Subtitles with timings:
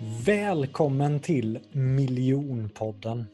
[0.00, 3.24] Välkommen till Miljonpodden.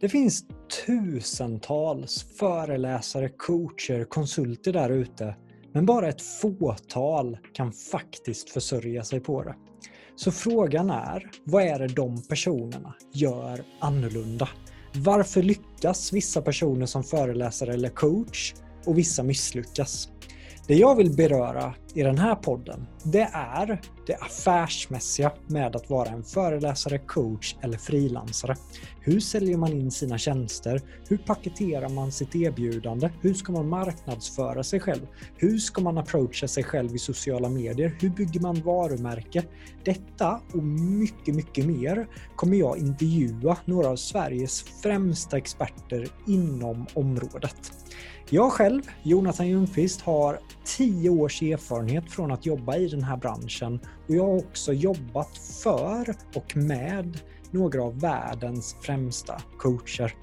[0.00, 0.44] Det finns
[0.86, 5.36] tusentals föreläsare, coacher, konsulter där ute,
[5.72, 9.54] men bara ett fåtal kan faktiskt försörja sig på det.
[10.16, 14.48] Så frågan är, vad är det de personerna gör annorlunda?
[14.94, 18.54] Varför lyckas vissa personer som föreläsare eller coach
[18.86, 20.08] och vissa misslyckas?
[20.66, 26.08] Det jag vill beröra i den här podden, det är det affärsmässiga med att vara
[26.08, 28.56] en föreläsare, coach eller frilansare.
[29.00, 30.80] Hur säljer man in sina tjänster?
[31.08, 33.10] Hur paketerar man sitt erbjudande?
[33.20, 35.06] Hur ska man marknadsföra sig själv?
[35.36, 37.96] Hur ska man approacha sig själv i sociala medier?
[38.00, 39.42] Hur bygger man varumärke?
[39.84, 47.72] Detta och mycket, mycket mer kommer jag intervjua några av Sveriges främsta experter inom området.
[48.30, 53.80] Jag själv, Jonathan Ljungqvist, har 10 års erfarenhet från att jobba i den här branschen
[54.08, 60.14] och jag har också jobbat för och med några av världens främsta coacher.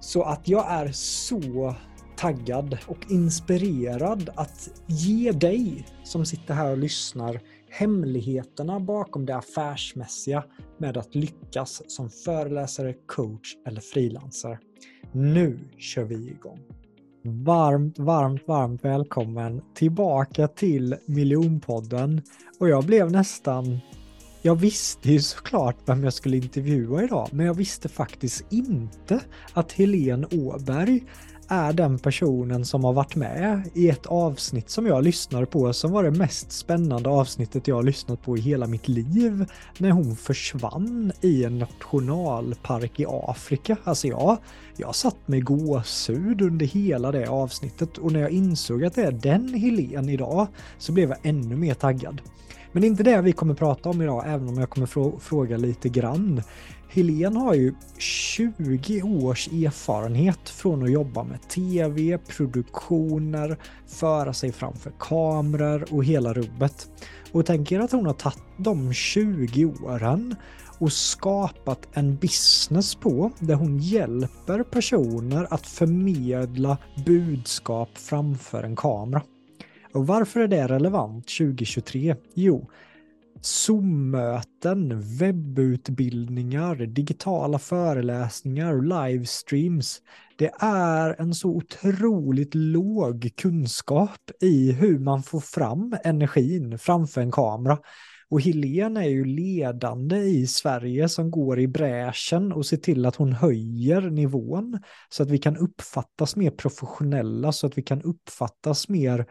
[0.00, 1.74] Så att jag är så
[2.16, 10.44] taggad och inspirerad att ge dig som sitter här och lyssnar hemligheterna bakom det affärsmässiga
[10.78, 14.58] med att lyckas som föreläsare, coach eller frilansare.
[15.12, 16.81] Nu kör vi igång!
[17.24, 22.22] Varmt, varmt, varmt välkommen tillbaka till Miljonpodden.
[22.58, 23.78] Och jag blev nästan...
[24.42, 29.20] Jag visste ju såklart vem jag skulle intervjua idag, men jag visste faktiskt inte
[29.52, 31.04] att Helene Åberg
[31.52, 35.92] är den personen som har varit med i ett avsnitt som jag lyssnade på som
[35.92, 39.46] var det mest spännande avsnittet jag har lyssnat på i hela mitt liv.
[39.78, 43.76] När hon försvann i en nationalpark i Afrika.
[43.84, 44.38] Alltså jag,
[44.76, 49.12] jag satt med gåshud under hela det avsnittet och när jag insåg att det är
[49.12, 50.46] den Helen idag
[50.78, 52.20] så blev jag ännu mer taggad.
[52.72, 55.56] Men det är inte det vi kommer prata om idag, även om jag kommer fråga
[55.56, 56.42] lite grann.
[56.88, 64.92] Helen har ju 20 års erfarenhet från att jobba med tv, produktioner, föra sig framför
[64.98, 66.90] kameror och hela rubbet.
[67.32, 70.36] Och tänker att hon har tagit de 20 åren
[70.78, 79.22] och skapat en business på där hon hjälper personer att förmedla budskap framför en kamera.
[79.92, 82.16] Och varför är det relevant 2023?
[82.34, 82.70] Jo,
[83.40, 90.02] Zoom-möten, webbutbildningar, digitala föreläsningar livestreams.
[90.36, 97.32] Det är en så otroligt låg kunskap i hur man får fram energin framför en
[97.32, 97.78] kamera.
[98.32, 103.16] Och Helene är ju ledande i Sverige som går i bräschen och ser till att
[103.16, 108.88] hon höjer nivån så att vi kan uppfattas mer professionella, så att vi kan uppfattas
[108.88, 109.26] mer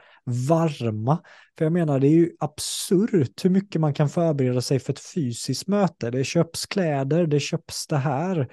[0.50, 1.20] varma.
[1.58, 5.14] För jag menar, det är ju absurt hur mycket man kan förbereda sig för ett
[5.16, 6.12] fysiskt möte.
[6.12, 8.48] Det köps kläder, det köps det här.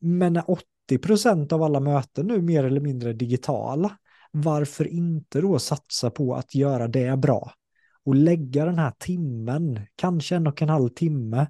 [0.00, 3.98] Men när 80 procent av alla möten nu mer eller mindre digitala,
[4.30, 7.52] varför inte då satsa på att göra det bra?
[8.08, 11.46] Och lägga den här timmen, kanske en och en halv timme,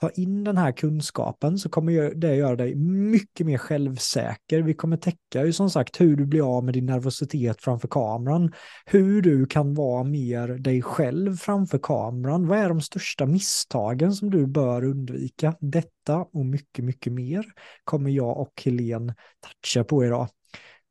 [0.00, 4.62] ta in den här kunskapen så kommer det göra dig mycket mer självsäker.
[4.62, 8.52] Vi kommer täcka ju som sagt hur du blir av med din nervositet framför kameran,
[8.86, 12.46] hur du kan vara mer dig själv framför kameran.
[12.46, 15.54] Vad är de största misstagen som du bör undvika?
[15.60, 17.44] Detta och mycket, mycket mer
[17.84, 20.28] kommer jag och Helene toucha på idag.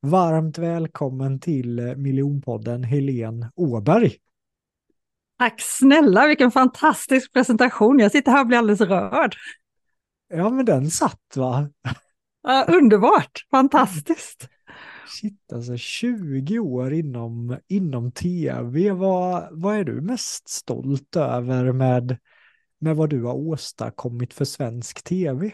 [0.01, 4.15] Varmt välkommen till Miljonpodden Helene Åberg.
[5.39, 7.99] Tack snälla, vilken fantastisk presentation.
[7.99, 9.35] Jag sitter här och blir alldeles rörd.
[10.27, 11.69] Ja, men den satt va?
[12.43, 14.47] Ja, underbart, fantastiskt.
[15.07, 18.91] Shit, alltså 20 år inom, inom tv.
[18.91, 22.17] Vad, vad är du mest stolt över med,
[22.79, 25.51] med vad du har åstadkommit för svensk tv?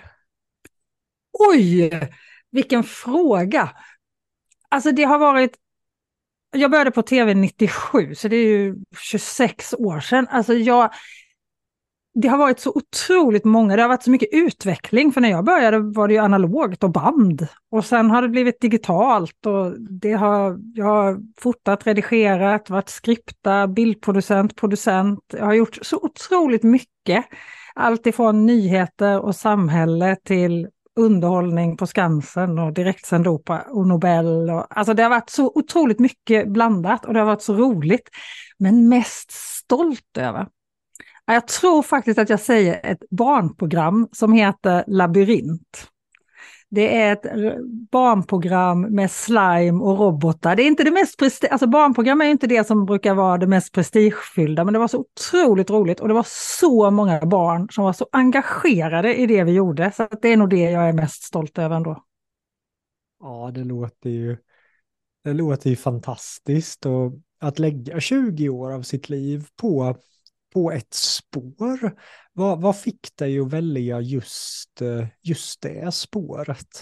[1.31, 1.91] Oj,
[2.51, 3.71] vilken fråga.
[4.69, 5.55] Alltså det har varit
[6.55, 10.27] jag började på tv 97, så det är ju 26 år sedan.
[10.29, 10.89] Alltså jag,
[12.13, 15.11] det har varit så otroligt många, det har varit så mycket utveckling.
[15.11, 17.47] För när jag började var det ju analogt och band.
[17.71, 23.67] Och sen har det blivit digitalt och det har, jag har fotat, redigerat, varit skripta,
[23.67, 25.19] bildproducent, producent.
[25.37, 27.25] Jag har gjort så otroligt mycket.
[27.75, 34.49] Allt ifrån nyheter och samhälle till underhållning på Skansen och direktsänd opera och Nobel.
[34.49, 38.09] Och, alltså det har varit så otroligt mycket blandat och det har varit så roligt.
[38.57, 40.47] Men mest stolt över.
[41.25, 45.87] Jag tror faktiskt att jag säger ett barnprogram som heter Labyrint.
[46.75, 47.25] Det är ett
[47.91, 50.55] barnprogram med slime och robotar.
[50.55, 53.47] Det är inte det mest presti- alltså barnprogram är inte det som brukar vara det
[53.47, 56.25] mest prestigefyllda, men det var så otroligt roligt och det var
[56.59, 59.91] så många barn som var så engagerade i det vi gjorde.
[59.95, 62.03] Så det är nog det jag är mest stolt över ändå.
[63.19, 64.37] Ja, det låter ju,
[65.23, 69.95] det låter ju fantastiskt och att lägga 20 år av sitt liv på,
[70.55, 71.95] på ett spår.
[72.33, 76.79] Vad, vad fick dig att välja just, eh, just det spåret?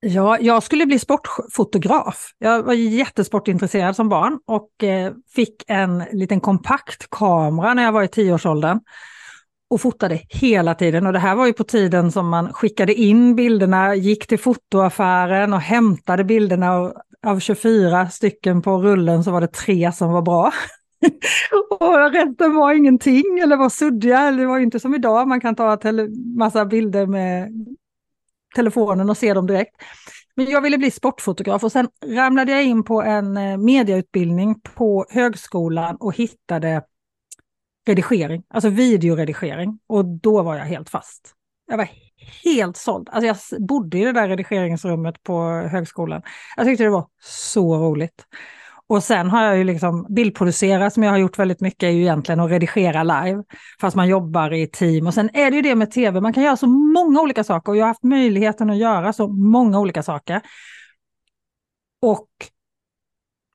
[0.00, 2.30] Ja, jag skulle bli sportfotograf.
[2.38, 8.02] Jag var jättesportintresserad som barn och eh, fick en liten kompakt kamera när jag var
[8.02, 8.80] i tioårsåldern
[9.70, 11.06] och fotade hela tiden.
[11.06, 15.52] Och det här var ju på tiden som man skickade in bilderna, gick till fotoaffären
[15.52, 16.78] och hämtade bilderna.
[16.78, 16.94] Och
[17.26, 20.52] av 24 stycken på rullen så var det tre som var bra.
[21.80, 24.20] och resten var ingenting eller var suddiga.
[24.20, 27.52] eller Det var inte som idag, man kan ta en massa bilder med
[28.54, 29.76] telefonen och se dem direkt.
[30.34, 35.06] Men jag ville bli sportfotograf och sen ramlade jag in på en medieutbildning mediautbildning på
[35.10, 36.82] högskolan och hittade
[37.86, 39.78] redigering, alltså videoredigering.
[39.86, 41.34] Och då var jag helt fast.
[41.66, 41.88] Jag var
[42.44, 43.08] helt såld.
[43.12, 46.22] Alltså jag bodde i det där redigeringsrummet på högskolan.
[46.56, 48.24] Jag tyckte det var så roligt.
[48.90, 52.00] Och sen har jag ju liksom bildproducerat som jag har gjort väldigt mycket är ju
[52.00, 53.44] egentligen att redigera live.
[53.80, 55.06] Fast man jobbar i team.
[55.06, 57.72] Och sen är det ju det med tv, man kan göra så många olika saker
[57.72, 60.40] och jag har haft möjligheten att göra så många olika saker.
[62.02, 62.28] Och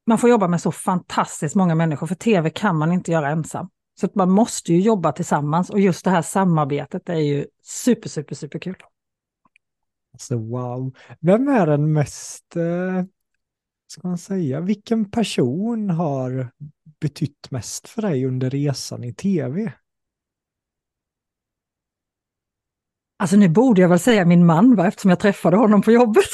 [0.07, 3.69] man får jobba med så fantastiskt många människor, för tv kan man inte göra ensam.
[3.99, 8.09] Så att man måste ju jobba tillsammans och just det här samarbetet är ju super,
[8.09, 8.77] super, super kul.
[10.13, 10.95] Alltså wow.
[11.19, 13.03] Vem är den mest, eh,
[13.95, 16.51] ska man säga, vilken person har
[16.99, 19.73] betytt mest för dig under resan i tv?
[23.17, 24.87] Alltså nu borde jag väl säga min man, va?
[24.87, 26.25] eftersom jag träffade honom på jobbet.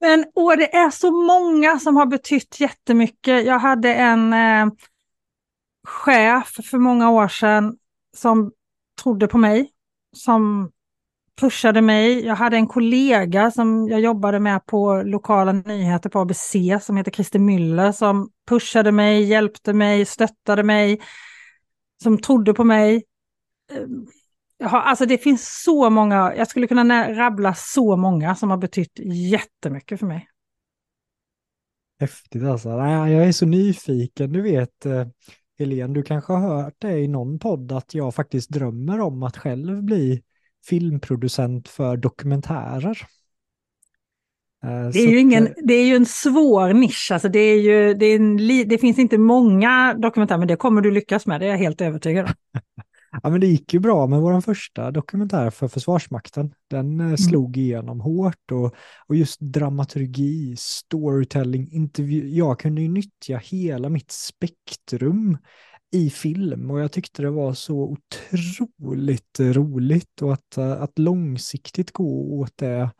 [0.00, 3.46] Men åh, det är så många som har betytt jättemycket.
[3.46, 4.66] Jag hade en eh,
[5.84, 7.78] chef för många år sedan
[8.16, 8.52] som
[9.02, 9.70] trodde på mig,
[10.12, 10.70] som
[11.36, 12.24] pushade mig.
[12.24, 16.52] Jag hade en kollega som jag jobbade med på lokala nyheter på ABC
[16.82, 21.00] som heter Christer Müller som pushade mig, hjälpte mig, stöttade mig,
[22.02, 23.04] som trodde på mig.
[23.72, 24.06] Ehm,
[24.64, 30.00] alltså det finns så många, jag skulle kunna rabbla så många som har betytt jättemycket
[30.00, 30.28] för mig.
[32.00, 32.68] Häftigt alltså.
[32.68, 34.32] Jag är så nyfiken.
[34.32, 35.06] Du vet, eh,
[35.58, 39.36] Helene, du kanske har hört det i någon podd att jag faktiskt drömmer om att
[39.36, 40.22] själv bli
[40.68, 42.98] filmproducent för dokumentärer.
[44.64, 47.94] Eh, det är, ju ingen, det är ju en svår nisch, alltså det, är ju,
[47.94, 48.36] det, är en,
[48.68, 51.80] det finns inte många dokumentärer, men det kommer du lyckas med, det är jag helt
[51.80, 52.60] övertygad om.
[53.22, 56.54] Ja, men det gick ju bra med vår första dokumentär för Försvarsmakten.
[56.70, 57.18] Den eh, mm.
[57.18, 58.74] slog igenom hårt och,
[59.06, 62.28] och just dramaturgi, storytelling, intervju.
[62.28, 65.38] Jag kunde ju nyttja hela mitt spektrum
[65.92, 71.92] i film och jag tyckte det var så otroligt roligt och att, eh, att långsiktigt
[71.92, 72.90] gå åt det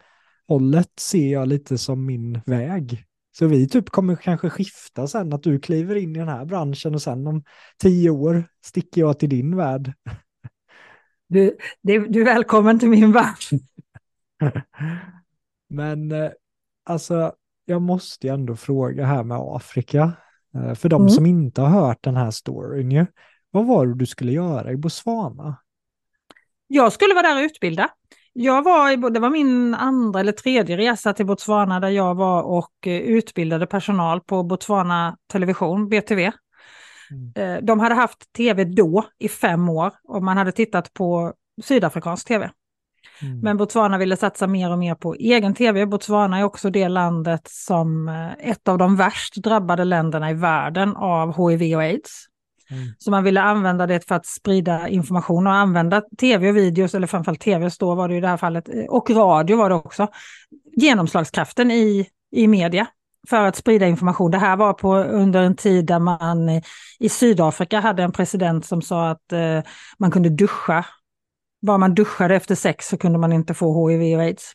[0.49, 3.05] hållet ser jag lite som min väg.
[3.39, 6.95] Så vi typ kommer kanske skifta sen, att du kliver in i den här branschen
[6.95, 7.45] och sen om
[7.79, 9.93] tio år sticker jag till din värld.
[11.29, 13.37] Du, du är välkommen till min värld.
[15.69, 16.31] Men eh,
[16.85, 17.33] alltså,
[17.65, 20.13] jag måste ju ändå fråga här med Afrika.
[20.57, 21.11] Eh, för de mm.
[21.11, 23.07] som inte har hört den här storyn ju.
[23.51, 25.57] Vad var det du skulle göra i Botswana?
[26.67, 27.89] Jag skulle vara där och utbilda.
[28.33, 32.43] Jag var i, det var min andra eller tredje resa till Botswana där jag var
[32.43, 36.33] och eh, utbildade personal på Botswana Television, BTV.
[37.11, 37.33] Mm.
[37.35, 41.33] Eh, de hade haft tv då i fem år och man hade tittat på
[41.63, 42.51] sydafrikansk tv.
[43.23, 43.41] Mm.
[43.41, 45.87] Men Botswana ville satsa mer och mer på egen tv.
[45.87, 50.97] Botswana är också det landet som eh, ett av de värst drabbade länderna i världen
[50.97, 52.27] av hiv och aids.
[52.71, 52.87] Mm.
[52.99, 57.07] Så man ville använda det för att sprida information och använda tv och videos, eller
[57.07, 60.09] framförallt tv då var det i det här fallet, och radio var det också,
[60.77, 62.87] genomslagskraften i, i media
[63.29, 64.31] för att sprida information.
[64.31, 66.49] Det här var på, under en tid där man
[66.99, 69.61] i Sydafrika hade en president som sa att eh,
[69.99, 70.85] man kunde duscha.
[71.67, 74.53] Bara man duschade efter sex så kunde man inte få hiv och aids.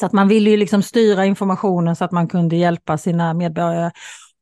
[0.00, 3.90] Så att man ville ju liksom styra informationen så att man kunde hjälpa sina medborgare.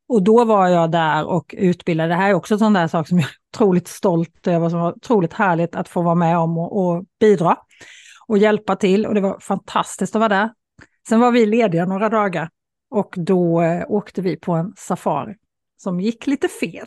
[0.08, 2.08] Och då var jag där och utbildade.
[2.08, 4.80] Det här är också en sån där sak som jag är otroligt stolt över, som
[4.80, 7.56] var otroligt härligt att få vara med om och, och bidra
[8.26, 9.06] och hjälpa till.
[9.06, 10.50] Och det var fantastiskt att vara där.
[11.08, 12.50] Sen var vi lediga några dagar
[12.90, 15.34] och då eh, åkte vi på en safari
[15.76, 16.86] som gick lite fel.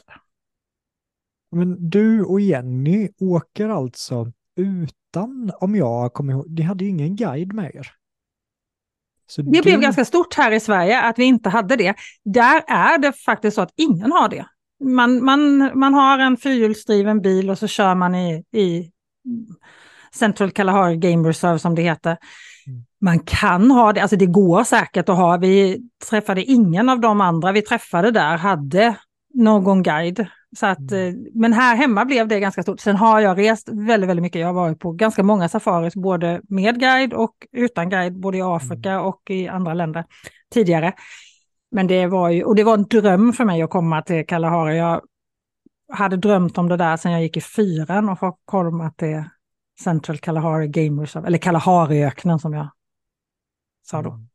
[1.51, 7.15] Men du och Jenny åker alltså utan, om jag kommer ihåg, ni hade ju ingen
[7.15, 7.91] guide med er.
[9.27, 9.61] Så det du...
[9.61, 11.95] blev ganska stort här i Sverige att vi inte hade det.
[12.25, 14.45] Där är det faktiskt så att ingen har det.
[14.83, 18.91] Man, man, man har en fyrhjulsdriven bil och så kör man i, i
[20.13, 22.17] Central Kalahari Game Reserve som det heter.
[22.67, 22.83] Mm.
[23.01, 25.37] Man kan ha det, alltså det går säkert att ha.
[25.37, 28.95] Vi träffade ingen av de andra vi träffade där hade
[29.33, 30.27] någon guide.
[30.57, 31.07] Så att, mm.
[31.07, 32.79] Eh, men här hemma blev det ganska stort.
[32.79, 34.41] Sen har jag rest väldigt, väldigt mycket.
[34.41, 38.41] Jag har varit på ganska många safaris, både med guide och utan guide, både i
[38.41, 39.05] Afrika mm.
[39.05, 40.05] och i andra länder
[40.53, 40.93] tidigare.
[41.71, 44.77] Men det var ju, och det var en dröm för mig att komma till Kalahari.
[44.77, 45.01] Jag
[45.93, 49.23] hade drömt om det där sedan jag gick i fyran och få komma till
[49.83, 52.67] Central Kalahari Game Reserve, eller Kalahariöknen som jag
[53.85, 54.09] sa då.
[54.09, 54.27] Mm.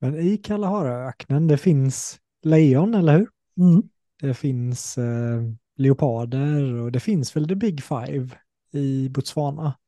[0.00, 3.28] Men i Kalahariöknen, det finns lejon, eller hur?
[3.58, 3.82] Mm.
[4.22, 5.42] Det finns eh,
[5.76, 8.28] leoparder och det finns väl the big five
[8.72, 9.78] i Botswana.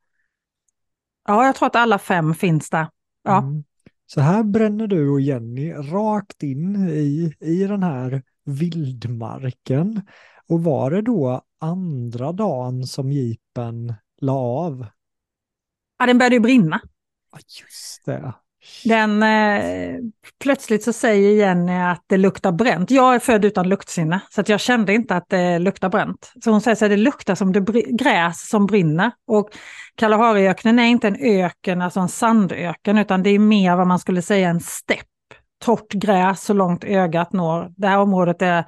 [1.27, 2.87] Ja, jag tror att alla fem finns där.
[3.23, 3.37] Ja.
[3.37, 3.63] Mm.
[4.05, 10.01] Så här bränner du och Jenny rakt in i, i den här vildmarken.
[10.47, 14.85] Och var det då andra dagen som jeepen la av?
[15.99, 16.81] Ja, den började ju brinna.
[17.31, 18.33] Ja, just det.
[18.83, 19.99] Den, eh,
[20.43, 22.91] plötsligt så säger Jenny att det luktar bränt.
[22.91, 26.33] Jag är född utan luktsinne, så att jag kände inte att det luktar bränt.
[26.43, 29.11] Så hon säger att det luktar som det gräs som brinner.
[29.27, 29.49] Och
[29.95, 34.21] Kalahariöknen är inte en öken, alltså en sandöken, utan det är mer vad man skulle
[34.21, 35.05] säga en stepp.
[35.65, 37.71] Torrt gräs så långt ögat når.
[37.77, 38.65] Det här området är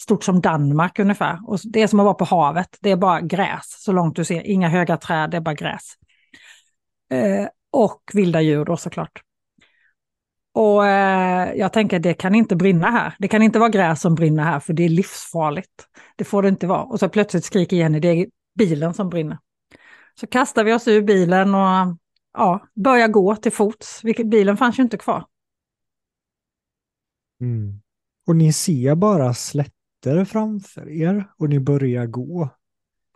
[0.00, 1.38] stort som Danmark ungefär.
[1.46, 4.24] Och det är som att vara på havet, det är bara gräs så långt du
[4.24, 4.46] ser.
[4.46, 5.94] Inga höga träd, det är bara gräs.
[7.10, 9.22] Eh, och vilda djur då såklart.
[10.56, 13.14] Och eh, jag tänker det kan inte brinna här.
[13.18, 15.86] Det kan inte vara gräs som brinner här för det är livsfarligt.
[16.16, 16.82] Det får det inte vara.
[16.82, 18.26] Och så plötsligt skriker Jenny, det är
[18.58, 19.38] bilen som brinner.
[20.20, 21.96] Så kastar vi oss ur bilen och
[22.32, 24.02] ja, börjar gå till fots.
[24.24, 25.24] Bilen fanns ju inte kvar.
[27.40, 27.80] Mm.
[28.26, 32.48] Och ni ser bara slätter framför er och ni börjar gå.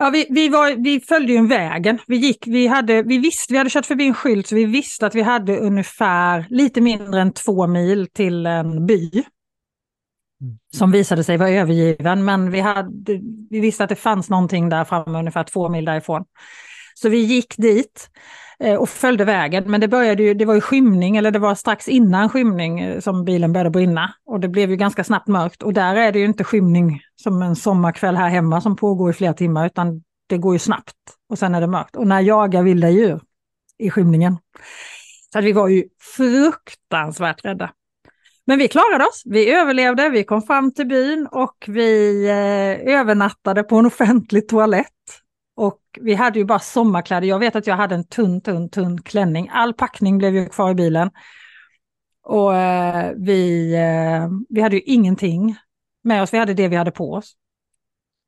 [0.01, 1.99] Ja, vi, vi, var, vi följde ju en vägen.
[2.07, 5.05] Vi, gick, vi, hade, vi, visste, vi hade kört förbi en skylt så vi visste
[5.05, 9.09] att vi hade ungefär lite mindre än två mil till en by.
[9.13, 10.57] Mm.
[10.73, 14.83] Som visade sig vara övergiven, men vi, hade, vi visste att det fanns någonting där
[14.83, 16.23] framme ungefär två mil därifrån.
[16.93, 18.09] Så vi gick dit
[18.61, 21.55] Eh, och följde vägen, men det, började ju, det var ju skymning, eller det var
[21.55, 24.13] strax innan skymning eh, som bilen började brinna.
[24.25, 25.63] Och det blev ju ganska snabbt mörkt.
[25.63, 29.13] Och där är det ju inte skymning som en sommarkväll här hemma som pågår i
[29.13, 30.95] flera timmar, utan det går ju snabbt.
[31.29, 31.95] Och sen är det mörkt.
[31.95, 33.21] Och när jag jagar vilda djur
[33.77, 34.37] i skymningen.
[35.33, 35.83] Så att vi var ju
[36.17, 37.71] fruktansvärt rädda.
[38.45, 43.63] Men vi klarade oss, vi överlevde, vi kom fram till byn och vi eh, övernattade
[43.63, 45.20] på en offentlig toalett.
[45.61, 47.27] Och vi hade ju bara sommarkläder.
[47.27, 49.49] Jag vet att jag hade en tunn, tunn, tunn klänning.
[49.51, 51.11] All packning blev ju kvar i bilen.
[52.23, 55.55] Och eh, vi, eh, vi hade ju ingenting
[56.03, 56.33] med oss.
[56.33, 57.33] Vi hade det vi hade på oss.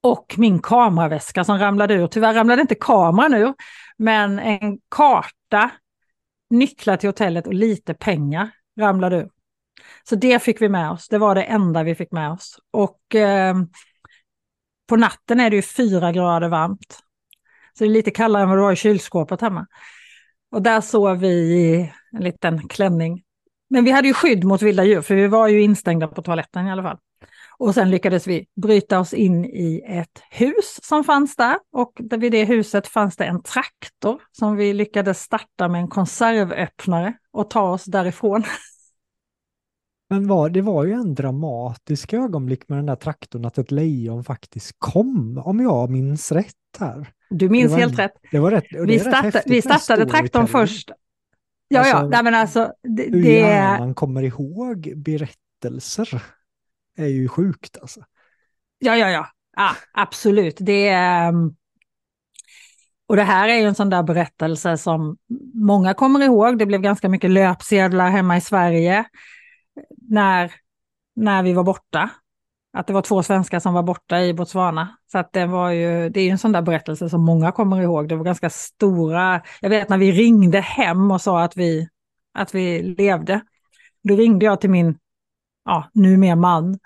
[0.03, 2.07] Och min kameraväska som ramlade ur.
[2.07, 3.53] Tyvärr ramlade inte kameran ur,
[3.97, 5.69] men en karta,
[6.49, 8.49] nycklar till hotellet och lite pengar
[8.79, 9.29] ramlade ur.
[10.09, 11.07] Så det fick vi med oss.
[11.07, 12.59] Det var det enda vi fick med oss.
[12.71, 13.55] Och eh,
[14.87, 17.03] på natten är det ju fyra grader varmt.
[17.77, 19.67] Så det är lite kallare än vad det var i kylskåpet hemma.
[20.51, 23.23] Och där sov vi i en liten klänning.
[23.69, 26.67] Men vi hade ju skydd mot vilda djur, för vi var ju instängda på toaletten
[26.67, 26.97] i alla fall.
[27.57, 31.57] Och sen lyckades vi bryta oss in i ett hus som fanns där.
[31.71, 37.13] Och vid det huset fanns det en traktor som vi lyckades starta med en konservöppnare
[37.31, 38.43] och ta oss därifrån.
[40.09, 44.23] Men var, det var ju en dramatisk ögonblick med den där traktorn att ett lejon
[44.23, 47.13] faktiskt kom, om jag minns rätt här.
[47.33, 48.11] Du minns helt rätt.
[48.31, 48.65] Det var rätt.
[48.87, 50.91] vi, starta, vi startade traktorn först.
[51.67, 52.73] Ja, alltså, ja, nej, men alltså.
[52.83, 53.75] Det, hur det...
[53.79, 56.23] man kommer ihåg berättelser
[56.97, 57.99] är ju sjukt alltså.
[58.79, 60.57] Ja, ja, ja, ja absolut.
[60.59, 61.29] Det är...
[61.29, 61.55] Ehm,
[63.07, 65.17] och det här är ju en sån där berättelse som
[65.53, 66.57] många kommer ihåg.
[66.57, 69.05] Det blev ganska mycket löpsedlar hemma i Sverige
[70.09, 70.53] när,
[71.15, 72.09] när vi var borta
[72.73, 74.97] att det var två svenskar som var borta i Botswana.
[75.11, 77.81] Så att det, var ju, det är ju en sån där berättelse som många kommer
[77.81, 78.09] ihåg.
[78.09, 81.87] Det var ganska stora, jag vet när vi ringde hem och sa att vi,
[82.33, 83.41] att vi levde.
[84.03, 84.97] Då ringde jag till min,
[85.65, 86.79] ja, numera man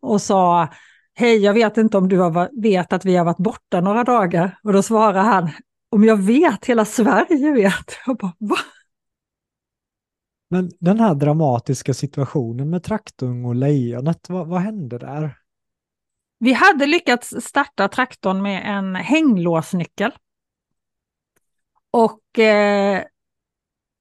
[0.00, 0.68] och sa,
[1.14, 4.58] hej jag vet inte om du har, vet att vi har varit borta några dagar.
[4.62, 5.50] Och då svarade han,
[5.90, 7.96] om jag vet, hela Sverige vet.
[8.06, 8.56] Jag bara, va?
[10.54, 15.38] Men den här dramatiska situationen med traktorn och lejonet, vad, vad hände där?
[16.38, 20.12] Vi hade lyckats starta traktorn med en hänglåsnyckel.
[21.90, 23.02] Och eh,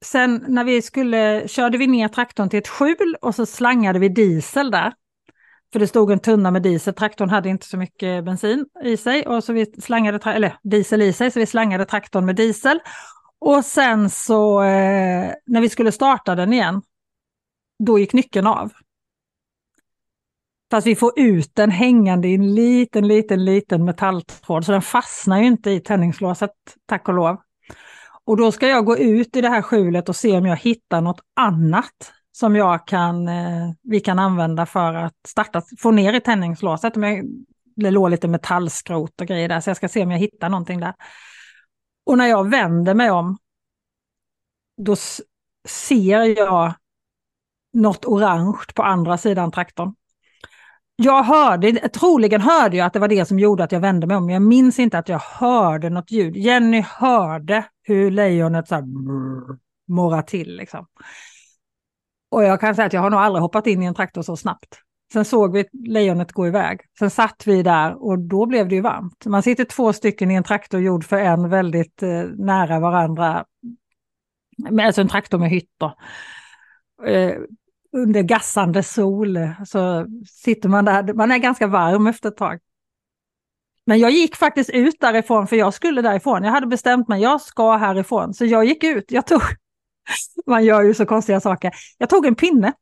[0.05, 4.09] sen när vi skulle, körde vi ner traktorn till ett skjul och så slangade vi
[4.09, 4.93] diesel där.
[5.71, 9.27] För det stod en tunna med diesel, traktorn hade inte så mycket bensin i sig,
[9.27, 12.79] och så vi slangade, eller diesel i sig, så vi slangade traktorn med diesel.
[13.45, 16.81] Och sen så eh, när vi skulle starta den igen,
[17.83, 18.71] då gick nyckeln av.
[20.71, 25.39] Fast vi får ut den hängande i en liten, liten, liten metalltråd, så den fastnar
[25.39, 26.51] ju inte i tändningslåset,
[26.85, 27.37] tack och lov.
[28.25, 31.01] Och då ska jag gå ut i det här skjulet och se om jag hittar
[31.01, 36.21] något annat som jag kan, eh, vi kan använda för att starta, få ner i
[36.21, 36.93] tändningslåset.
[37.75, 40.79] Det låg lite metallskrot och grejer där, så jag ska se om jag hittar någonting
[40.79, 40.93] där.
[42.05, 43.37] Och när jag vänder mig om,
[44.77, 44.95] då
[45.67, 46.73] ser jag
[47.73, 49.95] något orange på andra sidan traktorn.
[50.95, 54.17] Jag hörde, troligen hörde jag att det var det som gjorde att jag vände mig
[54.17, 54.29] om.
[54.29, 56.35] Jag minns inte att jag hörde något ljud.
[56.35, 58.83] Jenny hörde hur lejonet så här
[59.87, 60.55] morrade till.
[60.55, 60.87] Liksom.
[62.31, 64.37] Och jag kan säga att jag har nog aldrig hoppat in i en traktor så
[64.37, 64.79] snabbt.
[65.13, 66.81] Sen såg vi lejonet gå iväg.
[66.99, 69.25] Sen satt vi där och då blev det ju varmt.
[69.25, 73.45] Man sitter två stycken i en traktor gjord för en väldigt eh, nära varandra.
[74.81, 75.93] Alltså en traktor med hytter.
[77.05, 77.33] Eh,
[77.91, 82.59] under gassande sol eh, så sitter man där, man är ganska varm efter ett tag.
[83.85, 86.43] Men jag gick faktiskt ut därifrån för jag skulle därifrån.
[86.43, 88.33] Jag hade bestämt mig, jag ska härifrån.
[88.33, 89.41] Så jag gick ut, jag tog,
[90.45, 91.71] man gör ju så konstiga saker.
[91.97, 92.73] Jag tog en pinne,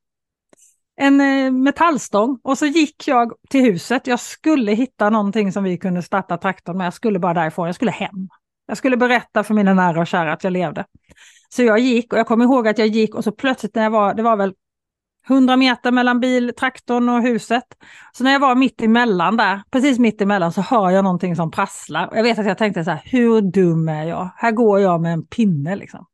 [1.01, 4.07] en eh, metallstång och så gick jag till huset.
[4.07, 6.85] Jag skulle hitta någonting som vi kunde starta traktorn med.
[6.85, 8.29] Jag skulle bara därifrån, jag skulle hem.
[8.67, 10.85] Jag skulle berätta för mina nära och kära att jag levde.
[11.49, 13.91] Så jag gick och jag kommer ihåg att jag gick och så plötsligt när jag
[13.91, 14.53] var, det var väl
[15.29, 17.63] 100 meter mellan bil, traktorn och huset.
[18.11, 21.51] Så när jag var mitt emellan där, precis mitt emellan, så hör jag någonting som
[21.51, 22.09] prasslar.
[22.15, 24.29] Jag vet att jag tänkte så här, hur dum är jag?
[24.37, 26.05] Här går jag med en pinne liksom.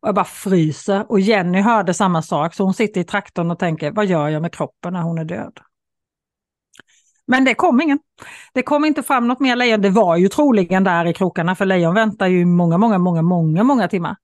[0.00, 1.12] Och jag bara fryser.
[1.12, 4.42] Och Jenny hörde samma sak, så hon sitter i traktorn och tänker, vad gör jag
[4.42, 5.60] med kroppen när hon är död?
[7.26, 7.98] Men det kom ingen.
[8.52, 9.80] Det kom inte fram något mer lejon.
[9.80, 13.64] Det var ju troligen där i krokarna, för lejon väntar ju många, många, många, många,
[13.64, 14.16] många timmar.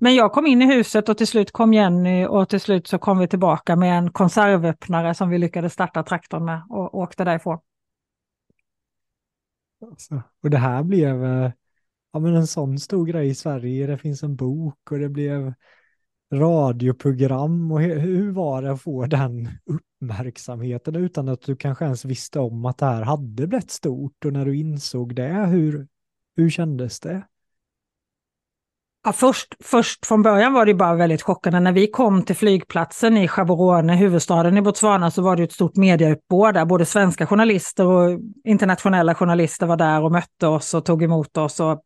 [0.00, 2.98] Men jag kom in i huset och till slut kom Jenny och till slut så
[2.98, 7.58] kom vi tillbaka med en konservöppnare som vi lyckades starta traktorn med och åkte därifrån.
[9.90, 11.50] Alltså, och det här blev eh,
[12.16, 13.86] ja, men en sån stor grej i Sverige.
[13.86, 15.52] Det finns en bok och det blev
[16.32, 17.72] radioprogram.
[17.72, 22.64] Och hur var det att få den uppmärksamheten utan att du kanske ens visste om
[22.64, 24.24] att det här hade blivit stort?
[24.24, 25.88] Och när du insåg det, hur,
[26.36, 27.26] hur kändes det?
[29.04, 31.60] Ja, först, först från början var det bara väldigt chockande.
[31.60, 35.76] När vi kom till flygplatsen i Gaborone, huvudstaden i Botswana, så var det ett stort
[35.76, 36.64] medieuppbåd där.
[36.64, 41.60] Både svenska journalister och internationella journalister var där och mötte oss och tog emot oss.
[41.60, 41.82] Och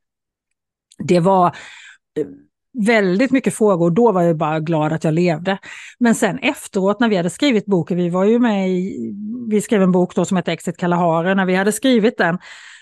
[1.05, 2.27] det var eh,
[2.87, 3.91] väldigt mycket frågor.
[3.91, 5.59] Då var jag bara glad att jag levde.
[5.99, 9.13] Men sen efteråt när vi hade skrivit boken, vi var ju med i,
[9.49, 12.39] vi skrev en bok då som hette Exit Kalahari, när vi hade skrivit den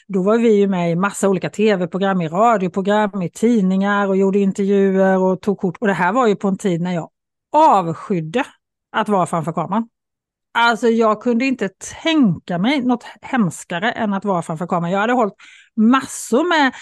[0.09, 4.39] då var vi ju med i massa olika tv-program, i radioprogram, i tidningar och gjorde
[4.39, 5.77] intervjuer och tog kort.
[5.81, 7.11] Och det här var ju på en tid när jag
[7.53, 8.45] avskydde
[8.97, 9.89] att vara framför kameran.
[10.55, 11.69] Alltså jag kunde inte
[12.03, 14.93] tänka mig något hemskare än att vara framför kameran.
[14.93, 15.35] Jag hade hållit
[15.77, 16.75] massor med,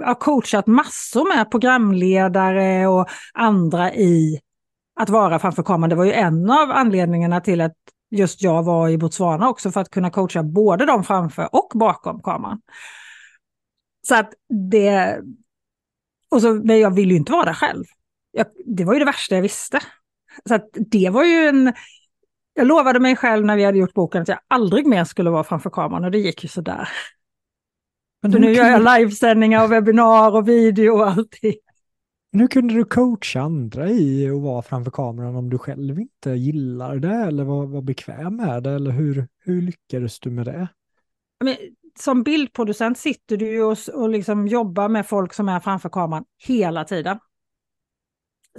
[0.00, 4.40] jag har coachat massor med programledare och andra i
[5.00, 5.90] att vara framför kameran.
[5.90, 7.76] Det var ju en av anledningarna till att
[8.10, 12.22] just jag var i Botswana också för att kunna coacha både dem framför och bakom
[12.22, 12.60] kameran.
[14.08, 14.32] Så att
[14.72, 15.20] det...
[16.30, 17.84] Och så, men jag ville ju inte vara där själv.
[18.30, 19.80] Jag, det var ju det värsta jag visste.
[20.48, 21.72] Så att det var ju en...
[22.58, 25.44] Jag lovade mig själv när vi hade gjort boken att jag aldrig mer skulle vara
[25.44, 26.88] framför kameran och det gick ju sådär.
[28.22, 31.54] Men nu gör jag livesändningar och webbinar och video och allting.
[32.32, 36.96] Nu kunde du coacha andra i att vara framför kameran om du själv inte gillar
[36.96, 40.68] det eller var, var bekväm med det eller hur, hur lyckades du med det?
[41.44, 41.56] Men,
[42.00, 46.24] som bildproducent sitter du ju och, och liksom jobbar med folk som är framför kameran
[46.46, 47.18] hela tiden.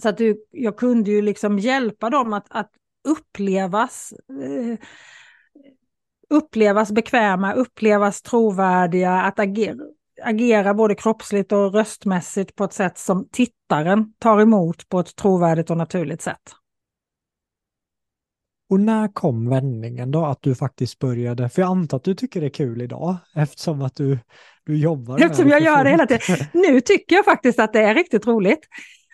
[0.02, 2.72] Så att du, jag kunde ju liksom hjälpa dem att, att
[3.08, 4.78] upplevas eh,
[6.30, 9.78] upplevas bekväma, upplevas trovärdiga, att agera,
[10.24, 15.70] agera både kroppsligt och röstmässigt på ett sätt som tittaren tar emot på ett trovärdigt
[15.70, 16.56] och naturligt sätt.
[18.70, 21.50] Och när kom vändningen då, att du faktiskt började?
[21.50, 24.20] För jag antar att du tycker det är kul idag, eftersom att du,
[24.66, 26.48] du jobbar Eftersom jag gör det hela tiden.
[26.54, 28.68] Nu tycker jag faktiskt att det är riktigt roligt.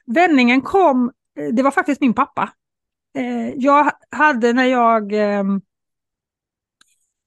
[0.05, 1.11] Vändningen kom,
[1.53, 2.51] det var faktiskt min pappa.
[3.15, 5.43] Eh, jag hade när jag Eh,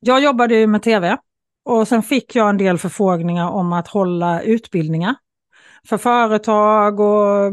[0.00, 1.18] Jag jobbade ju med tv
[1.64, 5.14] och sen fick jag en del förfrågningar om att hålla utbildningar
[5.88, 7.52] för företag och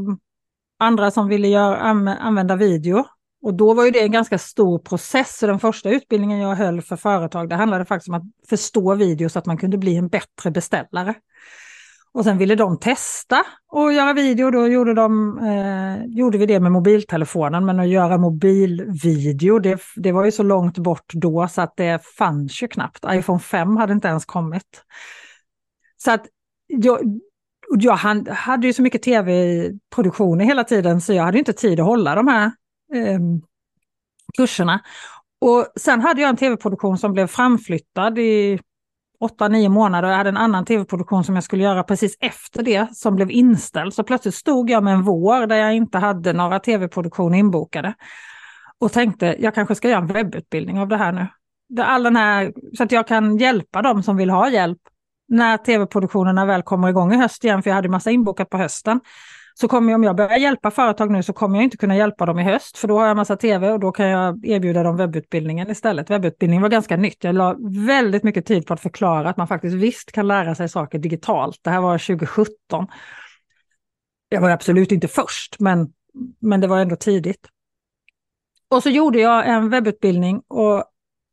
[0.80, 1.78] andra som ville göra,
[2.20, 3.06] använda video.
[3.42, 5.38] Och då var ju det en ganska stor process.
[5.38, 9.30] Så den första utbildningen jag höll för företag, det handlade faktiskt om att förstå video
[9.30, 11.14] så att man kunde bli en bättre beställare.
[12.16, 14.52] Och sen ville de testa och göra video.
[14.52, 17.66] Då gjorde, de, eh, gjorde vi det med mobiltelefonen.
[17.66, 22.06] Men att göra mobilvideo, det, det var ju så långt bort då så att det
[22.06, 23.06] fanns ju knappt.
[23.10, 24.84] iPhone 5 hade inte ens kommit.
[25.98, 26.26] Så att
[26.68, 27.00] jag,
[27.80, 27.96] jag
[28.30, 32.28] hade ju så mycket tv-produktioner hela tiden så jag hade inte tid att hålla de
[32.28, 32.46] här
[32.94, 33.20] eh,
[34.38, 34.82] kurserna.
[35.42, 38.60] Och sen hade jag en tv-produktion som blev framflyttad i
[39.26, 40.10] åtta, nio månader.
[40.10, 43.94] Jag hade en annan tv-produktion som jag skulle göra precis efter det som blev inställd.
[43.94, 47.94] Så plötsligt stod jag med en vår där jag inte hade några tv-produktioner inbokade.
[48.80, 51.84] Och tänkte, jag kanske ska göra en webbutbildning av det här nu.
[51.84, 54.80] all den här, så att jag kan hjälpa dem som vill ha hjälp
[55.28, 59.00] när tv-produktionerna väl kommer igång i höst igen, för jag hade massa inbokat på hösten
[59.60, 62.26] så kommer jag, om jag börjar hjälpa företag nu så kommer jag inte kunna hjälpa
[62.26, 64.98] dem i höst, för då har jag massa tv och då kan jag erbjuda dem
[64.98, 66.10] webbutbildningen istället.
[66.10, 67.24] Webbutbildningen var ganska nytt.
[67.24, 67.56] Jag la
[67.88, 71.60] väldigt mycket tid på att förklara att man faktiskt visst kan lära sig saker digitalt.
[71.62, 72.88] Det här var 2017.
[74.30, 75.94] Jag var absolut inte först, men,
[76.40, 77.48] men det var ändå tidigt.
[78.70, 80.84] Och så gjorde jag en webbutbildning och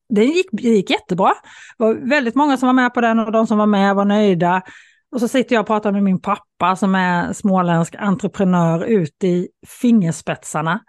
[0.08, 1.34] det gick, det gick jättebra.
[1.78, 4.04] Det var väldigt många som var med på den och de som var med var
[4.04, 4.62] nöjda.
[5.12, 9.48] Och så sitter jag och pratar med min pappa som är småländsk entreprenör ute i
[9.66, 10.80] fingerspetsarna.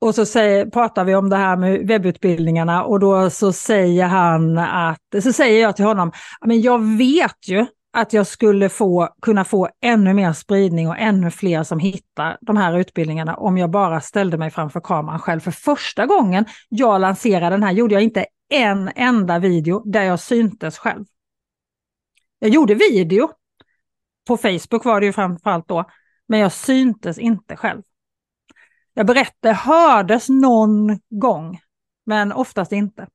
[0.00, 4.58] Och så säger, pratar vi om det här med webbutbildningarna och då så säger han
[4.58, 6.12] att, så säger jag till honom,
[6.46, 11.30] men jag vet ju att jag skulle få, kunna få ännu mer spridning och ännu
[11.30, 15.40] fler som hittar de här utbildningarna om jag bara ställde mig framför kameran själv.
[15.40, 20.20] För första gången jag lanserade den här gjorde jag inte en enda video där jag
[20.20, 21.04] syntes själv.
[22.42, 23.30] Jag gjorde video.
[24.26, 25.84] På Facebook var det ju framförallt då.
[26.28, 27.82] Men jag syntes inte själv.
[28.94, 31.60] Jag berättade, hördes någon gång,
[32.06, 33.08] men oftast inte.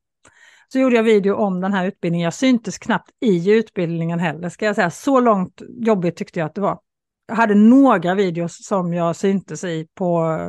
[0.67, 2.23] Så gjorde jag video om den här utbildningen.
[2.23, 4.91] Jag syntes knappt i utbildningen heller, ska jag säga.
[4.91, 6.79] Så långt jobbigt tyckte jag att det var.
[7.27, 10.39] Jag hade några videos som jag syntes i på,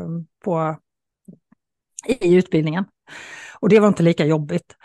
[0.44, 0.76] på,
[2.06, 2.84] i utbildningen.
[3.60, 4.76] Och det var inte lika jobbigt.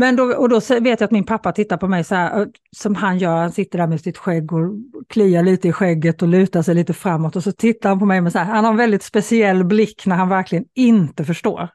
[0.00, 2.94] Men då, och då vet jag att min pappa tittar på mig så här, som
[2.94, 4.72] han gör, han sitter där med sitt skägg och
[5.08, 8.20] kliar lite i skägget och lutar sig lite framåt och så tittar han på mig
[8.20, 11.68] med så här, han har en väldigt speciell blick när han verkligen inte förstår.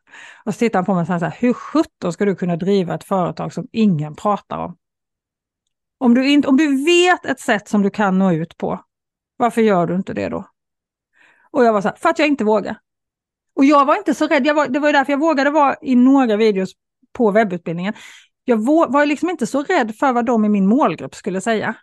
[0.46, 3.04] Och så tittar han på mig så här, hur sjutton ska du kunna driva ett
[3.04, 4.78] företag som ingen pratar om?
[5.98, 8.80] Om du, inte, om du vet ett sätt som du kan nå ut på,
[9.38, 10.46] varför gör du inte det då?
[11.52, 12.78] Och jag var så här, för att jag inte vågar.
[13.56, 15.96] Och jag var inte så rädd, var, det var ju därför jag vågade vara i
[15.96, 16.74] några videos
[17.14, 17.94] på webbutbildningen.
[18.46, 21.76] Jag var liksom inte så rädd för vad de i min målgrupp skulle säga.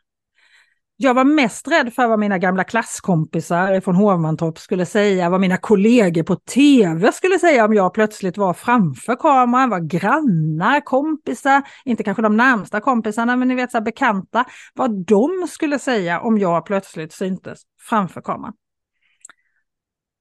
[1.02, 5.56] Jag var mest rädd för vad mina gamla klasskompisar från Hovmantorp skulle säga, vad mina
[5.56, 12.02] kollegor på tv skulle säga om jag plötsligt var framför kameran, vad grannar, kompisar, inte
[12.02, 16.38] kanske de närmsta kompisarna, men ni vet så här, bekanta, vad de skulle säga om
[16.38, 18.54] jag plötsligt syntes framför kameran.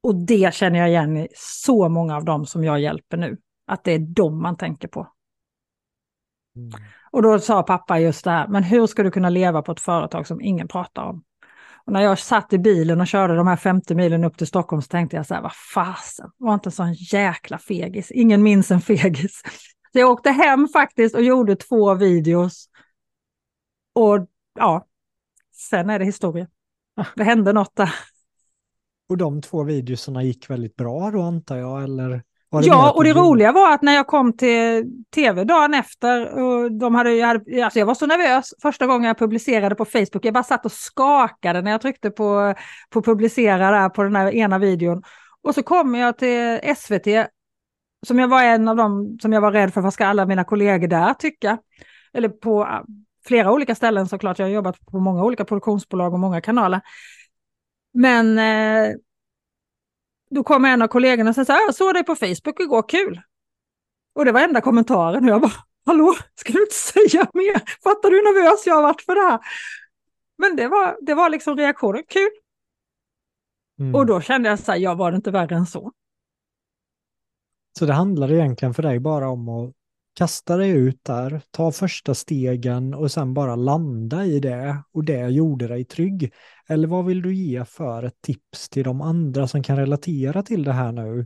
[0.03, 3.37] Och det känner jag igen i så många av dem som jag hjälper nu
[3.69, 5.07] att det är dem man tänker på.
[6.55, 6.71] Mm.
[7.11, 9.79] Och då sa pappa just det här, men hur ska du kunna leva på ett
[9.79, 11.23] företag som ingen pratar om?
[11.85, 14.81] Och när jag satt i bilen och körde de här 50 milen upp till Stockholm
[14.81, 18.11] så tänkte jag så här, vad fasen, var inte en sån jäkla fegis.
[18.11, 19.41] Ingen minns en fegis.
[19.91, 22.69] Så jag åkte hem faktiskt och gjorde två videos.
[23.93, 24.27] Och
[24.59, 24.87] ja,
[25.53, 26.47] sen är det historia.
[27.15, 27.93] Det hände något där.
[29.09, 32.23] Och de två videorna gick väldigt bra då antar jag, eller?
[32.51, 34.85] Ja, och det roliga var att när jag kom till
[35.15, 39.07] tv dagen efter, och de hade, jag, hade, alltså jag var så nervös första gången
[39.07, 42.55] jag publicerade på Facebook, jag bara satt och skakade när jag tryckte på,
[42.89, 45.03] på publicera där på den här ena videon.
[45.41, 47.07] Och så kom jag till SVT,
[48.07, 50.43] som jag var en av dem som jag var rädd för, vad ska alla mina
[50.43, 51.57] kollegor där tycka?
[52.13, 52.81] Eller på äh,
[53.27, 56.81] flera olika ställen såklart, jag har jobbat på många olika produktionsbolag och många kanaler.
[57.93, 58.95] Men eh,
[60.29, 62.89] då kom en av kollegorna och sa så här, jag såg dig på Facebook igår,
[62.89, 63.21] kul.
[64.15, 65.51] Och det var enda kommentaren och jag bara,
[65.85, 67.81] hallå, ska du inte säga mer?
[67.83, 69.39] Fattar du hur nervös jag har varit för det här?
[70.37, 72.29] Men det var, det var liksom reaktionen, kul.
[73.79, 73.95] Mm.
[73.95, 75.91] Och då kände jag så här, jag var det inte värre än så.
[77.79, 79.73] Så det handlar egentligen för dig bara om att
[80.13, 85.27] kasta dig ut där, ta första stegen och sen bara landa i det och det
[85.27, 86.33] gjorde dig trygg.
[86.67, 90.63] Eller vad vill du ge för ett tips till de andra som kan relatera till
[90.63, 91.25] det här nu?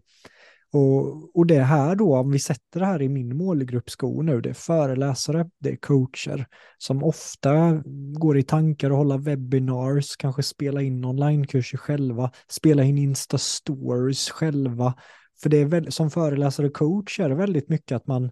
[0.74, 4.50] Och, och det här då, om vi sätter det här i min målgruppsko nu, det
[4.50, 6.46] är föreläsare, det är coacher
[6.78, 7.84] som ofta
[8.20, 14.94] går i tankar och hålla webinars, kanske spela in onlinekurser själva, spela in Insta-stories själva.
[15.42, 18.32] För det är väl, som föreläsare och coach är det väldigt mycket att man,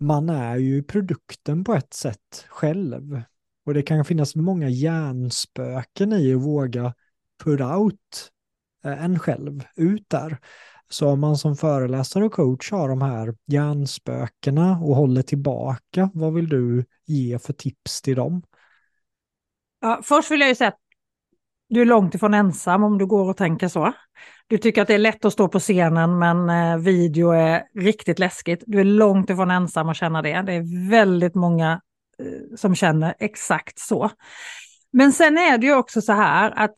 [0.00, 3.22] man är ju produkten på ett sätt själv.
[3.66, 6.94] Och det kan finnas många hjärnspöken i att våga
[7.44, 8.30] put out
[8.84, 10.38] eh, en själv ut där.
[10.88, 16.34] Så om man som föreläsare och coach har de här hjärnspökena och håller tillbaka, vad
[16.34, 18.42] vill du ge för tips till dem?
[19.80, 20.80] Ja, först vill jag ju säga att
[21.70, 23.92] du är långt ifrån ensam om du går och tänker så.
[24.46, 28.18] Du tycker att det är lätt att stå på scenen men eh, video är riktigt
[28.18, 28.64] läskigt.
[28.66, 30.42] Du är långt ifrån ensam att känna det.
[30.42, 31.80] Det är väldigt många
[32.18, 34.10] eh, som känner exakt så.
[34.92, 36.74] Men sen är det ju också så här att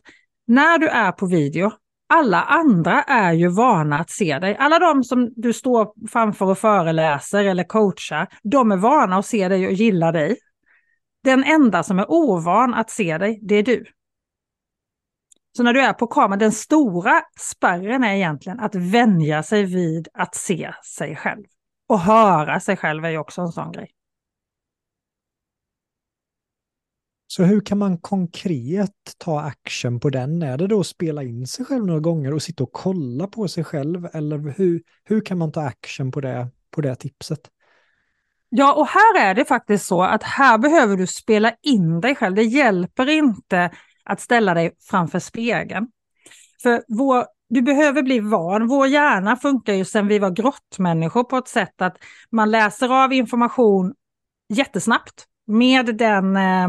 [0.47, 1.71] när du är på video
[2.09, 4.55] alla andra är ju vana att se dig.
[4.59, 9.47] Alla de som du står framför och föreläser eller coachar, de är vana att se
[9.47, 10.37] dig och gilla dig.
[11.23, 13.85] Den enda som är ovan att se dig, det är du.
[15.57, 20.07] Så när du är på kameran, den stora spärren är egentligen att vänja sig vid
[20.13, 21.43] att se sig själv.
[21.87, 23.89] Och höra sig själv är ju också en sån grej.
[27.27, 30.41] Så hur kan man konkret ta action på den?
[30.41, 33.47] Är det då att spela in sig själv några gånger och sitta och kolla på
[33.47, 34.07] sig själv?
[34.13, 37.39] Eller hur, hur kan man ta action på det, på det tipset?
[38.49, 42.35] Ja, och här är det faktiskt så att här behöver du spela in dig själv.
[42.35, 43.71] Det hjälper inte
[44.05, 45.87] att ställa dig framför spegeln.
[46.63, 48.67] För vår, du behöver bli van.
[48.67, 51.97] Vår hjärna funkar ju sedan vi var grottmänniskor på ett sätt att
[52.31, 53.93] man läser av information
[54.49, 56.67] jättesnabbt med den eh,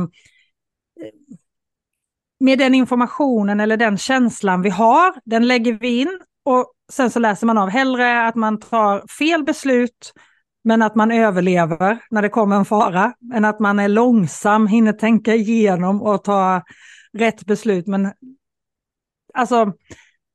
[2.40, 7.18] med den informationen eller den känslan vi har, den lägger vi in och sen så
[7.18, 10.12] läser man av hellre att man tar fel beslut
[10.64, 14.92] men att man överlever när det kommer en fara, än att man är långsam, hinner
[14.92, 16.62] tänka igenom och ta
[17.14, 17.86] rätt beslut.
[17.86, 18.12] Men
[19.34, 19.72] alltså,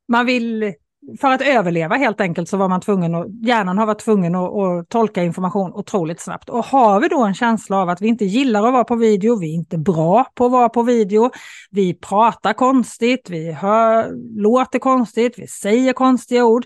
[0.07, 0.73] man vill
[1.21, 4.53] för att överleva helt enkelt så var man tvungen och, hjärnan har varit tvungen att,
[4.53, 6.49] att, tolka information otroligt snabbt.
[6.49, 9.39] Och har vi då en känsla av att vi inte gillar att vara på video,
[9.39, 11.31] vi är inte bra på att vara på video,
[11.71, 14.11] vi pratar konstigt, vi hör,
[14.41, 16.65] låter konstigt, vi säger konstiga ord.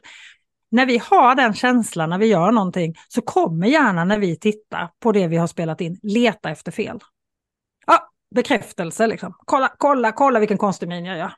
[0.71, 4.89] När vi har den känslan när vi gör någonting så kommer hjärnan när vi tittar
[4.99, 6.99] på det vi har spelat in leta efter fel.
[8.33, 9.33] Bekräftelse liksom.
[9.45, 11.33] Kolla, kolla, kolla vilken konstig min jag gör.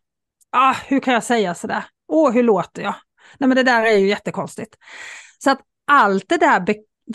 [0.49, 1.83] Ah, hur kan jag säga sådär?
[2.07, 2.95] Åh, hur låter jag?
[3.37, 4.75] Nej, men det där är ju jättekonstigt.
[5.43, 6.65] Så att allt det där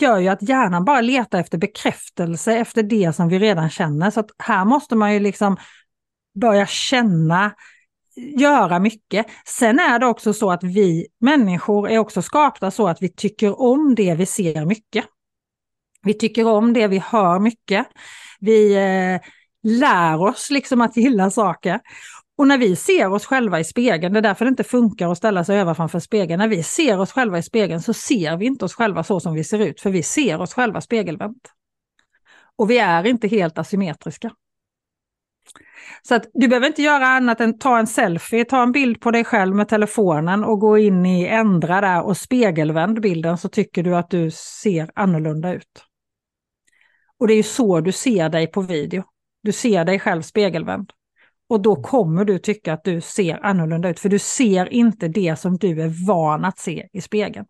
[0.01, 4.11] gör ju att hjärnan bara letar efter bekräftelse efter det som vi redan känner.
[4.11, 5.57] Så att här måste man ju liksom
[6.41, 7.51] börja känna,
[8.15, 9.25] göra mycket.
[9.45, 13.61] Sen är det också så att vi människor är också skapta så att vi tycker
[13.61, 15.05] om det vi ser mycket.
[16.03, 17.87] Vi tycker om det vi hör mycket.
[18.39, 19.21] Vi eh,
[19.63, 21.79] lär oss liksom att gilla saker.
[22.37, 25.17] Och när vi ser oss själva i spegeln, det är därför det inte funkar att
[25.17, 28.45] ställa sig över framför spegeln, när vi ser oss själva i spegeln så ser vi
[28.45, 31.51] inte oss själva så som vi ser ut, för vi ser oss själva spegelvänt.
[32.55, 34.31] Och vi är inte helt asymmetriska.
[36.01, 39.11] Så att du behöver inte göra annat än ta en selfie, ta en bild på
[39.11, 43.83] dig själv med telefonen och gå in i ändra där och spegelvänd bilden så tycker
[43.83, 45.85] du att du ser annorlunda ut.
[47.19, 49.03] Och det är ju så du ser dig på video.
[49.43, 50.91] Du ser dig själv spegelvänd.
[51.49, 55.39] Och då kommer du tycka att du ser annorlunda ut, för du ser inte det
[55.39, 57.45] som du är van att se i spegeln.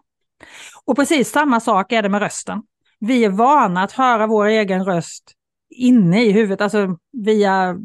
[0.85, 2.61] Och precis samma sak är det med rösten.
[2.99, 5.33] Vi är vana att höra vår egen röst
[5.69, 7.77] inne i huvudet, alltså via,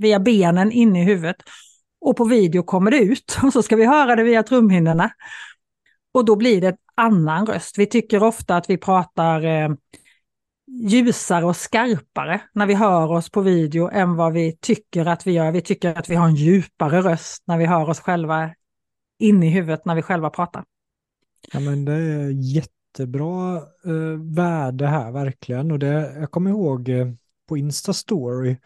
[0.00, 1.36] via benen inne i huvudet.
[2.00, 5.10] Och på video kommer det ut och så ska vi höra det via trumhinnorna.
[6.12, 7.78] Och då blir det en annan röst.
[7.78, 9.68] Vi tycker ofta att vi pratar eh,
[10.66, 15.32] ljusare och skarpare när vi hör oss på video än vad vi tycker att vi
[15.32, 15.52] gör.
[15.52, 18.54] Vi tycker att vi har en djupare röst när vi hör oss själva
[19.18, 20.64] in i huvudet när vi själva pratar.
[21.52, 27.06] Ja men det är jättebra eh, värde här verkligen och det, jag kommer ihåg eh,
[27.48, 28.56] på Insta-story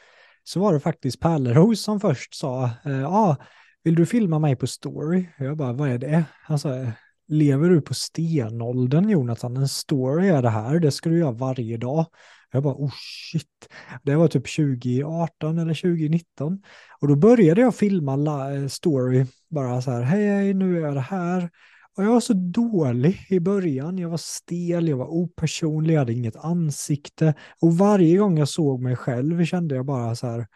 [0.45, 3.37] så var det faktiskt Pärleros som först sa, ja, eh, ah,
[3.83, 5.29] vill du filma mig på story?
[5.39, 6.25] Jag bara, vad är det?
[6.43, 6.93] Han sa,
[7.31, 9.57] lever du på stenåldern Jonathan?
[9.57, 12.07] En story är det här, det ska du göra varje dag.
[12.53, 12.93] Jag bara, oh
[13.33, 13.69] shit.
[14.03, 16.62] Det var typ 2018 eller 2019.
[17.01, 20.95] Och då började jag filma eh, story, bara så här, hej, hej, nu är jag
[20.95, 21.51] det här.
[21.97, 26.12] Och jag var så dålig i början, jag var stel, jag var opersonlig, jag hade
[26.12, 27.35] inget ansikte.
[27.61, 30.47] Och varje gång jag såg mig själv kände jag bara så här,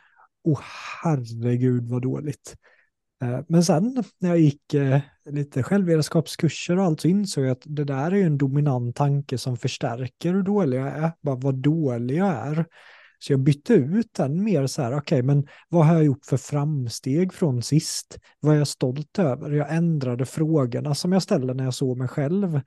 [0.45, 0.61] oh
[1.03, 2.57] herregud vad dåligt.
[3.25, 7.63] Eh, men sen när jag gick eh, lite självledarskapskurser och allt så insåg jag att
[7.65, 11.55] det där är ju en dominant tanke som förstärker hur dålig jag är, bara vad
[11.55, 12.67] dålig jag är.
[13.19, 16.25] Så jag bytte ut den mer så här, okej, okay, men vad har jag gjort
[16.25, 18.19] för framsteg från sist?
[18.41, 19.51] Vad är jag stolt över?
[19.51, 22.61] Jag ändrade frågorna som jag ställde när jag såg mig själv.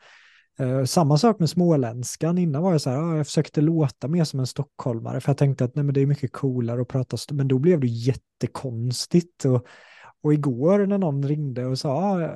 [0.59, 2.37] Eh, samma sak med småländskan.
[2.37, 5.37] Innan var jag så här, ah, jag försökte låta mer som en stockholmare, för jag
[5.37, 9.45] tänkte att nej, men det är mycket coolare att prata, men då blev det jättekonstigt.
[9.45, 9.67] Och,
[10.27, 12.29] och igår när någon ringde och sa ah,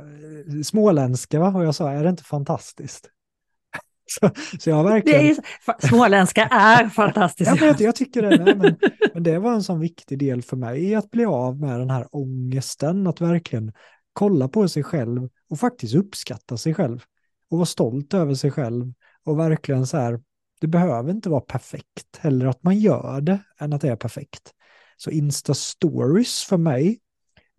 [0.64, 1.48] småländska, va?
[1.48, 3.10] och jag sa, är det inte fantastiskt?
[4.20, 5.26] Så, så jag verkligen...
[5.26, 7.52] Är, småländska är fantastiskt.
[7.56, 8.76] ja, jag, jag, tycker det, med, men,
[9.14, 12.08] men det var en sån viktig del för mig att bli av med den här
[12.12, 13.74] ångesten, att verkligen
[14.14, 17.04] kolla på sig själv och faktiskt uppskatta sig själv
[17.50, 18.94] och vara stolt över sig själv
[19.26, 20.20] och verkligen så här,
[20.62, 24.52] det behöver inte vara perfekt, heller att man gör det än att det är perfekt.
[24.98, 27.00] Så Insta-stories för mig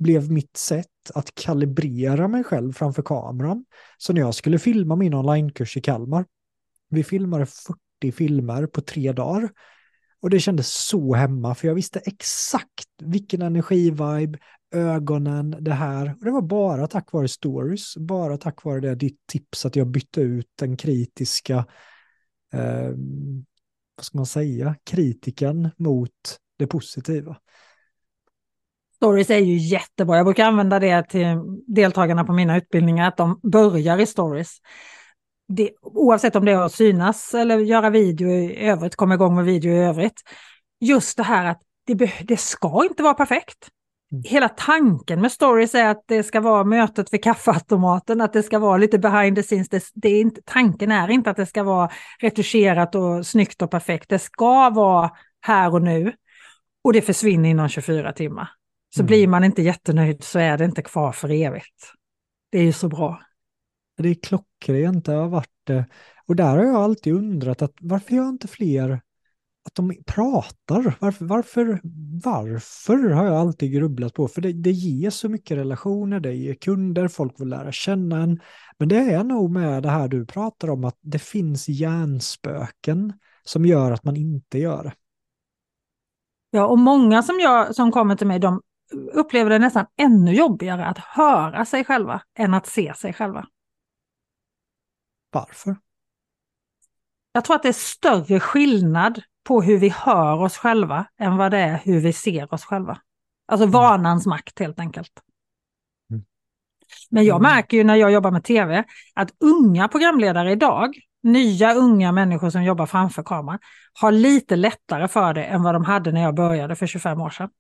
[0.03, 3.65] blev mitt sätt att kalibrera mig själv framför kameran.
[3.99, 6.25] Så när jag skulle filma min onlinekurs i Kalmar,
[6.89, 9.51] vi filmade 40 filmer på tre dagar.
[10.21, 14.39] Och det kändes så hemma, för jag visste exakt vilken energivibe,
[14.75, 16.15] ögonen, det här.
[16.19, 19.87] Och det var bara tack vare stories, bara tack vare det, ditt tips att jag
[19.87, 21.67] bytte ut den kritiska,
[22.53, 22.91] eh,
[23.97, 27.37] vad ska man säga, kritiken mot det positiva.
[29.03, 30.17] Stories är ju jättebra.
[30.17, 31.27] Jag brukar använda det till
[31.67, 34.57] deltagarna på mina utbildningar, att de börjar i stories.
[35.49, 39.45] Det, oavsett om det är att synas eller göra video i övrigt, komma igång med
[39.45, 40.23] video i övrigt.
[40.81, 43.69] Just det här att det, det ska inte vara perfekt.
[44.13, 44.23] Mm.
[44.27, 48.59] Hela tanken med stories är att det ska vara mötet vid kaffeautomaten, att det ska
[48.59, 49.69] vara lite behind the scenes.
[49.69, 53.71] Det, det är inte, tanken är inte att det ska vara retuscherat och snyggt och
[53.71, 54.09] perfekt.
[54.09, 55.11] Det ska vara
[55.41, 56.13] här och nu
[56.85, 58.49] och det försvinner inom 24 timmar.
[58.95, 59.07] Så mm.
[59.07, 61.93] blir man inte jättenöjd så är det inte kvar för evigt.
[62.51, 63.23] Det är ju så bra.
[63.97, 65.87] Det är klockrent, det har varit det.
[66.27, 69.01] Och där har jag alltid undrat att varför gör inte fler
[69.65, 70.97] att de pratar?
[71.01, 71.81] Varför, varför,
[72.25, 74.29] varför har jag alltid grubblat på?
[74.29, 78.41] För det, det ger så mycket relationer, det ger kunder, folk vill lära känna en.
[78.79, 83.13] Men det är nog med det här du pratar om, att det finns hjärnspöken
[83.45, 84.93] som gör att man inte gör det.
[86.51, 88.63] Ja, och många som, jag, som kommer till mig, de
[89.13, 93.47] upplever det nästan ännu jobbigare att höra sig själva än att se sig själva.
[95.31, 95.77] Varför?
[97.33, 101.51] Jag tror att det är större skillnad på hur vi hör oss själva än vad
[101.51, 102.99] det är hur vi ser oss själva.
[103.49, 103.73] Alltså mm.
[103.73, 105.13] vanans makt helt enkelt.
[106.11, 106.25] Mm.
[107.11, 107.53] Men jag mm.
[107.53, 112.65] märker ju när jag jobbar med tv att unga programledare idag, nya unga människor som
[112.65, 113.59] jobbar framför kameran,
[114.01, 117.31] har lite lättare för det än vad de hade när jag började för 25 år
[117.31, 117.51] sedan.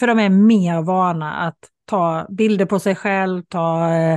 [0.00, 4.14] För de är mer vana att ta bilder på sig själv, ta eh,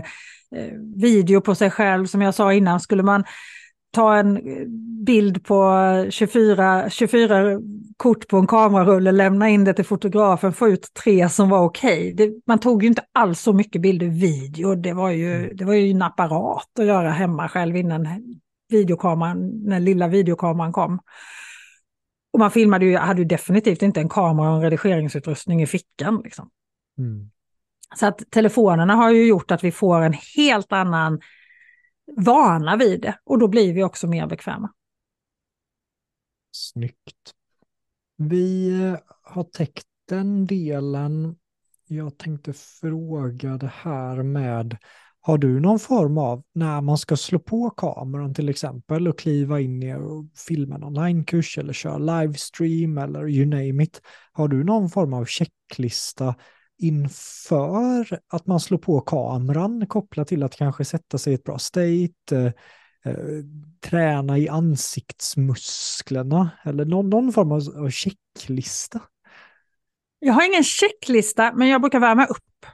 [0.55, 2.05] eh video på sig själv.
[2.05, 3.23] Som jag sa innan, skulle man
[3.95, 4.39] ta en
[5.05, 5.71] bild på
[6.09, 7.59] 24, 24
[7.97, 12.13] kort på en kamerarulle, lämna in det till fotografen, få ut tre som var okej.
[12.13, 12.33] Okay.
[12.47, 15.57] Man tog ju inte alls så mycket bilder video, det var, ju, mm.
[15.57, 18.07] det var ju en apparat att göra hemma själv innan
[18.69, 20.99] videokameran, när lilla videokameran kom.
[22.35, 26.21] Och man filmade ju, hade ju definitivt inte en kamera och en redigeringsutrustning i fickan.
[26.23, 26.49] Liksom.
[26.97, 27.31] Mm.
[27.95, 31.21] Så att telefonerna har ju gjort att vi får en helt annan
[32.17, 34.73] vana vid det och då blir vi också mer bekväma.
[36.51, 37.33] Snyggt.
[38.17, 41.35] Vi eh, har täckt den delen.
[41.87, 44.77] Jag tänkte fråga det här med
[45.25, 49.59] har du någon form av, när man ska slå på kameran till exempel och kliva
[49.59, 54.01] in i och filma en onlinekurs eller köra livestream eller you name it.
[54.31, 56.35] Har du någon form av checklista
[56.77, 61.59] inför att man slår på kameran kopplat till att kanske sätta sig i ett bra
[61.59, 62.45] state, eh,
[63.05, 63.43] eh
[63.81, 69.01] träna i ansiktsmusklerna eller någon, någon form av checklista?
[70.19, 72.65] Jag har ingen checklista, men jag brukar värma upp.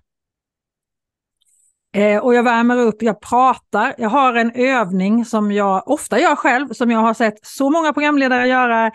[1.94, 3.96] Eh, och jag värmer upp, jag pratar.
[3.98, 7.94] Jag har en övning som jag ofta gör själv, som jag har sett så många
[7.94, 8.92] programledare göra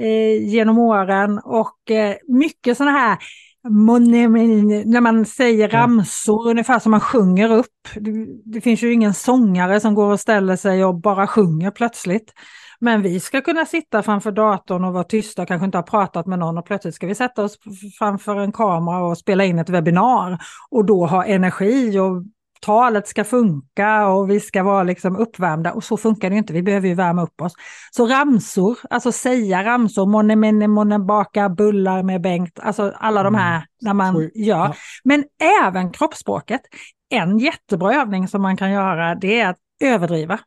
[0.00, 1.40] eh, genom åren.
[1.44, 3.18] Och eh, mycket sådana här
[3.62, 6.50] när man säger ramsor, ja.
[6.50, 7.88] ungefär som man sjunger upp.
[7.94, 12.32] Det, det, finns ju ingen sångare som går och ställer sig och bara sjunger plötsligt.
[12.80, 16.38] Men vi ska kunna sitta framför datorn och vara tysta, kanske inte ha pratat med
[16.38, 17.58] någon och plötsligt ska vi sätta oss
[17.98, 20.38] framför en kamera och spela in ett webbinar
[20.70, 22.22] och då ha energi och
[22.60, 26.62] talet ska funka och vi ska vara liksom uppvärmda och så funkar det inte, vi
[26.62, 27.52] behöver ju värma upp oss.
[27.90, 33.34] Så ramsor, alltså säga ramsor, månne menne månne baka bullar med Bengt, alltså alla de
[33.34, 33.66] här mm.
[33.80, 34.56] när man gör.
[34.56, 34.74] Ja.
[35.04, 35.24] Men
[35.62, 36.60] även kroppsspråket.
[37.10, 40.40] En jättebra övning som man kan göra det är att överdriva.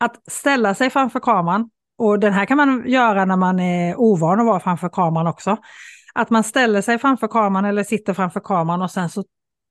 [0.00, 4.40] Att ställa sig framför kameran, och den här kan man göra när man är ovan
[4.40, 5.56] att vara framför kameran också.
[6.14, 9.24] Att man ställer sig framför kameran eller sitter framför kameran och sen så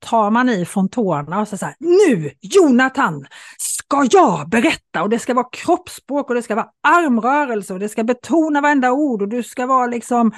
[0.06, 3.26] tar man i från tårna och så här, nu Jonathan
[3.58, 5.04] ska jag berätta.
[5.04, 8.92] Och det ska vara kroppsspråk och det ska vara armrörelse och det ska betona varenda
[8.92, 10.32] ord och du ska vara liksom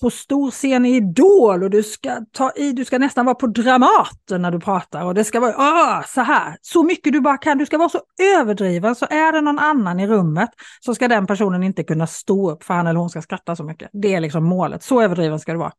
[0.00, 3.46] på stor scen i Idol och du ska ta i, du ska nästan vara på
[3.46, 7.36] Dramaten när du pratar och det ska vara ah, så här, så mycket du bara
[7.36, 8.00] kan, du ska vara så
[8.36, 10.50] överdriven så är det någon annan i rummet
[10.80, 13.64] så ska den personen inte kunna stå upp för han eller hon ska skratta så
[13.64, 13.90] mycket.
[13.92, 15.72] Det är liksom målet, så överdriven ska du vara.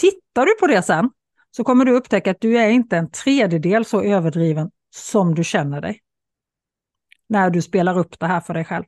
[0.00, 1.10] Tittar du på det sen?
[1.56, 5.80] Så kommer du upptäcka att du är inte en tredjedel så överdriven som du känner
[5.80, 6.00] dig.
[7.28, 8.84] När du spelar upp det här för dig själv.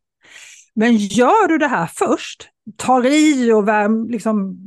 [0.74, 4.58] Men gör du det här först, tar i och liksom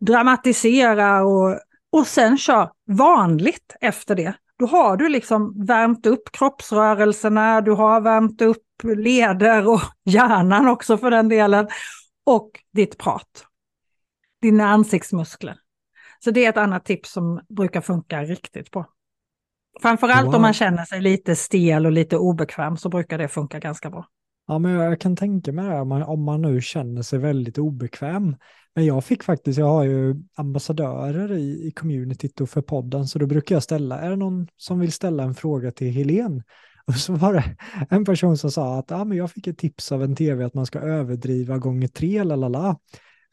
[0.00, 1.58] dramatiserar och,
[1.92, 8.00] och sen kör vanligt efter det, då har du liksom värmt upp kroppsrörelserna, du har
[8.00, 11.68] värmt upp leder och hjärnan också för den delen,
[12.26, 13.46] och ditt prat.
[14.42, 15.56] Dina ansiktsmuskler.
[16.24, 18.86] Så det är ett annat tips som brukar funka riktigt bra.
[19.82, 20.34] Framförallt wow.
[20.34, 24.06] om man känner sig lite stel och lite obekväm så brukar det funka ganska bra.
[24.46, 27.58] Ja, men jag kan tänka mig det om man, om man nu känner sig väldigt
[27.58, 28.36] obekväm.
[28.74, 33.18] Men jag fick faktiskt, jag har ju ambassadörer i, i communityt och för podden, så
[33.18, 36.42] då brukar jag ställa, är det någon som vill ställa en fråga till Helen?
[36.86, 37.56] Och så var det
[37.90, 40.54] en person som sa att ah, men jag fick ett tips av en tv att
[40.54, 42.76] man ska överdriva gånger tre, lalala.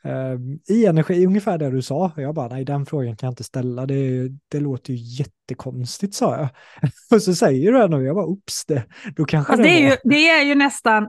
[0.05, 2.11] Uh, I energi, ungefär det du sa.
[2.15, 6.37] Jag bara, nej den frågan kan jag inte ställa, det, det låter ju jättekonstigt sa
[6.37, 6.49] jag.
[7.17, 8.85] och så säger du det nu, jag bara, ups, det,
[9.15, 11.07] då kanske alltså, det, det är ju, Det är ju nästan,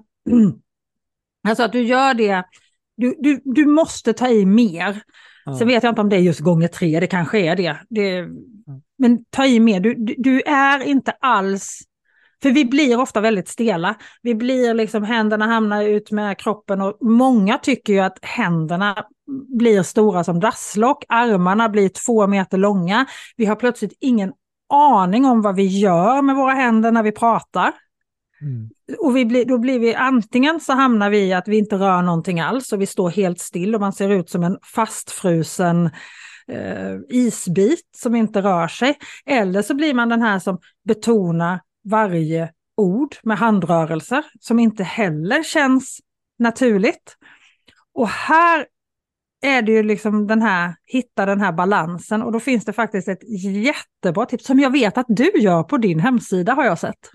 [1.49, 2.45] alltså att du gör det,
[2.97, 5.03] du, du, du måste ta i mer.
[5.45, 5.59] Ja.
[5.59, 7.77] Sen vet jag inte om det är just gånger tre, det kanske är det.
[7.89, 8.29] det
[8.99, 11.81] men ta i mer, du, du, du är inte alls
[12.47, 13.95] för vi blir ofta väldigt stela.
[14.23, 19.05] Vi blir liksom, händerna hamnar ut med kroppen och många tycker ju att händerna
[19.59, 23.07] blir stora som dasslock, armarna blir två meter långa.
[23.37, 24.33] Vi har plötsligt ingen
[24.73, 27.73] aning om vad vi gör med våra händer när vi pratar.
[28.41, 28.71] Mm.
[28.99, 32.03] Och vi blir, då blir vi antingen så hamnar vi i att vi inte rör
[32.03, 35.91] någonting alls och vi står helt still och man ser ut som en fastfrusen
[36.49, 38.99] eh, isbit som inte rör sig.
[39.27, 41.61] Eller så blir man den här som betonar
[41.91, 46.01] varje ord med handrörelser som inte heller känns
[46.39, 47.17] naturligt.
[47.95, 48.67] Och här
[49.43, 53.09] är det ju liksom den här, hitta den här balansen och då finns det faktiskt
[53.09, 53.23] ett
[53.55, 57.11] jättebra tips som jag vet att du gör på din hemsida har jag sett.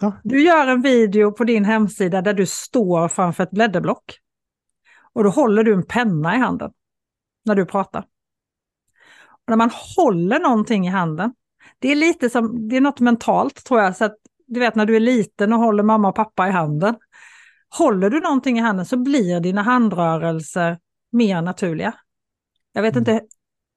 [0.00, 0.20] Ja.
[0.24, 4.18] Du gör en video på din hemsida där du står framför ett blädderblock.
[5.12, 6.72] Och då håller du en penna i handen
[7.44, 8.04] när du pratar.
[9.28, 11.34] Och när man håller någonting i handen
[11.78, 13.96] det är lite som, det är något mentalt tror jag.
[13.96, 16.94] Så att, du vet när du är liten och håller mamma och pappa i handen.
[17.78, 20.78] Håller du någonting i handen så blir dina handrörelser
[21.12, 21.94] mer naturliga.
[22.72, 23.00] Jag vet mm.
[23.00, 23.26] inte,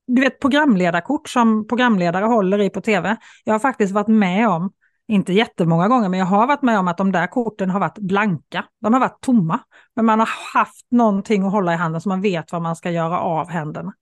[0.07, 3.17] du vet programledarkort som programledare håller i på tv.
[3.43, 4.71] Jag har faktiskt varit med om,
[5.07, 7.99] inte jättemånga gånger, men jag har varit med om att de där korten har varit
[7.99, 8.65] blanka.
[8.81, 9.59] De har varit tomma.
[9.95, 12.91] Men man har haft någonting att hålla i handen så man vet vad man ska
[12.91, 13.93] göra av händerna.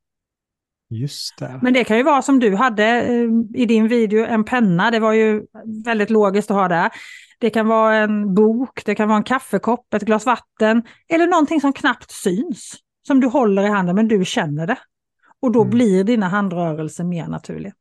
[0.94, 1.60] Just det.
[1.62, 4.92] Men det kan ju vara som du hade eh, i din video, en penna.
[4.92, 5.46] Det var ju
[5.86, 6.92] väldigt logiskt att ha där.
[7.40, 11.62] Det kan vara en bok, det kan vara en kaffekopp, ett glas vatten eller någonting
[11.62, 12.76] som knappt syns.
[13.08, 14.78] Som du håller i handen men du känner det.
[15.42, 15.70] Och då mm.
[15.70, 17.74] blir dina handrörelser mer naturliga.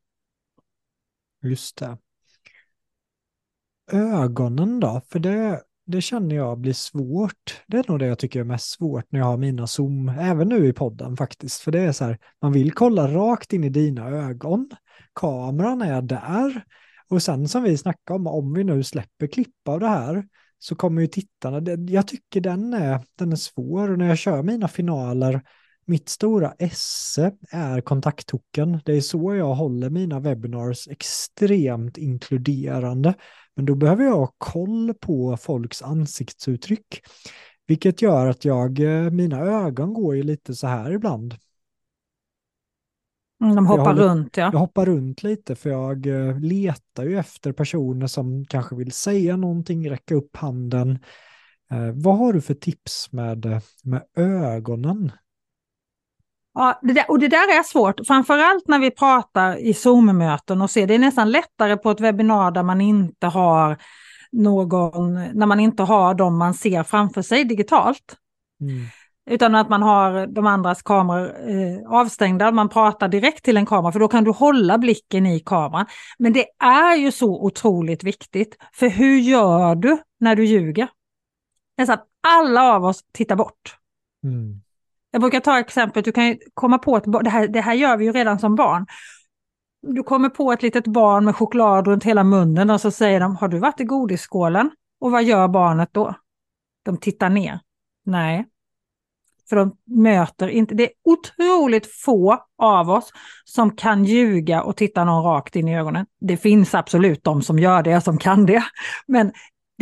[1.43, 1.97] Just det.
[3.91, 5.01] Ögonen då?
[5.11, 7.63] För det, det känner jag blir svårt.
[7.67, 10.49] Det är nog det jag tycker är mest svårt när jag har mina zoom, även
[10.49, 11.61] nu i podden faktiskt.
[11.61, 14.69] För det är så här, man vill kolla rakt in i dina ögon.
[15.15, 16.63] Kameran är där.
[17.09, 20.25] Och sen som vi snackade om, om vi nu släpper klipp av det här,
[20.59, 23.91] så kommer ju tittarna, jag tycker den är, den är svår.
[23.91, 25.41] Och när jag kör mina finaler,
[25.85, 28.79] mitt stora esse är kontakthooken.
[28.85, 33.13] Det är så jag håller mina webinars extremt inkluderande.
[33.55, 37.01] Men då behöver jag ha koll på folks ansiktsuttryck.
[37.67, 41.35] Vilket gör att jag, eh, mina ögon går ju lite så här ibland.
[43.41, 44.49] Mm, de hoppar håller, runt ja.
[44.53, 49.37] Jag hoppar runt lite för jag eh, letar ju efter personer som kanske vill säga
[49.37, 50.99] någonting, räcka upp handen.
[51.71, 55.11] Eh, vad har du för tips med, med ögonen?
[56.53, 60.69] Ja, det där, och det där är svårt, framförallt när vi pratar i Zoom-möten och
[60.69, 63.77] ser, det är nästan lättare på ett webbinar där man inte har
[64.31, 68.17] någon, när man inte har dem man ser framför sig digitalt.
[68.61, 68.85] Mm.
[69.29, 73.91] Utan att man har de andras kameror eh, avstängda, man pratar direkt till en kamera
[73.91, 75.85] för då kan du hålla blicken i kameran.
[76.17, 80.87] Men det är ju så otroligt viktigt, för hur gör du när du ljuger?
[81.77, 81.97] Nästan
[82.27, 83.77] alla av oss tittar bort.
[84.23, 84.61] Mm.
[85.13, 88.05] Jag brukar ta exempel, du kan komma på ett det här, det här gör vi
[88.05, 88.85] ju redan som barn.
[89.81, 93.35] Du kommer på ett litet barn med choklad runt hela munnen och så säger de,
[93.35, 94.71] har du varit i godisskålen?
[94.99, 96.15] Och vad gör barnet då?
[96.85, 97.59] De tittar ner.
[98.05, 98.45] Nej.
[99.49, 103.11] För de möter inte, det är otroligt få av oss
[103.45, 106.05] som kan ljuga och titta någon rakt in i ögonen.
[106.21, 108.63] Det finns absolut de som gör det, som kan det.
[109.07, 109.31] Men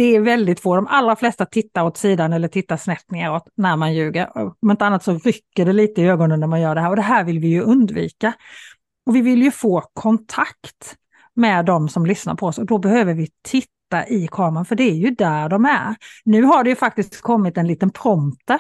[0.02, 0.76] det är väldigt få.
[0.76, 4.38] De allra flesta tittar åt sidan eller tittar snett neråt när man ljuger.
[4.62, 6.96] Om inte annat så rycker det lite i ögonen när man gör det här och
[6.96, 8.34] det här vill vi ju undvika.
[9.06, 10.96] Och vi vill ju få kontakt
[11.36, 14.84] med de som lyssnar på oss och då behöver vi titta i kameran för det
[14.84, 15.96] är ju där de är.
[16.26, 18.60] Nu har det ju faktiskt kommit en liten prompter,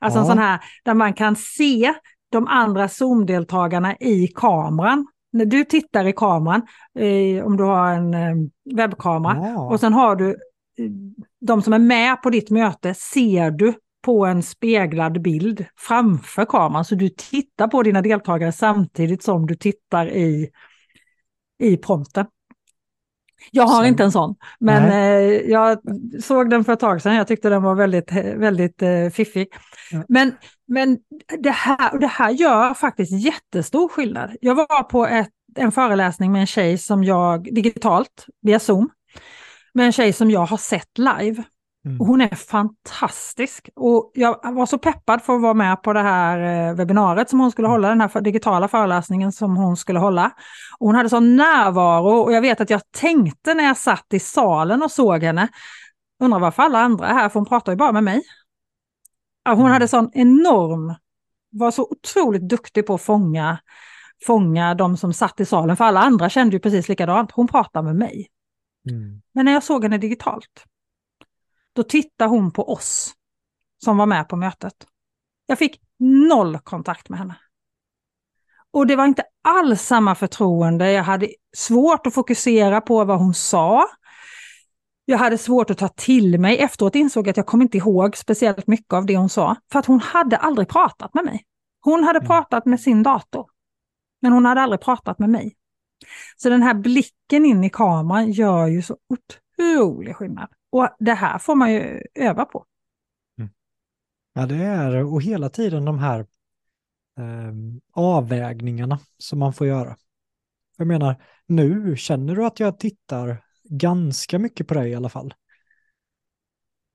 [0.00, 0.22] alltså Ja.
[0.22, 1.94] en sån här där man kan se
[2.32, 5.06] de andra Zoom-deltagarna i kameran.
[5.32, 6.62] När du tittar i kameran,
[6.98, 8.34] eh, om du har en eh,
[8.76, 9.60] webbkamera, Ja.
[9.60, 10.36] och sen har du
[11.40, 16.84] de som är med på ditt möte ser du på en speglad bild framför kameran.
[16.84, 20.50] Så du tittar på dina deltagare samtidigt som du tittar i,
[21.58, 22.26] i prompten.
[23.50, 25.78] Jag har Sen- inte en sån, men eh, jag
[26.22, 27.14] såg den för ett tag sedan.
[27.14, 29.48] Jag tyckte den var väldigt, väldigt eh, fiffig.
[29.90, 30.02] Ja.
[30.08, 30.32] Men,
[30.66, 30.98] men
[31.38, 34.36] det, här, det här gör faktiskt jättestor skillnad.
[34.40, 38.90] Jag var på ett, en föreläsning med en tjej som jag, digitalt, via Zoom,
[39.78, 41.44] med en tjej som jag har sett live.
[41.84, 41.98] Mm.
[41.98, 43.68] Hon är fantastisk.
[43.76, 47.40] Och jag var så peppad för att vara med på det här eh, webbinariet som
[47.40, 50.30] hon skulle hålla, den här digitala föreläsningen som hon skulle hålla.
[50.78, 54.18] Och hon hade sån närvaro och jag vet att jag tänkte när jag satt i
[54.20, 55.48] salen och såg henne,
[56.22, 58.22] undrar varför alla andra är här, för hon pratar ju bara med mig.
[59.48, 59.72] Hon Mm.
[59.72, 60.94] hade sån enorm,
[61.50, 63.58] var så otroligt duktig på att fånga,
[64.26, 67.30] fånga de som satt i salen, för alla andra kände ju precis likadant.
[67.32, 68.28] Hon pratar med mig.
[68.90, 69.22] Mm.
[69.32, 70.64] Men när jag såg henne digitalt,
[71.72, 73.14] då tittade hon på oss
[73.84, 74.74] som var med på mötet.
[75.46, 77.34] Jag fick noll kontakt med henne.
[78.70, 80.92] Och det var inte alls samma förtroende.
[80.92, 83.86] Jag hade svårt att fokusera på vad hon sa.
[85.04, 86.58] Jag hade svårt att ta till mig.
[86.58, 89.56] Efteråt insåg jag att jag kom inte ihåg speciellt mycket av det hon sa.
[89.72, 91.44] För att hon hade aldrig pratat med mig.
[91.80, 92.26] Hon hade Mm.
[92.26, 93.46] pratat med sin dator.
[94.22, 95.56] Men hon hade aldrig pratat med mig.
[96.36, 100.48] Så den här blicken in i kameran gör ju så otrolig skillnad.
[100.70, 102.64] Och det här får man ju öva på.
[103.38, 103.50] Mm.
[104.32, 106.20] Ja, det är och hela tiden de här
[107.18, 107.52] eh,
[107.92, 109.96] avvägningarna som man får göra.
[110.76, 115.34] Jag menar, nu känner du att jag tittar ganska mycket på dig i alla fall.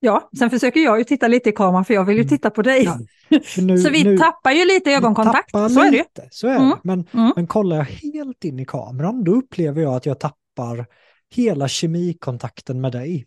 [0.05, 2.29] Ja, sen försöker jag ju titta lite i kameran för jag vill ju Mm.
[2.29, 2.83] titta på dig.
[2.83, 2.99] Ja,
[3.57, 5.51] nu, så vi nu, tappar ju lite ögonkontakt.
[5.51, 5.91] Så är det ju.
[5.91, 6.69] lite, Så är Mm.
[6.69, 6.75] det.
[6.83, 7.33] Men, Mm.
[7.35, 10.85] men kollar jag helt in i kameran, då upplever jag att jag tappar
[11.35, 13.25] hela kemikontakten med dig.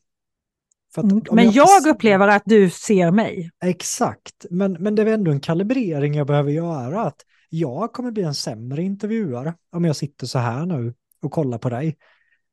[0.97, 1.22] Mm.
[1.33, 3.51] Men jag ser- upplever att du ser mig.
[3.64, 7.03] Exakt, men, men det är ändå en kalibrering jag behöver göra.
[7.03, 11.59] Att jag kommer bli en sämre intervjuare om jag sitter så här nu och kollar
[11.59, 11.97] på dig.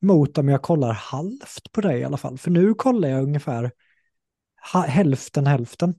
[0.01, 2.37] Mot om jag kollar halvt på dig i alla fall.
[2.37, 3.71] För nu kollar jag ungefär
[4.87, 5.95] hälften hälften.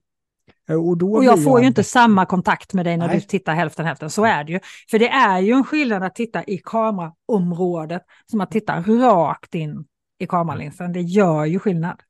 [0.69, 3.17] Eh, Och, då Och jag får ju inte samma kontakt med dig när Nej.
[3.17, 4.11] du tittar hälften hälften.
[4.11, 4.61] Så är det ju.
[4.91, 9.85] För det är ju en skillnad att titta i kameraområdet som att titta rakt in
[10.19, 10.93] i kameralinsen.
[10.93, 12.01] Det gör ju skillnad.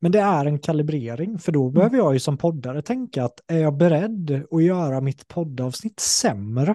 [0.00, 1.62] Men det är en kalibrering, för Mm.
[1.62, 6.00] då behöver jag ju som poddare tänka att är jag beredd att göra mitt poddavsnitt
[6.00, 6.74] sämre?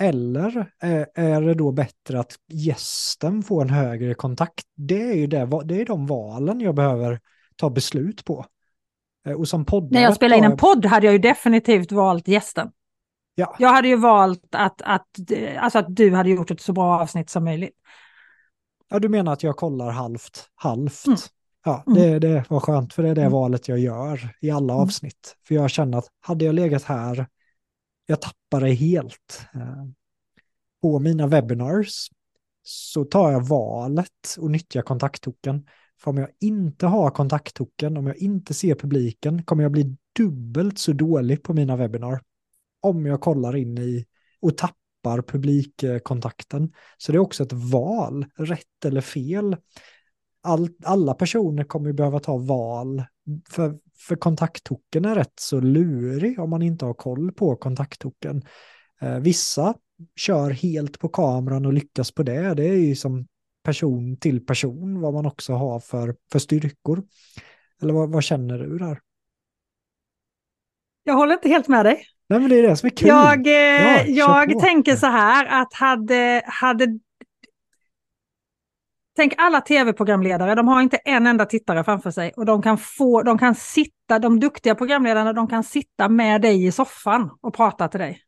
[0.00, 4.64] Eller är, är det då bättre att gästen får en högre kontakt?
[4.76, 7.20] Det är ju det, det är de valen jag behöver
[7.56, 8.46] ta beslut på.
[9.26, 9.90] Eh, Och som poddare...
[9.92, 12.70] När jag spelar in en podd hade jag ju definitivt valt gästen.
[13.34, 13.56] Ja.
[13.58, 15.06] Jag hade ju valt att, att,
[15.58, 17.74] alltså att du hade gjort ett så bra avsnitt som möjligt.
[18.88, 21.06] Ja, du menar att jag kollar halvt, halvt.
[21.06, 21.18] Mm.
[21.64, 21.98] Ja, Mm.
[22.02, 23.32] det, det var skönt, för det är det Mm.
[23.32, 24.82] valet jag gör i alla Mm.
[24.82, 25.36] avsnitt.
[25.48, 27.26] För jag känner att hade jag legat här,
[28.06, 29.46] jag tappar det helt.
[29.54, 29.84] Eh,
[30.82, 32.08] På mina webinars
[32.62, 35.66] så tar jag valet och nyttjar kontakttoken.
[36.02, 40.78] För om jag inte har kontakttoken, om jag inte ser publiken, kommer jag bli dubbelt
[40.78, 42.22] så dålig på mina webbinar.
[42.80, 44.06] Om jag kollar in i
[44.40, 46.72] och tappar publikkontakten.
[46.98, 49.56] Så det är också ett val, rätt eller fel.
[50.42, 53.04] All, alla personer kommer ju behöva ta val,
[53.48, 58.42] för, för kontakttoken är rätt så lurig om man inte har koll på kontakttoken.
[59.00, 59.74] Eh, vissa
[60.16, 62.54] kör helt på kameran och lyckas på det.
[62.54, 63.26] Det är ju som
[63.62, 67.02] person till person vad man också har för, för styrkor.
[67.82, 68.98] Eller vad, vad känner du där?
[71.04, 72.04] Jag håller inte helt med dig.
[72.28, 73.08] Nej, men det är det som är kul.
[73.08, 76.98] Jag, eh, ja, jag tänker så här att hade, hade
[79.16, 83.22] Tänk alla tv-programledare, de har inte en enda tittare framför sig och de kan, få,
[83.22, 87.88] de kan sitta, de duktiga programledarna, de kan sitta med dig i soffan och prata
[87.88, 88.22] till dig.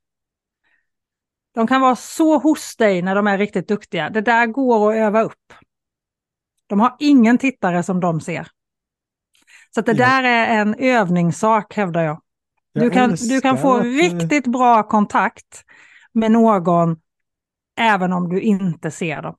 [1.55, 4.11] De kan vara så hos dig när de är riktigt duktiga.
[4.11, 5.53] Det där går att öva upp.
[6.67, 8.49] De har ingen tittare som de ser.
[9.75, 12.23] Så det där är en övningssak hävdar jag.
[12.75, 13.85] Du kan, du kan få att...
[13.85, 15.65] riktigt bra kontakt
[16.13, 16.97] med någon
[17.77, 19.37] även om du inte ser dem.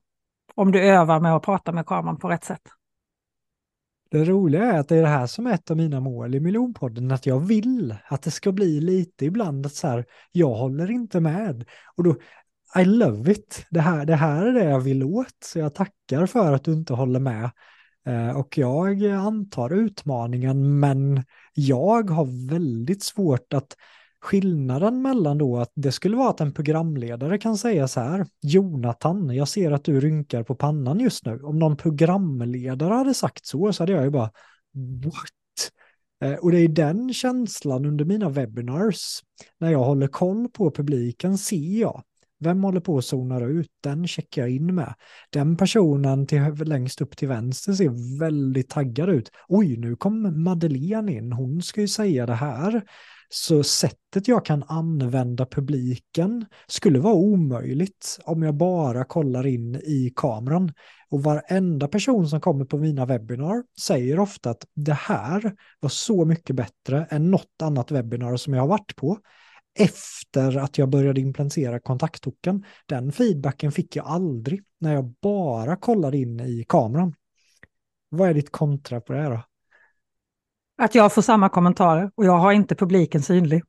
[0.54, 2.62] Om du övar med att prata med kameran på rätt sätt.
[4.14, 6.40] Det roliga är att det är det här som är ett av mina mål i
[6.40, 10.90] miljonpodden, att jag vill att det ska bli lite ibland att så här, jag håller
[10.90, 11.64] inte med.
[11.96, 12.16] Och då,
[12.76, 16.26] I love it, det här, det här är det jag vill åt, så jag tackar
[16.26, 17.50] för att du inte håller med.
[18.06, 23.76] Eh, och jag antar utmaningen, men jag har väldigt svårt att
[24.24, 29.30] skillnaden mellan då att det skulle vara att en programledare kan säga så här, Jonathan,
[29.36, 31.40] jag ser att du rynkar på pannan just nu.
[31.42, 34.30] Om någon programledare hade sagt så, så hade jag ju bara,
[35.04, 35.70] what?
[36.22, 39.22] Eh, och det är den känslan under mina webinars,
[39.58, 42.02] när jag håller koll på publiken, ser jag
[42.44, 43.68] vem håller på att zonar ut?
[43.82, 44.94] Den checkar jag in med.
[45.30, 49.30] Den personen till, längst upp till vänster ser väldigt taggad ut.
[49.48, 51.32] Oj, nu kom Madeleine in.
[51.32, 52.82] Hon ska ju säga det här.
[53.36, 60.12] Så sättet jag kan använda publiken skulle vara omöjligt om jag bara kollar in i
[60.16, 60.72] kameran.
[61.08, 66.24] Och varenda person som kommer på mina webbinar säger ofta att det här var så
[66.24, 69.18] mycket bättre än något annat webbinar som jag har varit på
[69.78, 72.64] efter att jag började implementera kontakttoken.
[72.86, 77.14] Den feedbacken fick jag aldrig när jag bara kollade in i kameran.
[78.08, 79.42] Vad är ditt kontra på det här då?
[80.78, 83.62] Att jag får samma kommentarer och jag har inte publiken synlig.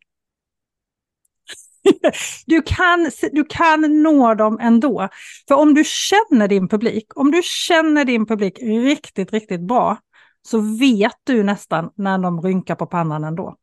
[2.46, 5.10] Du kan, du kan nå dem ändå.
[5.48, 9.98] För om du känner din publik, om du känner din publik riktigt, riktigt bra,
[10.42, 13.56] så vet du nästan när de rynkar på pannan ändå.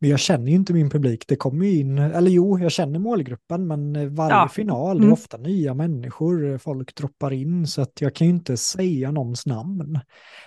[0.00, 1.24] Men jag känner ju inte min publik.
[1.28, 4.48] Det kommer ju in, eller jo, jag känner målgruppen, men varje ja.
[4.48, 5.12] final, det är mm.
[5.12, 10.00] ofta nya människor, folk droppar in, så att jag kan ju inte säga någons namn.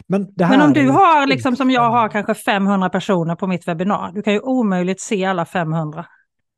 [0.07, 4.11] Men, men om du har, liksom som jag har, kanske 500 personer på mitt webbinar,
[4.11, 6.05] du kan ju omöjligt se alla 500.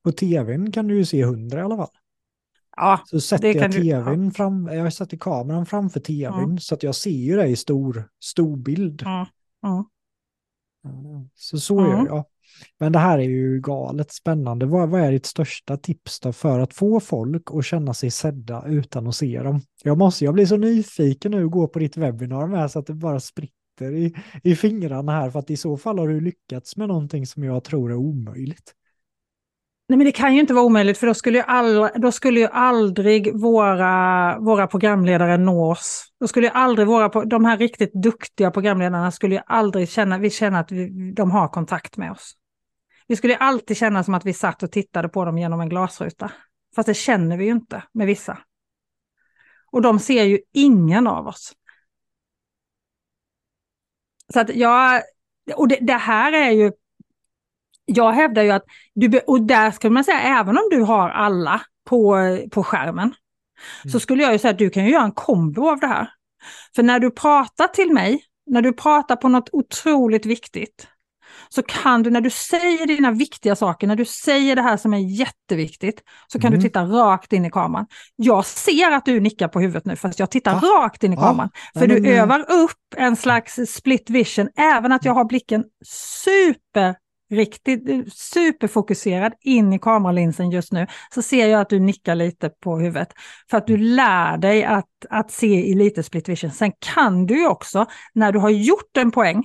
[0.03, 1.89] På tvn kan du ju se 100 i alla fall.
[2.75, 4.31] Ja, så sätter jag tvn du, ja.
[4.31, 6.57] fram, jag sätter kameran framför tvn mm.
[6.57, 9.01] så att jag ser ju det i stor, stor bild.
[9.01, 9.25] Mm.
[10.85, 11.29] Mm.
[11.35, 12.05] Så så gör mm.
[12.05, 12.25] jag.
[12.79, 14.65] Men det här är ju galet spännande.
[14.65, 18.63] Vad, vad är ditt största tips då för att få folk att känna sig sedda
[18.67, 19.61] utan att se dem?
[19.83, 22.85] Jag, måste, jag blir så nyfiken nu att gå på ditt webbinar med så att
[22.85, 26.77] det bara spritter i, i fingrarna här för att i så fall har du lyckats
[26.77, 28.73] med någonting som jag tror är omöjligt.
[29.89, 32.39] Nej, men det kan ju inte vara omöjligt för då skulle ju, all, då skulle
[32.39, 36.05] ju aldrig våra, våra programledare nås.
[36.19, 40.29] Då skulle ju aldrig våra, de här riktigt duktiga programledarna skulle ju aldrig känna, vi
[40.29, 42.33] känner att vi, de har kontakt med oss.
[43.07, 46.31] Vi skulle alltid känna som att vi satt och tittade på dem genom en glasruta.
[46.75, 48.37] Fast det känner vi ju inte med vissa.
[49.71, 51.53] Och de ser ju ingen av oss.
[54.33, 55.01] Så att jag,
[55.55, 56.71] och det, det här är ju,
[57.85, 61.61] jag hävdar ju att, du, och där skulle man säga, även om du har alla
[61.85, 62.17] på,
[62.51, 63.13] på skärmen,
[63.83, 63.91] mm.
[63.91, 66.09] så skulle jag ju säga att du kan ju göra en kombo av det här.
[66.75, 70.87] För när du pratar till mig, när du pratar på något otroligt viktigt,
[71.55, 74.93] så kan du när du säger dina viktiga saker, när du säger det här som
[74.93, 76.59] är jätteviktigt, så kan mm.
[76.59, 77.85] du titta rakt in i kameran.
[78.15, 80.83] Jag ser att du nickar på huvudet nu, fast jag tittar ja.
[80.83, 81.49] rakt in i kameran.
[81.73, 81.79] Ja.
[81.79, 86.95] För du övar upp en slags split vision, även att jag har blicken super
[87.31, 92.77] riktigt superfokuserad in i kameralinsen just nu, så ser jag att du nickar lite på
[92.77, 93.13] huvudet.
[93.49, 96.51] För att du lär dig att, att se i lite split vision.
[96.51, 99.43] Sen kan du också, när du har gjort en poäng,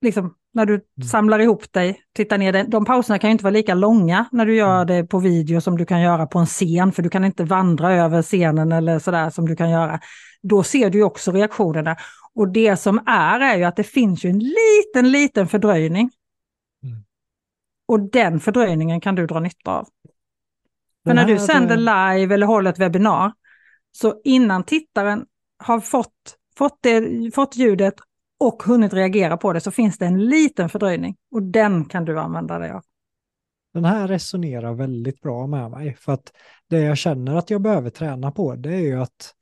[0.00, 1.08] liksom, när du mm.
[1.08, 4.56] samlar ihop dig, tittar ner, de pauserna kan ju inte vara lika långa när du
[4.56, 4.86] gör mm.
[4.86, 7.92] det på video som du kan göra på en scen, för du kan inte vandra
[7.92, 10.00] över scenen eller sådär som du kan göra.
[10.42, 11.96] Då ser du också reaktionerna.
[12.34, 16.10] Och det som är, är ju att det finns ju en liten, liten fördröjning.
[16.82, 17.04] Mm.
[17.88, 19.88] Och den fördröjningen kan du dra nytta av.
[21.06, 23.32] För när du sänder live eller håller ett webbinar,
[23.92, 25.26] så innan tittaren
[25.58, 27.94] har fått, fått, det, fått ljudet
[28.40, 32.20] och hunnit reagera på det så finns det en liten fördröjning och den kan du
[32.20, 32.82] använda dig av.
[33.74, 36.32] Den här resonerar väldigt bra med mig för att
[36.68, 39.34] det jag känner att jag behöver träna på det är ju att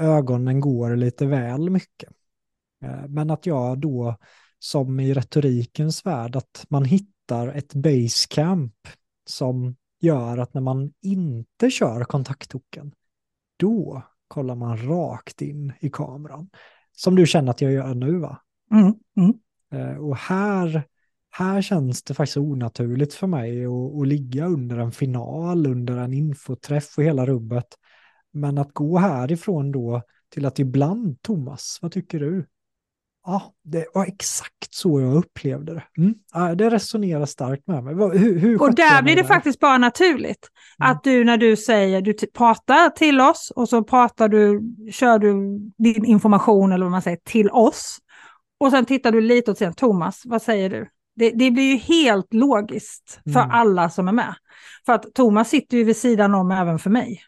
[0.00, 2.12] ögonen går lite väl mycket.
[2.84, 4.16] Eh, men att jag då,
[4.58, 8.74] som i retorikens värld, att man hittar ett basecamp
[9.26, 12.92] som gör att när man inte kör kontakttoken,
[13.56, 16.50] då kollar man rakt in i kameran.
[17.02, 18.40] Som du känner att jag gör nu va?
[18.72, 19.34] Mm, mm.
[19.72, 20.82] Eh, och här,
[21.30, 26.14] här känns det faktiskt onaturligt för mig att, att ligga under en final, under en
[26.14, 27.66] infoträff och hela rubbet.
[28.32, 32.46] Men att gå härifrån då till att ibland, Thomas, vad tycker du?
[33.26, 35.82] Ja, det var exakt så jag upplevde det.
[35.98, 36.56] Mm.
[36.56, 37.94] det resonerar starkt med mig.
[37.94, 39.28] Hur, hur och där blir det där?
[39.28, 40.48] faktiskt bara naturligt.
[40.80, 40.92] Mm.
[40.92, 44.60] Att du när du säger, du pratar till oss och så pratar du,
[44.92, 45.32] kör du
[45.78, 47.98] din information eller vad man säger till oss.
[48.60, 50.88] Och sen tittar du lite och säger Thomas, vad säger du?
[51.16, 53.50] Det, det, blir ju helt logiskt för mm.
[53.50, 54.34] alla som är med.
[54.86, 57.22] För att Thomas sitter ju vid sidan om även för mig.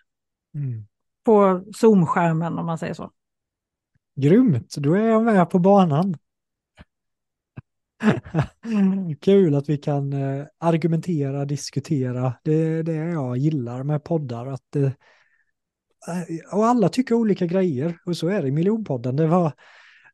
[0.55, 0.85] Mm.
[1.25, 3.11] På Zoom-skärmen om man säger så.
[4.15, 6.17] Grymt, då är jag med på banan.
[9.21, 12.35] Kul att vi kan eh, argumentera, diskutera.
[12.45, 14.47] Det är det jag gillar med poddar.
[14.47, 17.99] Att, eh, eh, och alla tycker olika grejer.
[18.07, 19.17] Och så är det i miljonpodden.
[19.17, 19.53] Det var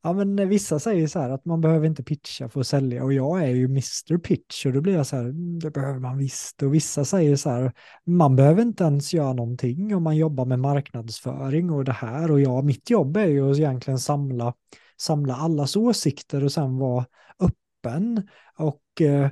[0.02, 3.12] Ja, men vissa säger så här att man behöver inte pitcha för att sälja och
[3.12, 6.18] jag är ju Mr Pitch och då blir jag så här, mm, det behöver man
[6.18, 6.62] visst.
[6.62, 7.72] Och vissa säger så här,
[8.06, 12.40] man behöver inte ens göra någonting om man jobbar med marknadsföring och det här och
[12.40, 14.54] ja, mitt jobb är ju att egentligen samla,
[15.00, 17.06] samla allas åsikter och sen vara
[17.40, 18.28] öppen
[18.58, 19.30] och eh,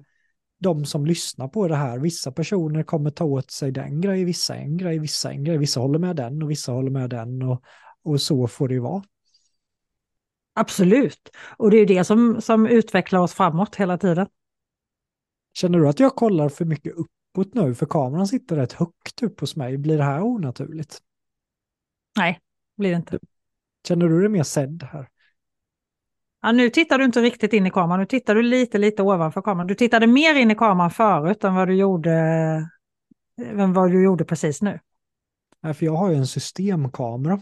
[0.59, 4.57] de som lyssnar på det här, vissa personer kommer ta åt sig den grejen, vissa
[4.57, 7.63] en grej, vissa en grej, vissa håller med den och vissa håller med den och,
[8.05, 9.03] och så får det ju vara.
[10.59, 11.37] Absolut.
[11.57, 14.27] Och det är det som, som utvecklar oss framåt hela tiden.
[15.55, 17.75] Känner du att jag kollar för mycket uppåt nu?
[17.75, 19.79] För kameran sitter rätt högt upp hos mig.
[19.79, 20.99] Blir det här onaturligt?
[22.17, 22.41] Nej,
[22.77, 23.19] blir det inte.
[23.89, 25.09] Känner du dig mer sedd här?
[26.43, 29.43] Ja, nu tittar du inte riktigt in i kameran, nu tittar du lite, lite ovanför
[29.43, 29.67] kameran.
[29.67, 32.13] Du tittade mer in i kameran förut än vad du gjorde,
[33.43, 34.81] än vad du gjorde precis nu.
[35.63, 37.41] Nej, för jag har ju en systemkamera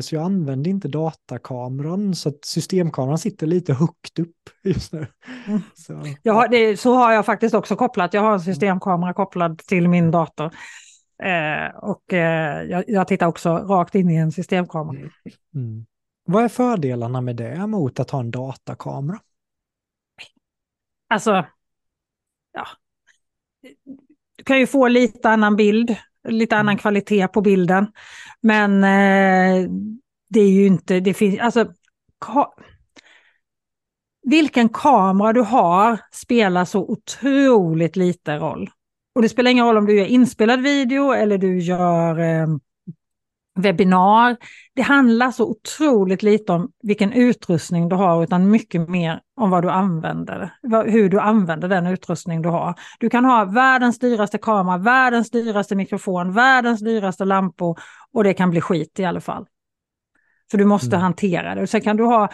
[0.00, 5.06] så jag använder inte datakameran så att systemkameran sitter lite högt upp just nu.
[5.46, 5.60] Mm.
[5.74, 8.14] Så, ja, det, så har jag faktiskt också kopplat.
[8.14, 10.54] Jag har en systemkamera kopplad till min dator.
[11.22, 15.10] Eh, och eh, jag, jag, tittar också rakt in i en systemkamera.
[15.54, 15.86] Mm.
[16.24, 19.18] Vad är fördelarna med det mot att ha en datakamera?
[21.08, 21.46] Alltså,
[22.52, 22.66] ja.
[24.36, 25.96] Du kan ju få lite annan bild
[26.28, 26.78] lite annan mm.
[26.78, 27.86] kvalitet på bilden.
[28.46, 29.70] Men eh,
[30.28, 31.72] det är ju inte, det finns, alltså
[32.18, 32.54] ka
[34.22, 38.70] vilken kamera du har spelar så otroligt lite roll.
[39.14, 42.46] Och det spelar ingen roll om du gör inspelad video eller du gör eh,
[43.56, 44.36] webbinar.
[44.74, 49.64] Det handlar så otroligt lite om vilken utrustning du har utan mycket mer om vad
[49.64, 50.52] du använder,
[50.86, 52.74] hur du använder den utrustning du har.
[52.98, 57.78] Du kan ha världens dyraste kamera, världens dyraste mikrofon, världens dyraste lampor
[58.12, 59.46] och det kan bli skit i alla fall.
[60.50, 61.00] För du måste mm.
[61.00, 61.66] hantera det.
[61.66, 62.30] Sen kan du ha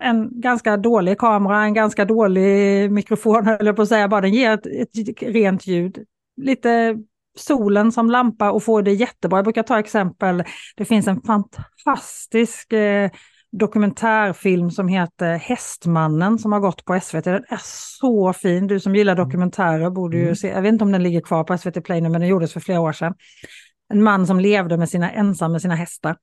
[0.00, 4.50] en ganska dålig kamera, en ganska dålig mikrofon, eller på att säga, bara den ger
[4.50, 6.04] ett, ett rent ljud.
[6.36, 6.96] Lite
[7.36, 9.38] solen som lampa och får det jättebra.
[9.38, 10.44] Jag brukar ta exempel,
[10.76, 13.10] det finns en fantastisk eh,
[13.52, 17.24] dokumentärfilm som heter Hästmannen som har gått på SVT.
[17.24, 17.60] Den är
[18.00, 18.66] så fin.
[18.66, 19.24] Du som gillar mm.
[19.24, 20.36] dokumentärer borde ju mm.
[20.36, 20.48] se.
[20.48, 22.60] Jag vet inte om den ligger kvar på SVT Play nu, men den gjordes för
[22.60, 23.14] flera år sedan.
[23.92, 26.16] En man som levde med sina, ensam med sina hästar.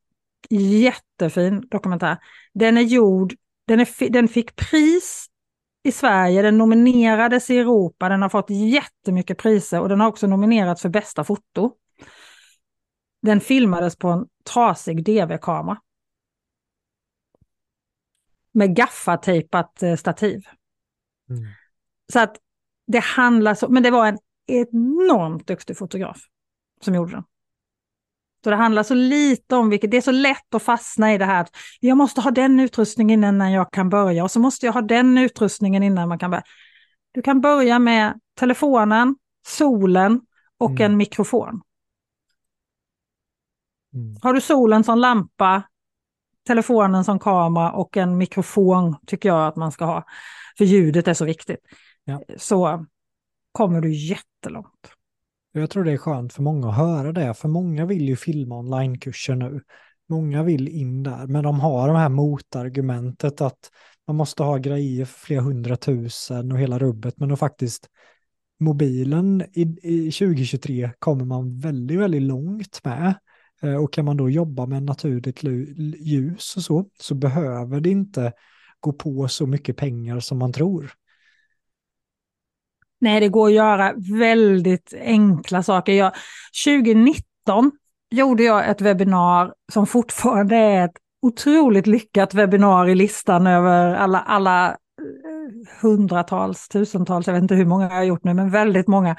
[0.49, 2.17] Jättefin dokumentär.
[2.53, 3.33] Den är gjord,
[3.67, 5.25] den, är, den fick pris
[5.83, 10.27] i Sverige, den nominerades i Europa, den har fått jättemycket priser och den har också
[10.27, 11.71] nominerats för bästa foto.
[13.21, 15.77] Den filmades på en trasig DV-kamera.
[18.51, 20.41] Med gaffatejpat eh, stativ.
[21.29, 21.43] Mm.
[22.13, 22.37] Så att
[22.87, 24.17] det handlar så, men det var en
[24.47, 26.17] enormt duktig fotograf
[26.81, 27.23] som gjorde den.
[28.43, 31.25] Så det handlar så lite om vilket, det är så lätt att fastna i det
[31.25, 34.73] här att jag måste ha den utrustningen innan jag kan börja och så måste jag
[34.73, 36.43] ha den utrustningen innan man kan börja.
[37.11, 39.15] Du kan börja med telefonen,
[39.47, 40.21] solen
[40.57, 40.81] och mm.
[40.81, 41.61] en mikrofon.
[43.93, 44.15] Mm.
[44.21, 45.63] Har du solen som lampa,
[46.47, 50.05] telefonen som kamera och en mikrofon tycker jag att man ska ha.
[50.57, 51.59] För ljudet är så viktigt.
[52.03, 52.21] Ja.
[52.37, 52.85] Så
[53.51, 54.93] kommer du jättelångt.
[55.55, 58.59] Jag tror det är skönt för många att höra det, för många vill ju filma
[58.59, 59.61] onlinekurser nu.
[60.09, 63.71] Många vill in där, men de har det här motargumentet att
[64.07, 67.89] man måste ha grejer för flera hundratusen och hela rubbet, men då faktiskt
[68.59, 73.13] mobilen i, i 2023 kommer man väldigt, väldigt långt med.
[73.61, 75.43] Eh, och kan man då jobba med naturligt
[75.99, 78.33] ljus och så, så behöver det inte
[78.79, 80.93] gå på så mycket pengar som man tror.
[83.03, 85.93] Nej, det går att göra väldigt enkla saker.
[85.93, 86.11] Jag,
[86.65, 87.71] 2019
[88.11, 94.19] gjorde jag ett webbinar som fortfarande är ett otroligt lyckat webbinar i listan över alla,
[94.19, 98.87] alla eh, hundratals, tusentals, jag vet inte hur många jag har gjort nu, men väldigt
[98.87, 99.15] många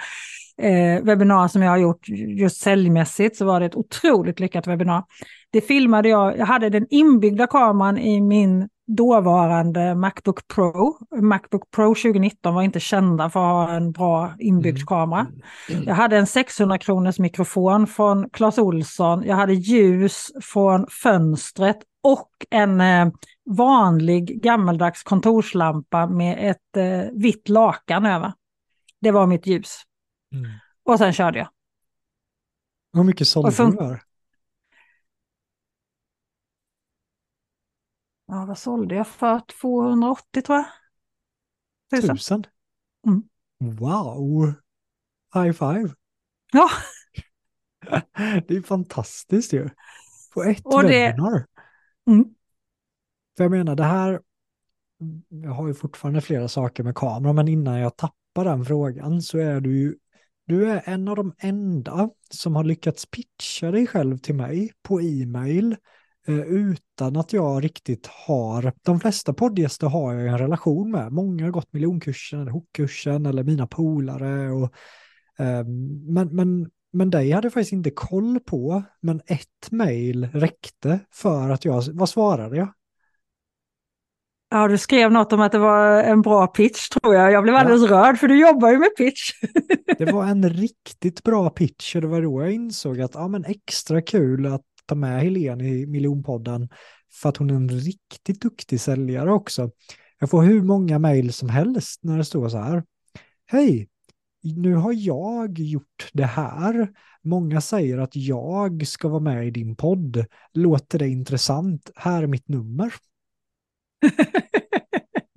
[0.58, 2.08] eh, webbinar som jag har gjort
[2.38, 5.04] just säljmässigt så var det ett otroligt lyckat webbinar.
[5.54, 10.98] Det filmade jag, jag hade den inbyggda kameran i min dåvarande Macbook Pro.
[11.22, 14.86] Macbook Pro 2019 var inte kända för att ha en bra inbyggd mm.
[14.86, 15.26] kamera.
[15.86, 19.22] Jag hade en 600 kronors mikrofon från Clas Olsson.
[19.26, 23.08] Jag hade ljus från fönstret och en eh,
[23.50, 28.32] vanlig gammeldags kontorslampa med ett eh, vitt lakan över.
[29.00, 29.82] Det var mitt ljus.
[30.32, 30.50] Mm.
[30.84, 31.48] Och sen körde jag.
[32.92, 34.00] Hur mycket sålde du där?
[38.26, 39.40] Ja, vad sålde jag för?
[39.60, 40.66] 280 tror jag.
[42.00, 42.16] Tusen?
[42.16, 42.44] Tusen?
[43.06, 43.22] Mm.
[43.58, 44.54] Wow!
[45.34, 45.94] High five!
[46.52, 46.68] Ja.
[48.48, 49.70] det är fantastiskt ju.
[50.34, 51.46] På ett Och webbinar.
[52.04, 52.10] Det...
[52.12, 52.24] Mm.
[53.36, 54.20] För jag menar det här,
[55.28, 59.38] jag har ju fortfarande flera saker med kamera, men innan jag tappar den frågan så
[59.38, 59.94] är du ju
[60.46, 65.00] du är en av de enda som har lyckats pitcha dig själv till mig på
[65.00, 65.76] e-mail
[66.32, 71.12] utan att jag riktigt har, de flesta poddgäster har jag en relation med.
[71.12, 74.50] Många har gått miljonkursen eller hookkursen eller mina polare.
[74.50, 74.74] Och,
[75.38, 75.64] eh,
[76.08, 81.50] men, men, men dig hade jag faktiskt inte koll på, men ett mail räckte för
[81.50, 82.68] att jag, vad svarade jag?
[84.50, 87.32] Ja, du skrev något om att det var en bra pitch tror jag.
[87.32, 87.96] Jag blev alldeles ja.
[87.96, 89.32] rörd för du jobbar ju med pitch.
[89.98, 93.44] det var en riktigt bra pitch och det var då jag insåg att ja, men
[93.44, 96.68] extra kul att ta med Helene i miljonpodden
[97.12, 99.70] för att hon är en riktigt duktig säljare också.
[100.18, 102.84] Jag får hur många mejl som helst när det står så här.
[103.46, 103.88] Hej,
[104.42, 106.88] nu har jag gjort det här.
[107.22, 110.24] Många säger att jag ska vara med i din podd.
[110.52, 111.90] Låter det intressant?
[111.96, 112.94] Här är mitt nummer.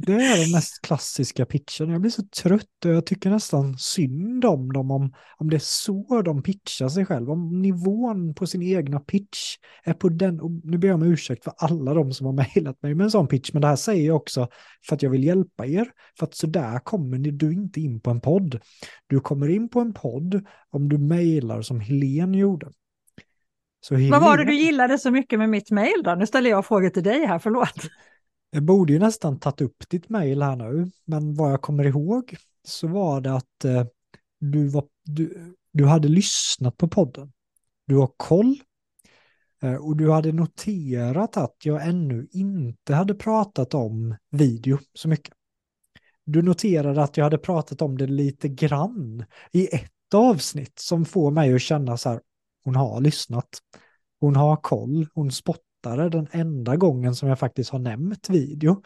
[0.07, 1.89] Det är den mest klassiska pitchen.
[1.89, 5.59] Jag blir så trött och jag tycker nästan synd om dem om, om det är
[5.59, 7.33] så de pitchar sig själva.
[7.33, 11.43] Om nivån på sin egna pitch är på den, och nu ber jag om ursäkt
[11.43, 14.07] för alla de som har mejlat mig med en sån pitch, men det här säger
[14.07, 14.47] jag också
[14.87, 15.91] för att jag vill hjälpa er.
[16.19, 18.59] För att så där kommer du inte in på en podd.
[19.07, 22.71] Du kommer in på en podd om du mejlar som Helene gjorde.
[23.89, 26.15] Vad var det du gillade så mycket med mitt mejl då?
[26.15, 27.89] Nu ställer jag frågor till dig här, förlåt.
[28.49, 32.35] Jag borde ju nästan tagit upp ditt mejl här nu, men vad jag kommer ihåg
[32.63, 33.85] så var det att eh,
[34.39, 37.31] du, var, du, du hade lyssnat på podden.
[37.87, 38.55] Du har koll
[39.61, 45.33] eh, och du hade noterat att jag ännu inte hade pratat om video så mycket.
[46.25, 51.31] Du noterade att jag hade pratat om det lite grann i ett avsnitt som får
[51.31, 52.21] mig att känna så här,
[52.63, 53.49] hon har lyssnat.
[54.19, 58.81] Hon har koll, hon spottar tittare den enda gången som jag faktiskt har nämnt video.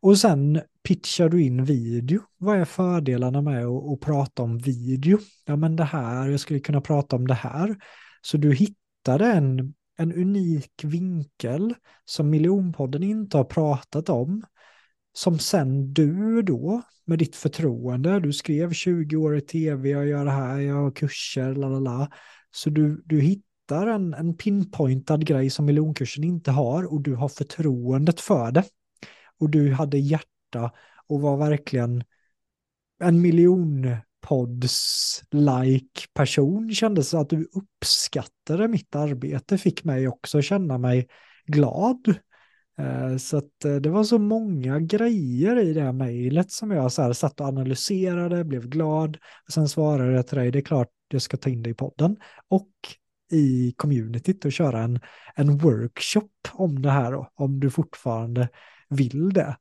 [0.00, 2.20] Och sen pitchar du in video.
[2.38, 5.18] Vad är fördelarna med att, att prata om video?
[5.44, 7.76] Ja men det här, jag skulle kunna prata om det här.
[8.22, 11.74] Så du hittade en, en unik vinkel
[12.04, 14.42] som miljonpodden inte har pratat om.
[15.12, 20.24] Som sen du då, med ditt förtroende, du skrev 20 år i tv, jag gör
[20.24, 22.10] det här, jag har kurser, la la la.
[22.50, 27.14] Så du, du hittar hittar en, en pinpointad grej som miljonkursen inte har och du
[27.14, 28.64] har förtroendet för det.
[29.40, 30.72] Och du hade hjärta
[31.06, 32.04] och var verkligen
[33.00, 41.08] en miljonpods-like person kändes att du uppskattade mitt arbete fick mig också känna mig
[41.46, 42.14] glad.
[42.78, 46.92] Eh, så att eh, det var så många grejer i det här mejlet som jag
[46.92, 49.18] så här satt och analyserade, blev glad.
[49.52, 52.16] Sen svarade jag till dig, det är klart jag ska ta in dig i podden.
[52.48, 52.70] Och
[53.34, 55.00] i communityt och köra en,
[55.34, 58.48] en workshop om det här om du fortfarande
[58.88, 59.56] vill det.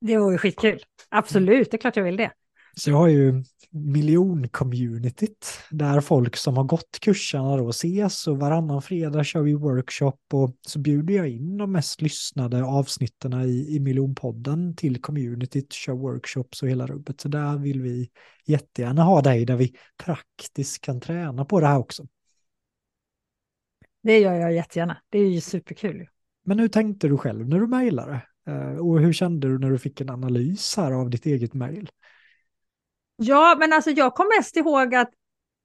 [0.00, 0.80] Det vore skitkul.
[1.08, 2.32] Absolut, det är klart jag vill det.
[2.76, 8.82] Så jag har ju miljon-communityt där folk som har gått kurserna då ses och varannan
[8.82, 13.80] fredag kör vi workshop och så bjuder jag in de mest lyssnade avsnitten i, i
[13.80, 17.20] miljonpodden till communityt, kör workshops och hela rubbet.
[17.20, 18.10] Så där vill vi
[18.46, 22.06] jättegärna ha dig där vi praktiskt kan träna på det här också.
[24.02, 24.96] Det gör jag jättegärna.
[25.10, 26.08] Det är ju superkul.
[26.44, 28.20] Men hur tänkte du själv när du mejlade?
[28.46, 31.90] Eh, och hur kände du när du fick en analys här av ditt eget mejl?
[33.16, 35.10] Ja, men alltså jag kommer mest ihåg att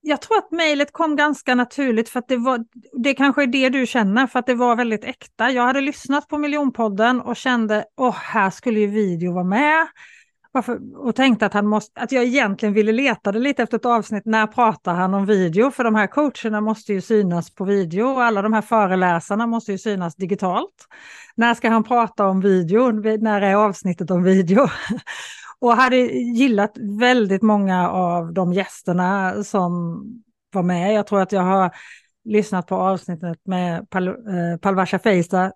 [0.02, 2.66] jag tror att mejlet kom ganska naturligt för att det var,
[3.04, 5.52] det kanske är det du känner, för att det var väldigt äkta.
[5.52, 9.88] Jag hade lyssnat på miljonpodden och kände, åh, här skulle ju video vara med.
[10.56, 14.26] Varför, och tänkte att, han måste, att jag egentligen ville leta lite efter ett avsnitt,
[14.26, 15.72] när pratar han om video?
[15.72, 19.72] För de här coacherna måste ju synas på video och alla de här föreläsarna måste
[19.72, 20.88] ju synas digitalt.
[21.36, 22.92] När ska han prata om video?
[23.18, 24.68] När är avsnittet om video?
[25.60, 30.02] och hade gillat väldigt många av de gästerna som
[30.54, 30.94] var med.
[30.94, 31.72] Jag tror att jag har
[32.26, 35.52] lyssnat på avsnittet med Pal eh, Palvasha Feista eh,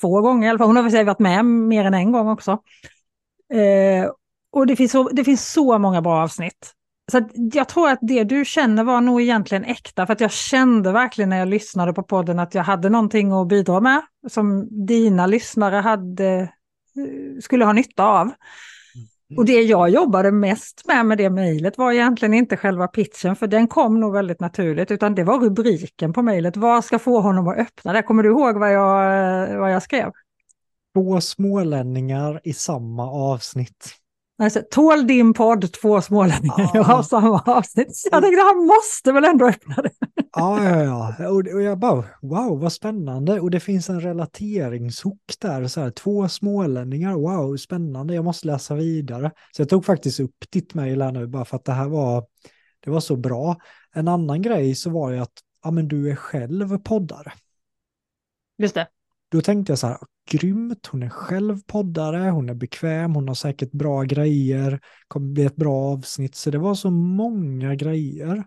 [0.00, 0.58] två gånger.
[0.58, 2.58] Hon har väl varit med mer än en gång också.
[3.52, 4.10] Eh,
[4.52, 6.72] och det finns, så, det finns så många bra avsnitt.
[7.10, 10.92] Så jag tror att det du känner var nog egentligen äkta, för att jag kände
[10.92, 15.26] verkligen när jag lyssnade på podden att jag hade någonting att bidra med, som dina
[15.26, 16.48] lyssnare hade, eh,
[17.40, 18.30] skulle ha nytta av.
[19.36, 23.46] Och det jag jobbade mest med med det mejlet var egentligen inte själva pitchen, för
[23.46, 26.56] den kom nog väldigt naturligt, utan det var rubriken på mejlet.
[26.56, 28.02] Vad ska få honom att öppna det?
[28.02, 30.12] Kommer du ihåg vad jag, vad jag skrev?
[30.94, 33.94] Två smålänningar i samma avsnitt.
[34.42, 37.00] Alltså, tål din podd två smålänningar ja.
[37.00, 38.02] i samma avsnitt?
[38.10, 39.90] Jag tänkte han måste väl ändå öppna det.
[40.32, 40.82] Ja, ja,
[41.18, 41.28] ja.
[41.28, 43.40] Och, och jag bara, wow, vad spännande.
[43.40, 45.66] Och det finns en relateringshook där.
[45.66, 48.14] Så här, två smålänningar, wow, spännande.
[48.14, 49.30] Jag måste läsa vidare.
[49.56, 52.26] Så jag tog faktiskt upp ditt mejl här nu bara för att det här var,
[52.84, 53.56] det var så bra.
[53.94, 55.32] En annan grej så var ju att,
[55.62, 57.32] ja men du är själv poddare.
[58.58, 58.88] Just det.
[59.30, 59.98] Då tänkte jag så här,
[60.30, 65.44] grymt, hon är själv poddare, hon är bekväm, hon har säkert bra grejer, kommer bli
[65.44, 66.34] ett bra avsnitt.
[66.34, 68.44] Så det var så många grejer.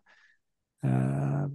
[0.86, 1.48] Eh,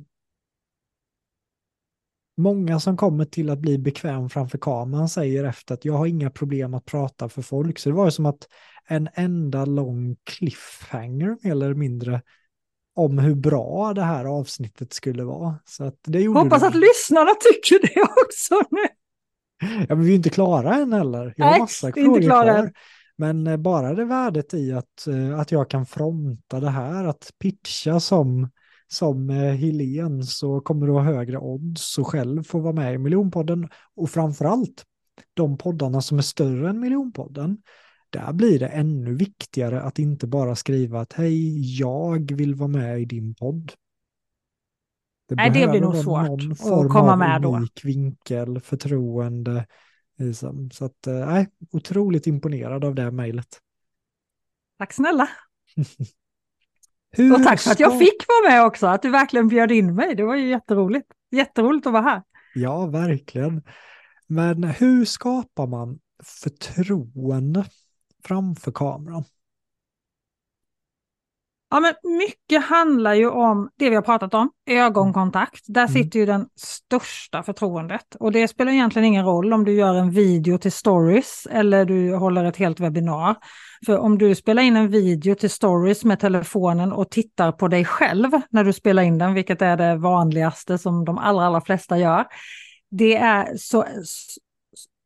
[2.37, 6.31] många som kommer till att bli bekväm framför kameran säger efter att jag har inga
[6.31, 7.79] problem att prata för folk.
[7.79, 8.49] Så det var som att
[8.89, 12.23] en enda lång cliffhanger mer eller mindre
[12.95, 15.59] om hur bra det här avsnittet skulle vara.
[15.65, 16.69] Så att det gjorde Hoppas det.
[16.69, 18.85] att lyssnarna tycker det också nu.
[19.61, 21.35] Ja, men vi är inte klara än heller.
[21.37, 22.73] Jag har Nej, massa frågor kvar.
[23.17, 27.31] Men eh, bara det värdet i att, eh, att jag kan fronta det här, att
[27.39, 28.51] pitcha som,
[28.89, 32.99] som eh, Helen så kommer du ha högre odds och själv få vara med i
[32.99, 33.69] miljonpodden.
[33.97, 34.85] Och framförallt
[35.35, 37.59] de poddarna som är större än miljonpodden.
[38.11, 43.01] Där blir det ännu viktigare att inte bara skriva att hej, jag vill vara med
[43.01, 43.73] i din podd.
[45.29, 47.67] Det Nej, det blir nog svårt att komma med då.
[47.83, 49.67] vinkel, förtroende.
[50.19, 50.71] Liksom.
[50.71, 53.59] Så att, eh, nej, otroligt imponerad av det mejlet.
[54.79, 55.29] Tack snälla.
[57.37, 60.15] och tack för att jag fick vara med också, att du verkligen bjöd in mig.
[60.15, 61.07] Det var ju jätteroligt.
[61.31, 62.23] Jätteroligt att vara här.
[62.55, 63.63] Ja, verkligen.
[64.27, 67.65] Men hur skapar man förtroende
[68.25, 69.25] framför kameran?
[71.71, 75.65] Ja, men mycket handlar ju om det vi har pratat om, ögonkontakt.
[75.67, 75.93] Där mm.
[75.93, 78.15] sitter ju den största förtroendet.
[78.21, 82.15] Och det spelar egentligen ingen roll om du gör en video till stories eller du
[82.15, 83.37] håller ett helt webbinar.
[83.87, 87.85] För om du spelar in en video till stories med telefonen och tittar på dig
[87.85, 91.99] själv när du spelar in den, vilket är det vanligaste som de allra, allra flesta
[91.99, 92.25] gör,
[92.91, 93.85] det är så,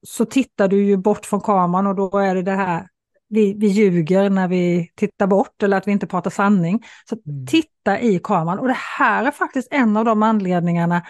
[0.06, 2.86] så tittar du ju bort från kameran och då är det det här
[3.32, 6.82] vi, vi ljuger när vi tittar bort eller att vi inte pratar sanning.
[7.08, 7.46] Så mm.
[7.46, 8.58] titta i kameran.
[8.58, 11.02] Och det här är faktiskt en av de anledningarna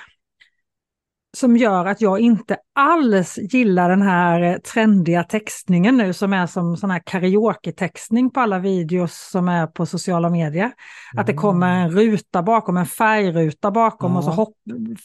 [1.37, 6.47] som gör att jag inte alls gillar den här eh, trendiga textningen nu som är
[6.47, 10.65] som sån här karaoke-textning på alla videos som är på sociala medier.
[10.65, 11.21] Mm.
[11.21, 14.19] Att det kommer en ruta bakom, en färgruta bakom ja.
[14.19, 14.55] och så hopp,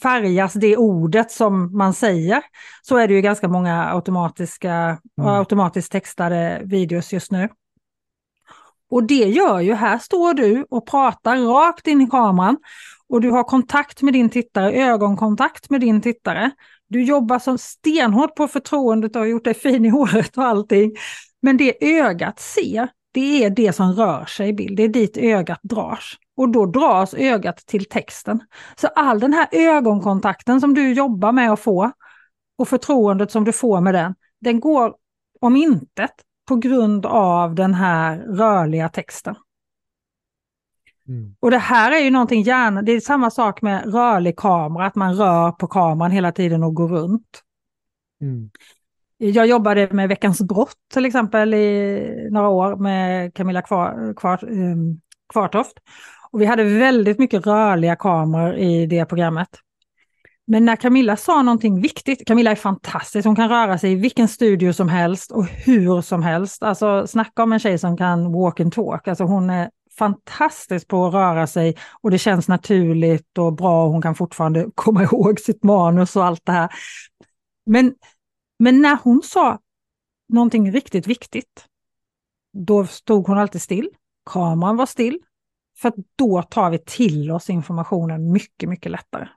[0.02, 2.42] färgas det ordet som man säger.
[2.82, 5.30] Så är det ju ganska många automatiska, mm.
[5.30, 7.50] automatiskt textade videos just nu.
[8.90, 12.58] Och det gör ju, här står du och pratar rakt in i kameran
[13.10, 16.52] och du har kontakt med din tittare, ögonkontakt med din tittare.
[16.88, 20.92] Du jobbar som stenhårt på förtroendet och har gjort dig fin i håret och allting.
[21.42, 24.78] Men det ögat ser, det är det som rör sig i bild.
[24.78, 26.14] Det är dit ögat dras.
[26.38, 28.40] Och då dras ögat till texten.
[28.76, 31.92] Så all den här ögonkontakten som du jobbar med att få
[32.58, 34.96] och förtroendet som du får med den, den går
[35.42, 36.12] om intet
[36.48, 39.36] på grund av den här rörliga texten.
[41.08, 41.36] Mm.
[41.40, 44.96] Och det här är ju någonting gärna, det är samma sak med rörlig kamera, att
[44.96, 47.44] man rör på kameran hela tiden och går runt.
[48.22, 48.50] Mm.
[49.18, 55.02] Jag jobbade med Veckans brott till exempel i några år med Camilla Kvar, Kvar, um,
[55.34, 55.78] Kvartoft.
[56.32, 59.50] Och vi hade väldigt mycket rörliga kameror i det programmet.
[60.48, 64.28] Men när Camilla sa någonting viktigt, Camilla är fantastisk, hon kan röra sig i vilken
[64.28, 66.64] studio som helst och hur som helst.
[66.64, 71.06] Alltså snacka om en tjej som kan walk and talk, alltså hon är fantastisk på
[71.06, 73.86] att röra sig och det känns naturligt och bra.
[73.86, 76.70] och Hon kan fortfarande komma ihåg sitt manus och allt det här.
[77.66, 77.96] Men,
[78.60, 79.60] men när hon sa
[80.30, 81.66] någonting riktigt viktigt,
[82.54, 83.90] då stod hon alltid still.
[84.30, 85.20] Kameran var still.
[85.78, 89.28] För då tar vi till oss informationen mycket, mycket lättare.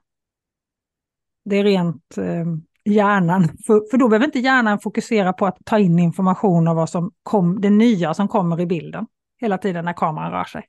[1.45, 2.45] Det är rent eh,
[2.85, 6.89] hjärnan, för, för då behöver inte hjärnan fokusera på att ta in information av vad
[6.89, 9.07] som kom, det nya som kommer i bilden
[9.41, 10.63] hela tiden när kameran rör sig.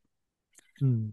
[0.80, 1.12] Mm.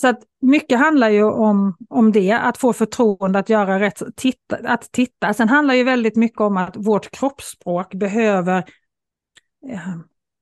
[0.00, 4.56] Så att mycket handlar ju om, om det, att få förtroende att göra rätt, titta,
[4.56, 5.34] att titta.
[5.34, 8.58] Sen handlar ju väldigt mycket om att vårt kroppsspråk behöver
[9.70, 9.96] eh,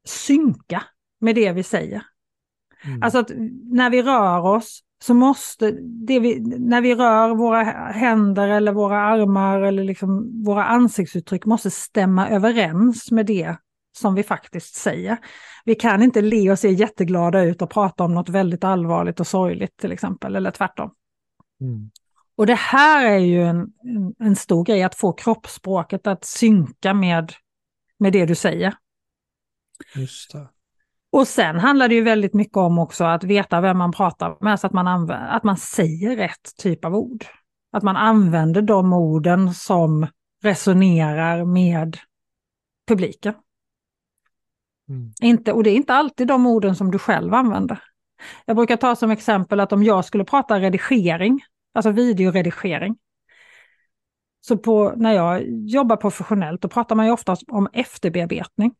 [0.06, 0.82] synka
[1.20, 2.02] med det vi säger.
[2.84, 3.02] Mm.
[3.02, 3.30] Alltså att
[3.62, 9.00] när vi rör oss så måste det vi, när vi rör våra händer eller våra
[9.00, 13.56] armar eller liksom våra ansiktsuttryck måste stämma överens med det
[13.96, 15.18] som vi faktiskt säger.
[15.64, 19.26] Vi kan inte le och se jätteglada ut och prata om något väldigt allvarligt och
[19.26, 20.90] sorgligt till exempel, eller tvärtom.
[21.60, 21.90] Mm.
[22.36, 26.94] Och det här är ju en, en, en, stor grej, att få kroppsspråket att synka
[26.94, 27.32] med,
[27.98, 28.74] med det du säger.
[29.94, 30.48] Just det.
[31.12, 34.60] Och sen handlar det ju väldigt mycket om också att veta vem man pratar med,
[34.60, 37.24] så att man, att man säger rätt typ av ord.
[37.72, 40.06] Att man använder de orden som
[40.42, 41.96] resonerar med
[42.88, 43.34] publiken.
[44.88, 45.12] Mm.
[45.22, 47.82] Inte, och det är inte alltid de orden som du själv använder.
[48.44, 51.40] Jag brukar ta som exempel att om jag skulle prata redigering,
[51.74, 52.96] alltså videoredigering,
[54.40, 58.74] så på, när jag jobbar professionellt då pratar man ju oftast om efterbearbetning.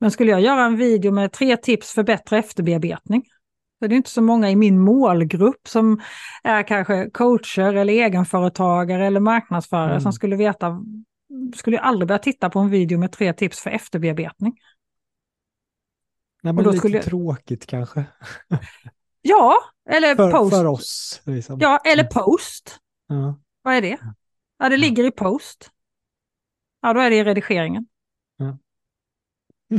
[0.00, 3.22] Men skulle jag göra en video med tre tips för bättre efterbearbetning,
[3.78, 6.00] så det är inte så många i min målgrupp som
[6.42, 10.00] är kanske coacher eller egenföretagare eller marknadsförare mm.
[10.00, 10.82] som skulle veta,
[11.54, 14.54] skulle aldrig börja titta på en video med tre tips för efterbearbetning.
[16.42, 17.02] Nej, men lite skulle...
[17.02, 18.04] tråkigt kanske.
[19.22, 19.54] Ja,
[19.90, 20.56] eller för, post.
[20.56, 21.22] För oss.
[21.24, 21.58] Liksom.
[21.60, 22.78] Ja, eller post.
[23.06, 23.38] Ja.
[23.62, 23.98] Vad är det?
[24.58, 25.70] Ja, det ligger i post.
[26.80, 27.86] Ja, då är det i redigeringen.
[28.36, 28.58] Ja.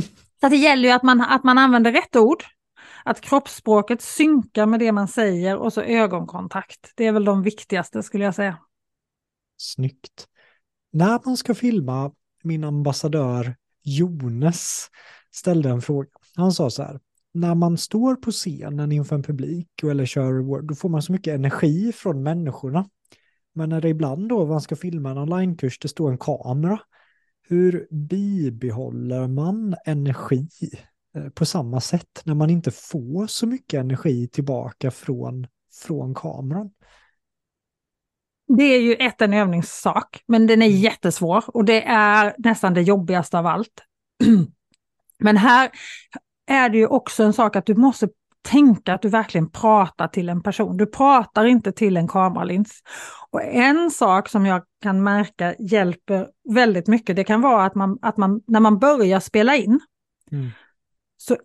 [0.40, 2.44] Så det gäller ju att man, att man använder rätt ord,
[3.04, 6.92] att kroppsspråket synkar med det man säger och så ögonkontakt.
[6.96, 8.58] Det är väl de viktigaste skulle jag säga.
[9.56, 10.28] Snyggt.
[10.92, 12.12] När man ska filma
[12.42, 14.90] min ambassadör Jones
[15.30, 16.08] ställde en fråga.
[16.36, 17.00] Han sa så här,
[17.34, 21.34] när man står på scenen inför en publik eller kör då får man så mycket
[21.34, 22.88] energi från människorna.
[23.54, 26.80] Men när det ibland då man ska filma en onlinekurs, det står en kamera.
[27.48, 30.48] Hur bibehåller man energi
[31.16, 35.46] eh, på samma sätt när man inte får så mycket energi tillbaka från,
[35.86, 36.70] från kameran?
[38.56, 40.78] Det är ju ett en övningssak, men den är mm.
[40.78, 43.82] jättesvår och det är nästan det jobbigaste av allt.
[45.18, 45.70] Men här
[46.46, 48.08] är det ju också en sak att du måste
[48.44, 50.76] tänka att du verkligen pratar till en person.
[50.76, 52.82] Du pratar inte till en kameralins.
[53.30, 57.98] Och en sak som jag kan märka hjälper väldigt mycket, det kan vara att man,
[58.02, 59.80] att man när man börjar spela in,
[60.32, 60.50] mm.
[61.16, 61.36] så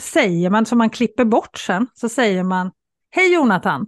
[0.00, 2.70] säger man, som man klipper bort sen, så säger man
[3.10, 3.86] Hej Jonathan!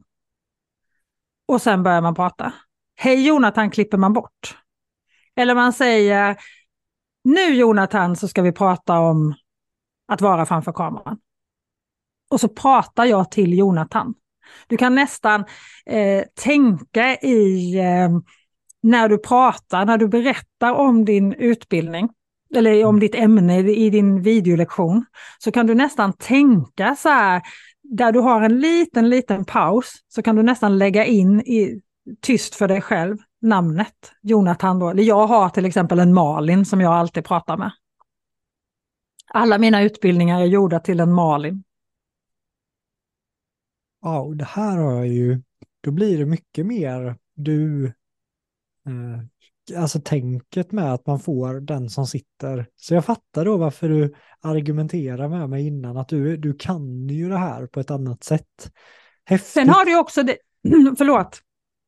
[1.49, 2.53] Och sen börjar man prata.
[2.95, 4.57] Hej Jonathan klipper man bort.
[5.37, 6.37] Eller man säger
[7.25, 9.35] Nu Jonathan så ska vi prata om
[10.11, 11.19] att vara framför kameran.
[12.31, 14.15] Och så pratar jag till Jonathan.
[14.67, 15.45] Du kan nästan
[15.87, 18.09] eh, tänka i eh,
[18.83, 22.09] när du pratar, när du berättar om din utbildning
[22.55, 25.05] eller om ditt ämne i din videolektion,
[25.39, 27.43] så kan du nästan tänka så här,
[27.83, 31.81] där du har en liten, liten paus, så kan du nästan lägga in i,
[32.21, 34.79] tyst för dig själv namnet Jonathan.
[34.79, 34.89] Då.
[34.89, 37.73] Eller jag har till exempel en Malin som jag alltid pratar med.
[39.35, 41.65] Alla mina utbildningar är gjorda till en Malin.
[44.03, 45.43] Ja, och det här har jag ju,
[45.81, 47.87] då blir det mycket mer du,
[48.87, 52.67] eh, alltså tänket med att man får den som sitter.
[52.77, 57.29] Så jag fattar då varför du argumenterar med mig innan, att du, du kan ju
[57.29, 58.73] det här på ett annat sätt.
[59.25, 59.53] Häftigt.
[59.53, 60.37] Sen har du också det,
[60.99, 61.41] förlåt.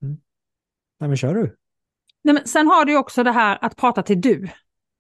[0.03, 0.21] Mm.
[1.01, 1.57] Nej men kör du.
[2.25, 4.49] Nej, men sen har du också det här att prata till du.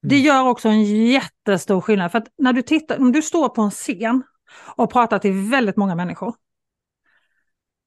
[0.03, 0.27] Det mm.
[0.27, 2.13] gör också en jättestor skillnad.
[2.13, 4.23] För att när du tittar, om du står på en scen
[4.77, 6.35] och pratar till väldigt många människor,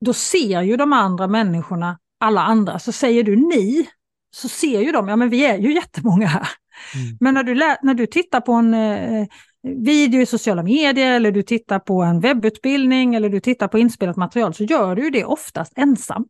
[0.06, 2.80] då ser ju de andra människorna alla andra.
[2.80, 3.90] Så säger du ni,
[4.36, 6.48] så ser ju de, ja men vi är ju jättemånga här.
[6.96, 7.18] Mm.
[7.20, 9.28] Men när du, när du tittar på en eh,
[9.62, 14.16] video i sociala medier eller du tittar på en webbutbildning eller du tittar på inspelat
[14.16, 16.28] material så gör du det oftast ensam.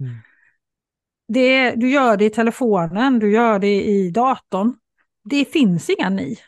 [0.00, 0.14] Mm.
[1.28, 4.76] Det, du gör det i telefonen, du gör det i datorn.
[5.24, 6.38] Det finns inga ni.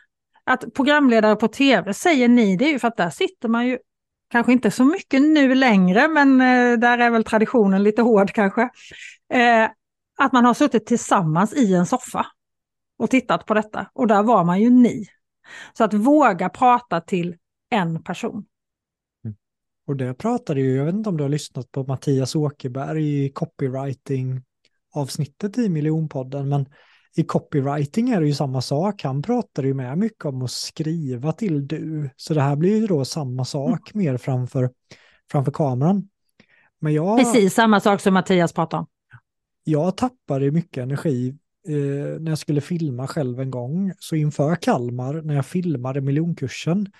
[0.44, 3.78] Att programledare på tv säger ni, det är ju för att där sitter man ju,
[4.30, 8.62] kanske inte så mycket nu längre, men eh, där är väl traditionen lite hård kanske.
[9.32, 9.70] Eh,
[10.18, 12.26] att man har suttit tillsammans i en soffa
[12.98, 13.90] och tittat på detta.
[13.92, 15.06] Och där var man ju ni.
[15.72, 17.36] Så att våga prata till
[17.70, 18.46] en person.
[19.24, 19.36] Mm.
[19.86, 23.30] Och det pratade ju, jag vet inte om du har lyssnat på Mattias Åkerberg i
[23.30, 24.42] copywriting
[24.94, 26.66] avsnittet i miljonpodden, men
[27.16, 29.02] i copywriting är det ju samma sak.
[29.02, 32.86] Han pratar ju med mycket om att skriva till du, så det här blir ju
[32.86, 34.06] då samma sak mm.
[34.06, 34.70] mer framför,
[35.30, 36.08] framför kameran.
[36.80, 38.86] Men jag, Precis samma sak som Mattias pratar om.
[39.64, 41.28] Jag tappade mycket energi
[41.68, 46.92] eh, när jag skulle filma själv en gång, så inför Kalmar, när jag filmade miljonkursen,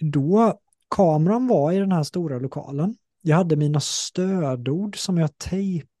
[0.00, 0.58] då
[0.90, 2.96] kameran var i den här stora lokalen.
[3.22, 5.38] Jag hade mina stödord som jag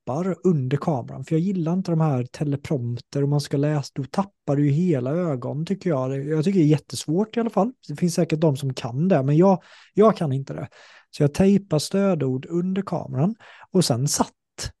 [0.06, 4.04] tejpar under kameran, för jag gillar inte de här teleprompter och man ska läsa, då
[4.04, 6.26] tappar du ju hela ögon tycker jag.
[6.26, 7.72] Jag tycker det är jättesvårt i alla fall.
[7.88, 9.62] Det finns säkert de som kan det, men jag,
[9.94, 10.68] jag kan inte det.
[11.10, 13.34] Så jag tejpar stödord under kameran
[13.70, 14.32] och sen satt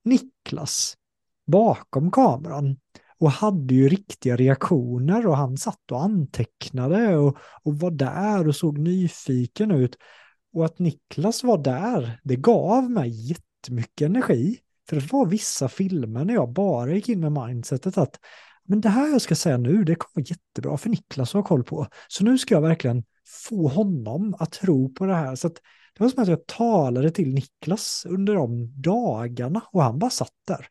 [0.04, 0.94] Niklas
[1.46, 2.76] bakom kameran
[3.18, 8.56] och hade ju riktiga reaktioner och han satt och antecknade och, och var där och
[8.56, 9.96] såg nyfiken ut.
[10.54, 14.58] Och att Niklas var där, det gav mig jättemycket energi.
[14.88, 18.18] För det var vissa filmer när jag bara gick in med mindsetet att
[18.64, 21.42] men det här jag ska säga nu, det kommer vara jättebra för Niklas att ha
[21.42, 21.86] koll på.
[22.08, 23.04] Så nu ska jag verkligen
[23.48, 25.34] få honom att tro på det här.
[25.34, 30.10] Så det var som att jag talade till Niklas under de dagarna och han bara
[30.10, 30.68] satt där.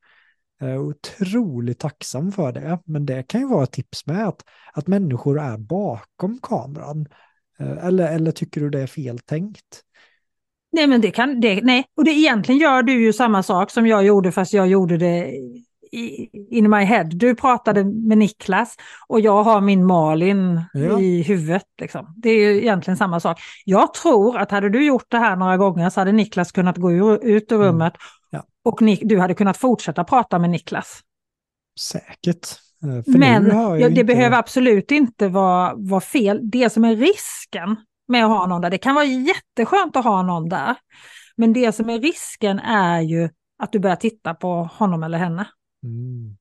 [0.62, 4.44] Eh, otroligt tacksam för det, men det kan ju vara ett tips med att,
[4.74, 7.08] att människor är bakom kameran.
[7.60, 9.84] Eh, eller, eller tycker du det är fel tänkt?
[10.72, 13.88] Nej, men det kan, det, nej, och det egentligen gör du ju samma sak som
[13.88, 15.32] jag gjorde fast jag gjorde det
[16.50, 17.04] in my head.
[17.04, 18.76] Du pratade med Niklas
[19.08, 21.00] och jag har min Malin ja.
[21.00, 21.66] i huvudet.
[21.82, 22.14] Liksom.
[22.18, 23.40] Det är ju egentligen samma sak.
[23.66, 26.92] Jag tror att hade du gjort det här några gånger så hade Niklas kunnat gå
[27.14, 27.68] ut ur mm.
[27.68, 27.94] rummet
[28.30, 28.44] Ja.
[28.64, 31.02] Och ni, du hade kunnat fortsätta prata med Niklas.
[31.80, 32.48] Säkert.
[32.84, 33.44] Eh, för Men
[33.80, 34.04] det inte...
[34.04, 36.40] behöver absolut inte vara, vara fel.
[36.44, 37.76] Det som är risken
[38.12, 40.76] med att ha någon där, det kan vara jätteskönt att ha någon där.
[41.36, 45.48] Men det som är risken är ju att du börjar titta på honom eller henne.
[45.84, 46.38] Mm.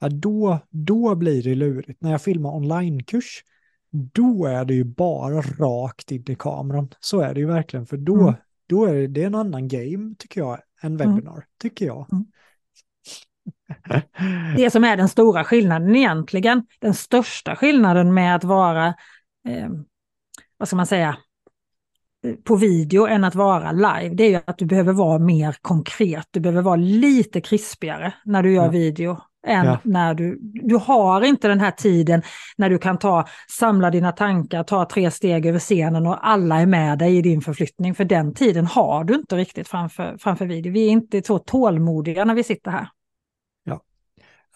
[0.00, 2.00] Ja, då, då blir det lurigt.
[2.00, 3.44] När jag filmar onlinekurs,
[3.90, 6.88] då är det ju bara rakt in i kameran.
[7.00, 8.34] Så är det ju verkligen, för då, mm.
[8.68, 11.44] Då är det, det är en annan game tycker jag än webbinar, mm.
[11.60, 12.06] tycker jag.
[12.12, 12.26] Mm.
[14.56, 18.86] Det som är den stora skillnaden egentligen, den största skillnaden med att vara,
[19.48, 19.68] eh,
[20.58, 21.16] vad ska man säga,
[22.44, 26.26] på video än att vara live, det är ju att du behöver vara mer konkret,
[26.30, 28.70] du behöver vara lite krispigare när du gör ja.
[28.70, 29.78] video än ja.
[29.84, 32.22] när du, du har inte den här tiden
[32.56, 33.28] när du kan ta,
[33.58, 37.40] samla dina tankar, ta tre steg över scenen och alla är med dig i din
[37.40, 37.94] förflyttning.
[37.94, 40.72] För den tiden har du inte riktigt framför, framför video.
[40.72, 42.88] Vi är inte så tålmodiga när vi sitter här.
[43.64, 43.80] Ja,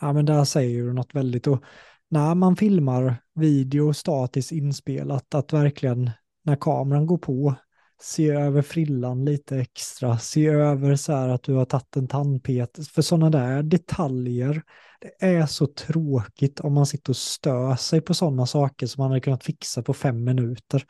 [0.00, 1.46] ja men där säger du något väldigt.
[1.46, 1.64] Och
[2.12, 6.10] när man filmar video statiskt inspelat, att verkligen
[6.44, 7.54] när kameran går på
[8.02, 12.88] se över frillan lite extra, se över så här att du har tagit en tandpet,
[12.88, 14.62] för sådana där detaljer,
[15.00, 19.10] det är så tråkigt om man sitter och stör sig på sådana saker som man
[19.10, 20.84] hade kunnat fixa på fem minuter.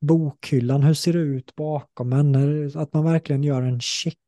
[0.00, 2.70] Bokhyllan, hur ser det ut bakom henne?
[2.74, 4.18] Att man verkligen gör en check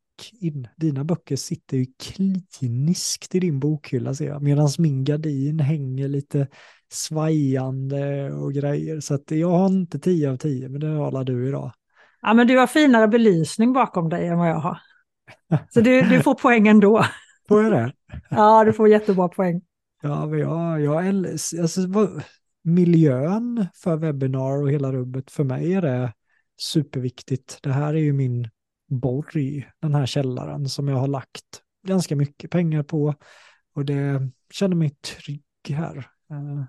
[0.41, 0.69] in.
[0.77, 6.49] Dina böcker sitter ju kliniskt i din bokhylla ser jag, medan min gardin hänger lite
[6.93, 9.01] svajande och grejer.
[9.01, 11.73] Så att jag har inte tio av tio, men det har du idag.
[12.23, 14.79] Ja, men du har finare belysning bakom dig än vad jag har.
[15.71, 17.05] Så du, du får poäng ändå.
[17.49, 17.93] Får jag det?
[18.31, 19.61] Ja, du får jättebra poäng.
[20.03, 21.07] Ja, men jag, jag
[21.61, 21.81] alltså,
[22.65, 26.13] miljön för webbinar och hela rummet, för mig är det
[26.61, 27.59] superviktigt.
[27.63, 28.49] Det här är ju min
[28.89, 33.15] borg, den här källaren som jag har lagt ganska mycket pengar på
[33.75, 35.97] och det känner mig trygg här.
[36.31, 36.65] Eh,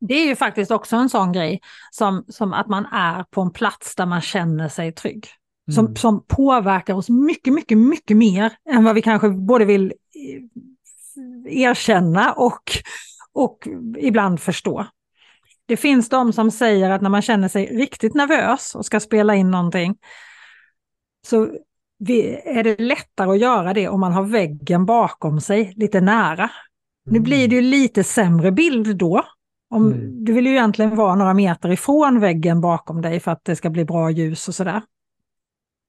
[0.00, 1.60] det är ju faktiskt också en sån grej
[1.90, 5.26] som, som att man är på en plats där man känner sig trygg.
[5.68, 5.74] Mm.
[5.74, 9.92] Som, som påverkar oss mycket, mycket, mycket mer än vad vi kanske både vill
[11.46, 12.62] erkänna och,
[13.32, 13.68] och
[13.98, 14.86] ibland förstå.
[15.66, 19.34] Det finns de som säger att när man känner sig riktigt nervös och ska spela
[19.34, 19.96] in någonting
[21.26, 21.48] så
[22.44, 26.42] är det lättare att göra det om man har väggen bakom sig lite nära.
[26.42, 26.50] Mm.
[27.04, 29.24] Nu blir det ju lite sämre bild då,
[29.70, 30.24] om, mm.
[30.24, 33.70] Du vill ju egentligen vara några meter ifrån väggen bakom dig för att det ska
[33.70, 34.82] bli bra ljus och sådär.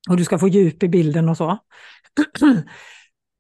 [0.10, 1.58] Och du ska få djup i bilden och så.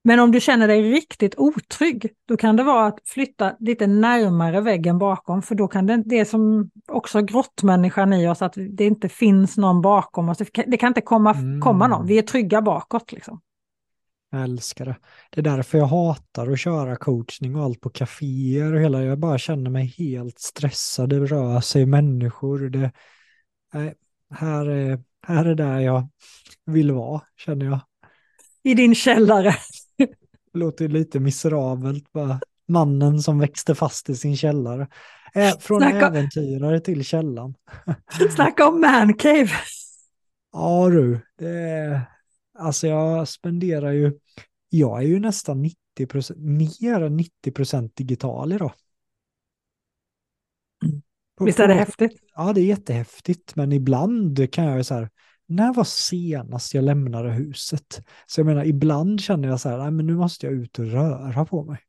[0.03, 4.61] Men om du känner dig riktigt otrygg, då kan det vara att flytta lite närmare
[4.61, 9.09] väggen bakom, för då kan det, det som också grottmänniskan i oss, att det inte
[9.09, 10.37] finns någon bakom oss.
[10.67, 11.61] Det kan inte komma, mm.
[11.61, 13.11] komma någon, vi är trygga bakåt.
[13.11, 13.41] Liksom.
[14.31, 14.95] Jag älskar det.
[15.29, 19.03] Det är därför jag hatar att köra coachning och allt på kaféer och hela.
[19.03, 21.09] Jag bara känner mig helt stressad.
[21.09, 22.59] Det rör sig människor.
[22.59, 22.91] Det,
[24.29, 26.07] här, är, här är där jag
[26.65, 27.79] vill vara, känner jag.
[28.63, 29.55] I din källare.
[30.53, 32.11] Låter lite miserabelt.
[32.11, 34.87] Bara mannen som växte fast i sin källare.
[35.33, 36.07] Äh, från Snacka...
[36.07, 37.55] äventyrare till källan.
[38.35, 39.49] Snacka om mancave.
[40.53, 42.01] Ja du, det
[42.59, 44.13] Alltså jag spenderar ju,
[44.69, 48.71] jag är ju nästan 90 procent, mer än 90 procent digital idag.
[51.39, 52.11] Visst är det häftigt?
[52.35, 55.09] Ja, det är jättehäftigt, men ibland kan jag ju så här,
[55.51, 58.07] när var senast jag lämnade huset?
[58.25, 60.85] Så jag menar, ibland känner jag så här, nej men nu måste jag ut och
[60.85, 61.79] röra på mig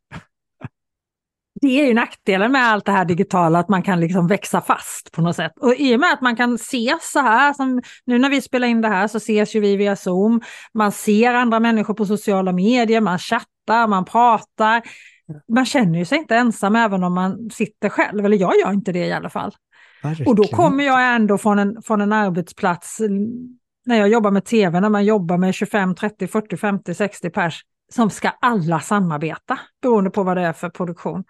[1.63, 5.13] det är ju nackdelen med allt det här digitala, att man kan liksom växa fast
[5.13, 5.53] på något sätt.
[5.61, 8.69] Och i och med att man kan ses så här, som nu när vi spelar
[8.69, 10.41] in det här så ses ju vi via Zoom.
[10.75, 14.83] Man ser andra människor på sociala medier, man chattar, man pratar.
[15.49, 18.93] Man känner ju sig inte ensam även om man sitter själv, eller jag gör inte
[18.93, 19.53] det i alla fall.
[20.03, 20.31] Verkligen.
[20.31, 23.01] Och då kommer jag ändå från en, från en arbetsplats,
[23.87, 27.63] när jag jobbar med tv, när man jobbar med 25, 30, 40, 50, 60 pers,
[27.93, 31.25] som ska alla samarbeta beroende på vad det är för produktion.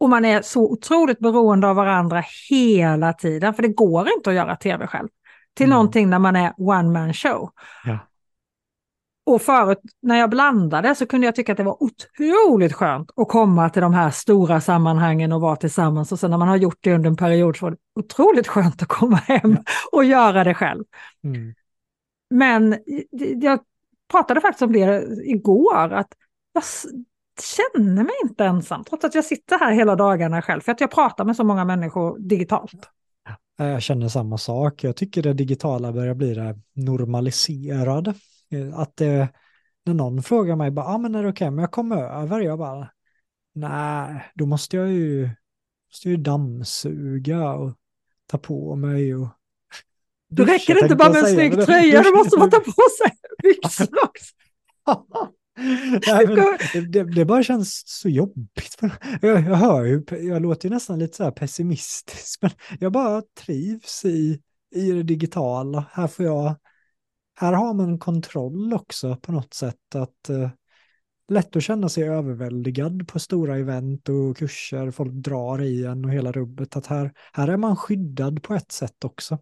[0.00, 4.36] Och man är så otroligt beroende av varandra hela tiden, för det går inte att
[4.36, 5.08] göra tv själv.
[5.54, 5.74] Till mm.
[5.74, 7.50] någonting när man är one man show.
[7.84, 7.98] Ja.
[9.26, 13.28] Och förut när jag blandade så kunde jag tycka att det var otroligt skönt att
[13.28, 16.12] komma till de här stora sammanhangen och vara tillsammans.
[16.12, 18.82] Och sen när man har gjort det under en period så var det otroligt skönt
[18.82, 19.56] att komma hem
[19.92, 20.84] och göra det själv.
[21.24, 21.54] Mm.
[22.30, 22.78] Men
[23.42, 23.60] jag
[24.10, 26.08] pratade faktiskt om det igår, att
[26.52, 26.64] jag
[27.42, 30.90] känner mig inte ensam, trots att jag sitter här hela dagarna själv, för att jag
[30.90, 32.88] pratar med så många människor digitalt.
[33.56, 34.84] Jag känner samma sak.
[34.84, 38.14] Jag tycker det digitala börjar bli det normaliserade.
[38.74, 39.28] Att det,
[39.84, 41.50] när någon frågar mig, bara, ah, men är det okej, okay?
[41.50, 42.88] men jag kommer över, jag bara,
[43.54, 45.30] nej, då måste jag ju,
[45.90, 47.72] måste jag ju dammsuga och
[48.26, 49.28] ta på mig och
[50.30, 53.18] då räcker det inte bara med en snygg tröja, då måste man ta på sig
[53.42, 54.34] byxor också.
[56.06, 58.76] Nej, det, det, det, bara känns så jobbigt.
[59.20, 62.50] Jag, jag hör ju, jag låter ju nästan lite så här pessimistisk, men
[62.80, 64.40] jag bara trivs i,
[64.74, 65.84] i det digitala.
[65.92, 66.54] Här får jag,
[67.34, 69.94] här har man kontroll också på något sätt.
[69.94, 70.50] att eh,
[71.28, 76.10] Lätt att känna sig överväldigad på stora event och kurser, folk drar i en och
[76.10, 76.76] hela rubbet.
[76.76, 79.38] Att här, här är man skyddad på ett sätt också.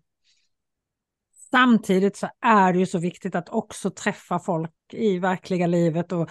[1.51, 6.31] Samtidigt så är det ju så viktigt att också träffa folk i verkliga livet och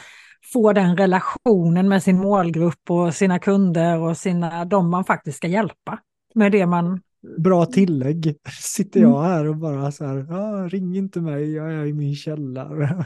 [0.54, 5.48] få den relationen med sin målgrupp och sina kunder och sina, de man faktiskt ska
[5.48, 6.00] hjälpa.
[6.36, 7.02] Med det man...
[7.38, 8.36] Bra tillägg.
[8.62, 9.22] Sitter jag mm.
[9.22, 13.06] här och bara så här, ah, ring inte mig, jag är i min källare.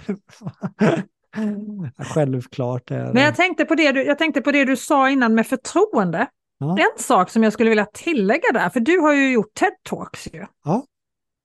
[2.13, 3.13] Självklart är det.
[3.13, 6.27] Men jag tänkte, på det du, jag tänkte på det du sa innan med förtroende.
[6.57, 6.77] Ja.
[6.79, 10.45] En sak som jag skulle vilja tillägga där, för du har ju gjort TED-talks ju.
[10.65, 10.85] Ja.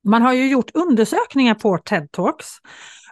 [0.05, 2.47] Man har ju gjort undersökningar på TED Talks.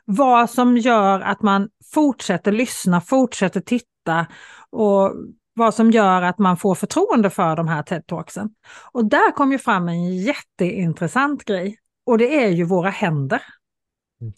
[0.04, 4.26] Vad som gör att man fortsätter lyssna, fortsätter titta
[4.70, 5.14] och
[5.58, 8.50] vad som gör att man får förtroende för de här TED Talksen.
[8.92, 13.42] Och där kom ju fram en jätteintressant grej och det är ju våra händer.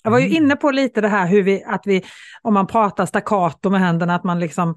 [0.03, 2.05] Jag var ju inne på lite det här hur vi, att vi,
[2.43, 4.77] om man pratar staccato med händerna, att man liksom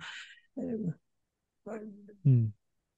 [2.25, 2.53] mm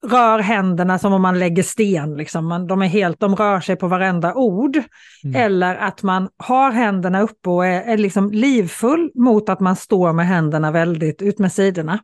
[0.10, 2.18] rör händerna som om man lägger sten.
[2.18, 2.48] Liksom.
[2.48, 4.77] Man, de, är helt, de rör sig på varenda ord.
[5.23, 5.41] Mm.
[5.41, 10.14] Eller att man har händerna uppe och är, är liksom livfull mot att man står
[10.14, 11.99] med händerna väldigt ut med sidorna.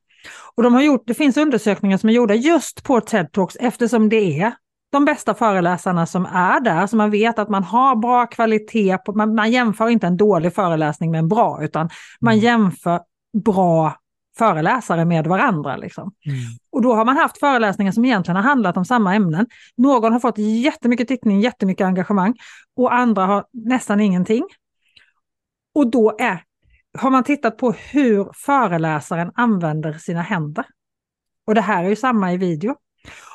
[0.56, 4.10] Och de har gjort, det finns undersökningar som är gjorda just på TED Talks eftersom
[4.10, 4.54] det är
[4.92, 8.98] de bästa föreläsarna som är där, så man vet att man har bra kvalitet.
[8.98, 11.90] På, man, man jämför inte en dålig föreläsning med en bra, utan
[12.22, 12.44] man mm.
[12.44, 13.00] jämför
[13.46, 13.94] bra
[14.42, 15.78] föreläsare med varandra.
[15.78, 16.14] Liksom.
[16.26, 16.38] Mm.
[16.72, 19.48] Och då har man haft föreläsningar som egentligen har handlat om samma ämnen.
[19.78, 22.34] Någon har fått jättemycket tittning, jättemycket engagemang
[22.76, 24.44] och andra har nästan ingenting.
[25.76, 26.44] Och då är,
[26.98, 30.66] har man tittat på hur föreläsaren använder sina händer.
[31.48, 32.76] Och det här är ju samma i video.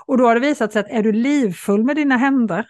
[0.07, 2.67] Och då har det visat sig att är du livfull med dina händer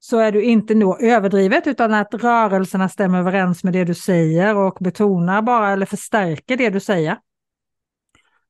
[0.00, 4.56] så är du inte nog överdrivet utan att rörelserna stämmer överens med det du säger
[4.56, 7.18] och betonar bara eller förstärker det du säger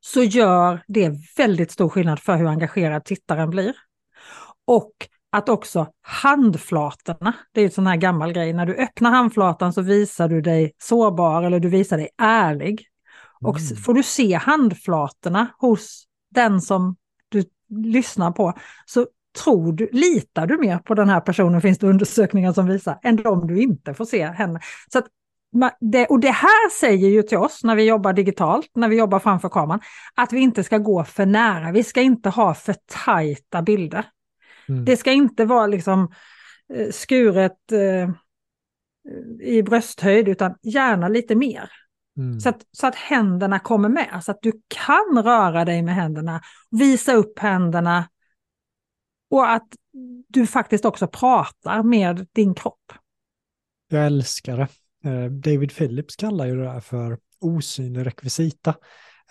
[0.05, 3.75] så gör det väldigt stor skillnad för hur engagerad tittaren blir.
[4.65, 4.93] Och
[5.31, 9.83] att också handflatorna, det är en sån här gammal grej, när du öppnar handflatan så
[9.83, 12.87] visar du dig sårbar eller du visar dig ärlig.
[13.41, 13.77] Och Mm.
[13.77, 16.97] får du se handflatorna hos den som
[17.29, 18.53] du lyssnar på
[18.87, 19.07] så
[19.45, 23.17] tror du, litar du mer på den här personen, finns det undersökningar som visar, än
[23.17, 24.61] de du inte får se henne.
[24.93, 25.07] Så att,
[25.81, 29.19] det, och det här säger ju till oss när vi jobbar digitalt, när vi jobbar
[29.19, 29.81] framför kameran,
[30.15, 31.73] att vi inte ska gå för nära.
[31.73, 34.05] Vi ska inte ha för tajta bilder.
[34.69, 34.85] Mm.
[34.85, 36.13] Det ska inte vara liksom
[36.75, 38.11] eh, skuret eh,
[39.41, 41.71] i brösthöjd, utan gärna lite mer.
[42.17, 42.41] Mm.
[42.41, 46.41] Så att, så att händerna kommer med, så att du kan röra dig med händerna,
[46.71, 48.09] visa upp händerna
[49.31, 49.69] och att
[50.29, 52.93] du faktiskt också pratar med din kropp.
[53.89, 54.69] Jag älskar det.
[55.05, 58.75] Eh, David Phillips kallar ju det där för osynlig rekvisita.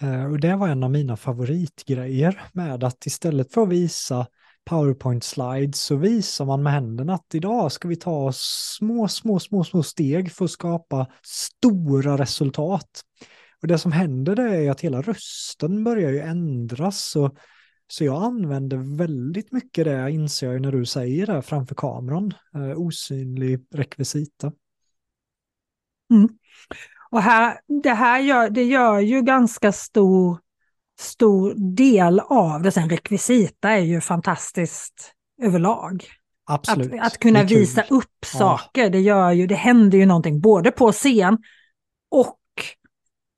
[0.02, 4.27] Eh, och det var en av mina favoritgrejer med att istället för att visa
[4.65, 9.64] PowerPoint slides så visar man med händerna att idag ska vi ta små, små, små,
[9.64, 13.02] små steg för att skapa stora resultat.
[13.61, 17.06] Och det som händer det är att hela rösten börjar ju ändras.
[17.06, 17.35] Så,
[17.88, 22.34] så jag använder väldigt mycket det, inser jag ju när du säger det framför kameran.
[22.56, 24.52] Eh, osynlig rekvisita.
[27.12, 30.40] Och här, det här gör, det gör ju ganska stor,
[31.00, 32.72] stor del av det.
[32.72, 36.06] Sen rekvisita är ju fantastiskt överlag.
[36.46, 36.94] Absolut.
[36.94, 40.92] Att, att kunna visa upp saker, det gör ju, det händer ju någonting både på
[40.92, 41.38] scen
[42.12, 42.38] och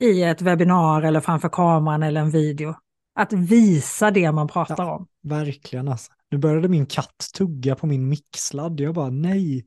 [0.03, 2.75] i ett webbinar eller framför kameran eller en video.
[3.15, 5.07] Att visa det man pratar om.
[5.23, 6.11] Verkligen alltså.
[6.31, 8.79] Nu började min katt tugga på min mixladd.
[8.79, 9.65] Jag bara nej.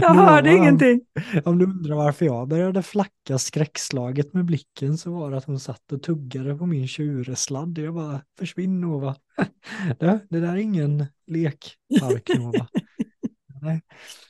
[0.00, 1.00] Jag hörde Ja, ingenting.
[1.44, 5.60] Om du undrar varför jag började flacka skräckslaget med blicken så var det att hon
[5.60, 7.78] satt och tuggade på min tjuresladd.
[7.78, 9.16] Jag bara försvinn Nova.
[9.98, 12.66] Det, det där är ingen lekpark Nova.
[13.62, 13.82] Nej.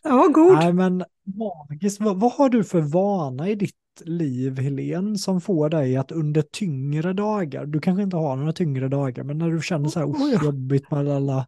[0.02, 0.54] Var god.
[0.54, 2.00] Nej men magiskt.
[2.00, 6.42] Vad, vad har du för vana i ditt liv Helene som får dig att under
[6.42, 10.06] tyngre dagar, du kanske inte har några tyngre dagar, men när du känner så här
[10.06, 10.44] Oh, "Usch, ja.
[10.44, 11.46] jobbigt med alla,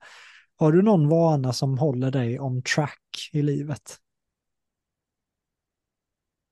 [0.57, 2.99] har du någon vana som håller dig on track
[3.33, 3.99] i livet?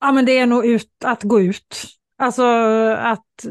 [0.00, 1.84] Ja, men det är nog ut, att gå ut.
[2.18, 2.44] Alltså
[2.98, 3.46] att...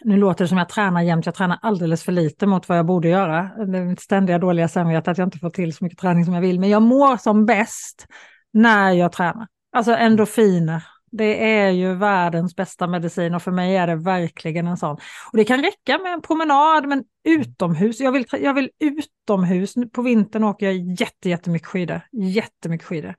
[0.00, 2.86] Nu låter det som jag tränar jämt, jag tränar alldeles för lite mot vad jag
[2.86, 3.66] borde göra.
[3.66, 6.34] Det är mitt ständiga dåliga samvete att jag inte får till så mycket träning som
[6.34, 6.60] jag vill.
[6.60, 8.06] Men jag mår som bäst
[8.52, 9.46] när jag tränar.
[9.72, 10.84] Alltså endorfiner.
[11.10, 14.96] Det är ju världens bästa medicin och för mig är det verkligen en sån.
[15.32, 18.00] Och det kan räcka med en promenad, men utomhus.
[18.00, 19.74] Jag vill, jag vill utomhus.
[19.92, 22.00] På vintern åker jag jätte, jättemycket skidor.
[22.12, 23.14] Jättemycket skidor.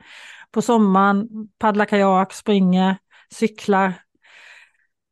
[0.51, 1.27] På sommaren
[1.59, 2.97] paddlar kajak, springer,
[3.33, 3.93] cyklar.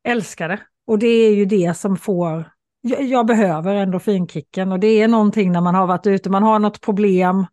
[0.04, 0.60] Älskar det.
[0.86, 2.50] Och det är ju det som får...
[2.80, 6.58] Jag, jag behöver endorfinkicken och det är någonting när man har varit ute, man har
[6.58, 7.46] något problem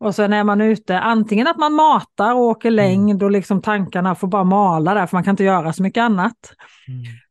[0.00, 4.14] och sen är man ute, antingen att man matar och åker längd och liksom tankarna
[4.14, 6.36] får bara mala där för man kan inte göra så mycket annat.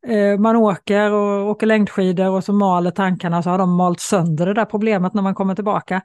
[0.07, 4.45] Eh, Man åker och åker längdskidor och så maler tankarna så har de malt sönder
[4.45, 6.01] det där problemet när man kommer tillbaka.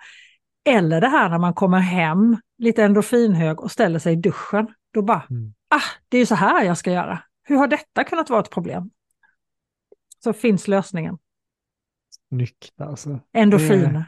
[0.69, 4.66] Eller det här när man kommer hem, lite endorfinhög och ställer sig i duschen.
[4.95, 5.55] Då bara, Mm.
[5.74, 7.19] ah, det är ju så här jag ska göra.
[7.43, 8.91] Hur har detta kunnat vara ett problem?
[10.24, 11.19] Så finns lösningen.
[12.28, 13.20] Snyggt alltså.
[13.32, 14.05] Endorfiner.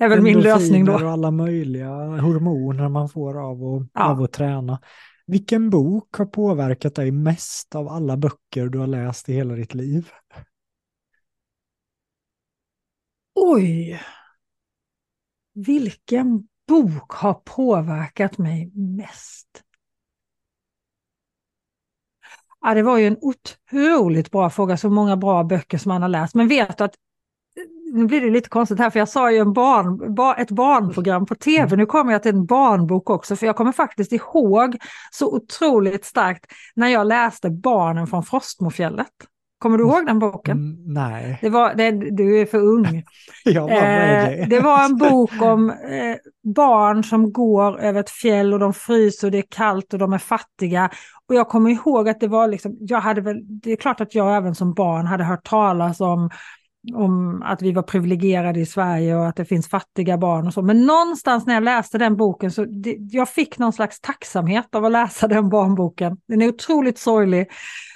[0.00, 0.92] Är väl min lösning då.
[0.92, 1.88] och alla möjliga
[2.20, 4.10] hormoner man får av att, Ja.
[4.10, 4.80] av att träna.
[5.26, 9.74] Vilken bok har påverkat dig mest av alla böcker du har läst i hela ditt
[9.74, 10.10] liv?
[13.34, 14.00] Oj!
[15.54, 19.48] Vilken bok har påverkat mig mest?
[22.60, 26.08] Ja, det var ju en otroligt bra fråga, så många bra böcker som man har
[26.08, 26.34] läst.
[26.34, 26.94] Men vet du att,
[27.92, 31.26] nu blir det lite konstigt här, för jag sa ju en barn, ba, ett barnprogram
[31.26, 34.76] på tv, nu kommer jag till en barnbok också, för jag kommer faktiskt ihåg
[35.10, 39.06] så otroligt starkt när jag läste Barnen från Frostmofjället.
[39.58, 40.58] Kommer du ihåg den boken?
[40.58, 43.04] Mm, nej, Det var, det, du är för ung.
[43.44, 46.16] jag var med Eh, det var en bok om eh,
[46.54, 50.12] barn som går över ett fjäll och de fryser och det är kallt och de
[50.12, 50.90] är fattiga.
[51.28, 54.14] Och jag kommer ihåg att det var liksom, jag hade väl, det är klart att
[54.14, 56.30] jag även som barn hade hört talas om,
[56.94, 60.62] om att vi var privilegierade i Sverige och att det finns fattiga barn och så.
[60.62, 64.84] Men någonstans när jag läste den boken så det, jag fick någon slags tacksamhet av
[64.84, 66.16] att läsa den barnboken.
[66.28, 67.50] Den är otroligt sorglig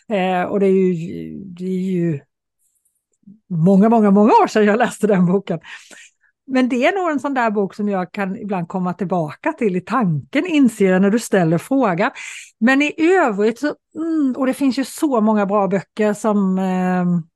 [0.09, 2.21] eh, och det är ju, det är ju
[3.51, 5.61] många, många, många år sedan jag läste den boken.
[6.47, 9.77] Men det är nog en sån där bok som jag kan ibland komma tillbaka till
[9.77, 12.11] i tanken, inser jag när du ställer frågan.
[12.61, 16.59] Men i övrigt så, mm, och det finns ju så många bra böcker som...
[16.59, 17.34] Eh,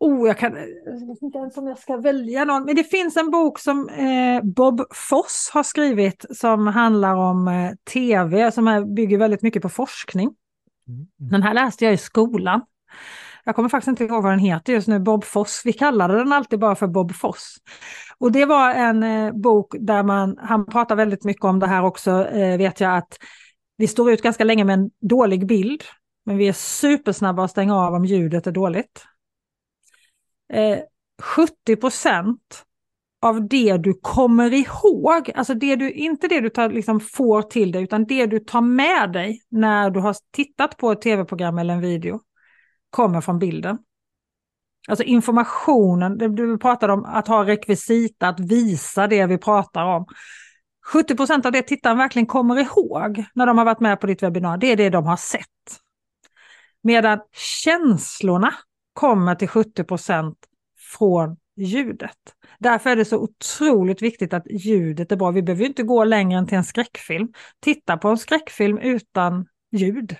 [0.00, 2.64] Oh, jag, kan, jag vet inte ens om jag ska välja någon.
[2.64, 7.70] Men det finns en bok som eh, Bob Foss har skrivit som handlar om eh,
[7.92, 10.34] tv, som är, bygger väldigt mycket på forskning.
[10.88, 11.06] Mm.
[11.30, 12.60] Den här läste jag i skolan.
[13.44, 15.62] Jag kommer faktiskt inte ihåg vad den heter just nu, Bob Foss.
[15.64, 17.56] Vi kallade den alltid bara för Bob Foss.
[18.18, 21.84] Och det var en eh, bok där man, han pratar väldigt mycket om det här
[21.84, 23.18] också, eh, vet jag att
[23.76, 25.82] vi står ut ganska länge med en dålig bild.
[26.26, 29.04] Men vi är supersnabba att stänga av om ljudet är dåligt.
[30.52, 30.78] Eh,
[31.22, 32.64] 70 procent
[33.22, 37.72] av det du kommer ihåg, alltså det du, inte det du tar, liksom får till
[37.72, 41.74] dig, utan det du tar med dig när du har tittat på ett tv-program eller
[41.74, 42.20] en video,
[42.90, 43.78] kommer från bilden.
[44.88, 50.06] Alltså informationen, du pratade om att ha rekvisita, att visa det vi pratar om.
[50.86, 54.22] 70 procent av det tittaren verkligen kommer ihåg när de har varit med på ditt
[54.22, 55.40] webbinar, det är det de har sett.
[56.82, 58.54] Medan känslorna
[58.94, 60.38] kommer till 70 procent
[60.98, 62.18] från ljudet.
[62.58, 65.30] Därför är det så otroligt viktigt att ljudet är bra.
[65.30, 67.28] Vi behöver inte gå längre än till en skräckfilm.
[67.60, 70.16] Titta på en skräckfilm utan ljud.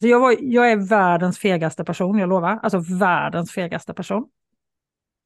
[0.00, 2.58] Så jag, var, jag är världens fegaste person, jag lovar.
[2.62, 4.24] Alltså världens fegaste person.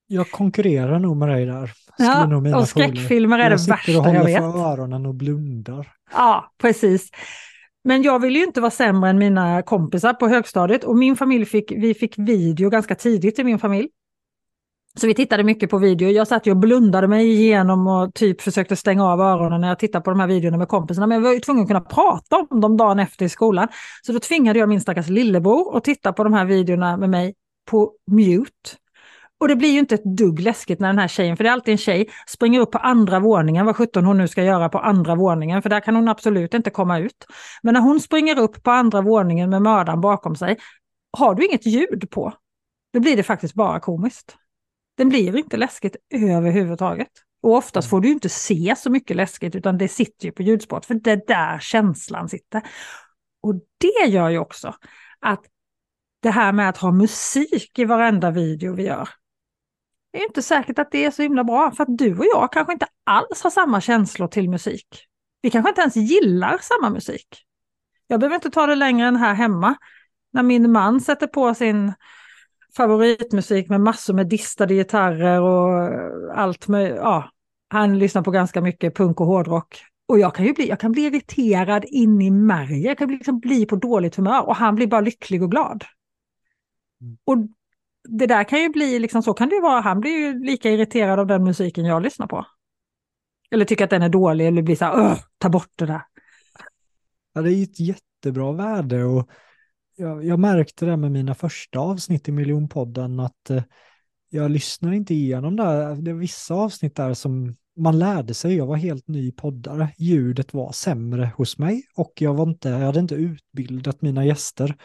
[0.06, 1.70] Jag konkurrerar nog med dig där.
[1.98, 4.14] Ja, och skräckfilmer är det värsta jag vet.
[4.14, 5.92] Jag sitter och håller för öronen och blundar.
[6.12, 7.10] Ja, precis.
[7.84, 11.44] Men jag ville ju inte vara sämre än mina kompisar på högstadiet och min familj
[11.44, 13.88] fick, vi fick video ganska tidigt i min familj.
[15.00, 16.08] Så vi tittade mycket på video.
[16.08, 19.78] Jag satt ju och blundade mig igenom och typ försökte stänga av öronen när jag
[19.78, 21.06] tittade på de här videorna med kompisarna.
[21.06, 23.68] Men jag var ju tvungen att kunna prata om dem dagen efter i skolan.
[24.02, 27.34] Så då tvingade jag min stackars lillebror att titta på de här videorna med mig
[27.70, 28.79] på mute.
[29.40, 31.52] Och det blir ju inte ett dugg läskigt när den här tjejen, för det är
[31.52, 34.78] alltid en tjej, springer upp på andra våningen, vad sjutton hon nu ska göra på
[34.78, 37.26] andra våningen, för där kan hon absolut inte komma ut.
[37.62, 40.58] Men när hon springer upp på andra våningen med mördaren bakom sig,
[41.18, 42.32] har du inget ljud på,
[42.92, 44.36] då blir det faktiskt bara komiskt.
[44.96, 47.10] Den blir inte läskigt överhuvudtaget.
[47.42, 50.86] Och oftast får du inte se så mycket läskigt, utan det sitter ju på ljudspåret,
[50.86, 52.62] för det är där känslan sitter.
[53.42, 54.74] Och det gör ju också
[55.20, 55.40] att
[56.22, 59.08] det här med att ha musik i varenda video vi gör,
[60.12, 62.52] det är inte säkert att det är så himla bra, för att du och jag
[62.52, 64.86] kanske inte alls har samma känslor till musik.
[65.42, 67.44] Vi kanske inte ens gillar samma musik.
[68.06, 69.74] Jag behöver inte ta det längre än här hemma.
[70.32, 71.92] När min man sätter på sin
[72.76, 75.90] favoritmusik med massor med distade gitarrer och
[76.34, 77.30] allt med, ja,
[77.68, 79.82] han lyssnar på ganska mycket punk och hårdrock.
[80.08, 83.40] Och jag kan ju bli, jag kan bli irriterad in i märgen, jag kan liksom
[83.40, 85.84] bli på dåligt humör och han blir bara lycklig och glad.
[87.00, 87.18] Mm.
[87.24, 87.36] Och
[88.08, 90.70] det där kan ju bli, liksom så kan det ju vara, han blir ju lika
[90.70, 92.46] irriterad av den musiken jag lyssnar på.
[93.50, 96.02] Eller tycker att den är dålig eller blir så här, ta bort det där.
[97.32, 99.30] Ja, det är ju ett jättebra värde och
[99.96, 103.62] jag, jag märkte det med mina första avsnitt i miljonpodden att eh,
[104.28, 105.94] jag lyssnar inte igenom där.
[105.94, 110.54] Det är vissa avsnitt där som man lärde sig, jag var helt ny poddare, ljudet
[110.54, 114.76] var sämre hos mig och jag, var inte, jag hade inte utbildat mina gäster.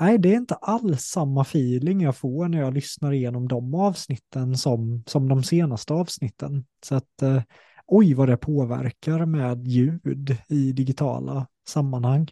[0.00, 4.56] Nej, det är inte alls samma feeling jag får när jag lyssnar igenom de avsnitten
[4.56, 6.64] som, som de senaste avsnitten.
[6.84, 7.42] Så att eh,
[7.86, 12.28] oj vad det påverkar med ljud i digitala sammanhang.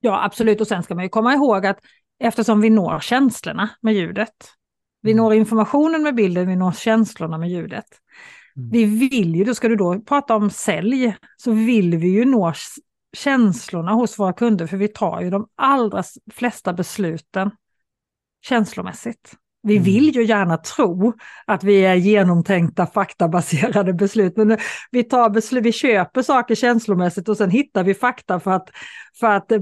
[0.00, 0.60] Ja, absolut.
[0.60, 1.78] Och sen ska man ju komma ihåg att
[2.18, 4.34] eftersom vi når känslorna med ljudet,
[5.02, 5.24] vi mm.
[5.24, 7.86] når informationen med bilden, vi når känslorna med ljudet.
[8.56, 8.70] Mm.
[8.70, 12.52] Vi vill ju, då ska du då prata om sälj, så vill vi ju nå
[13.14, 17.50] känslorna hos våra kunder, för vi tar ju de allra flesta besluten
[18.42, 19.36] känslomässigt.
[19.66, 19.84] Vi mm.
[19.84, 21.12] vill ju gärna tro
[21.46, 24.58] att vi är genomtänkta faktabaserade beslut, men
[24.90, 28.68] vi, tar beslut, vi köper saker känslomässigt och sen hittar vi fakta för att,
[29.20, 29.52] för att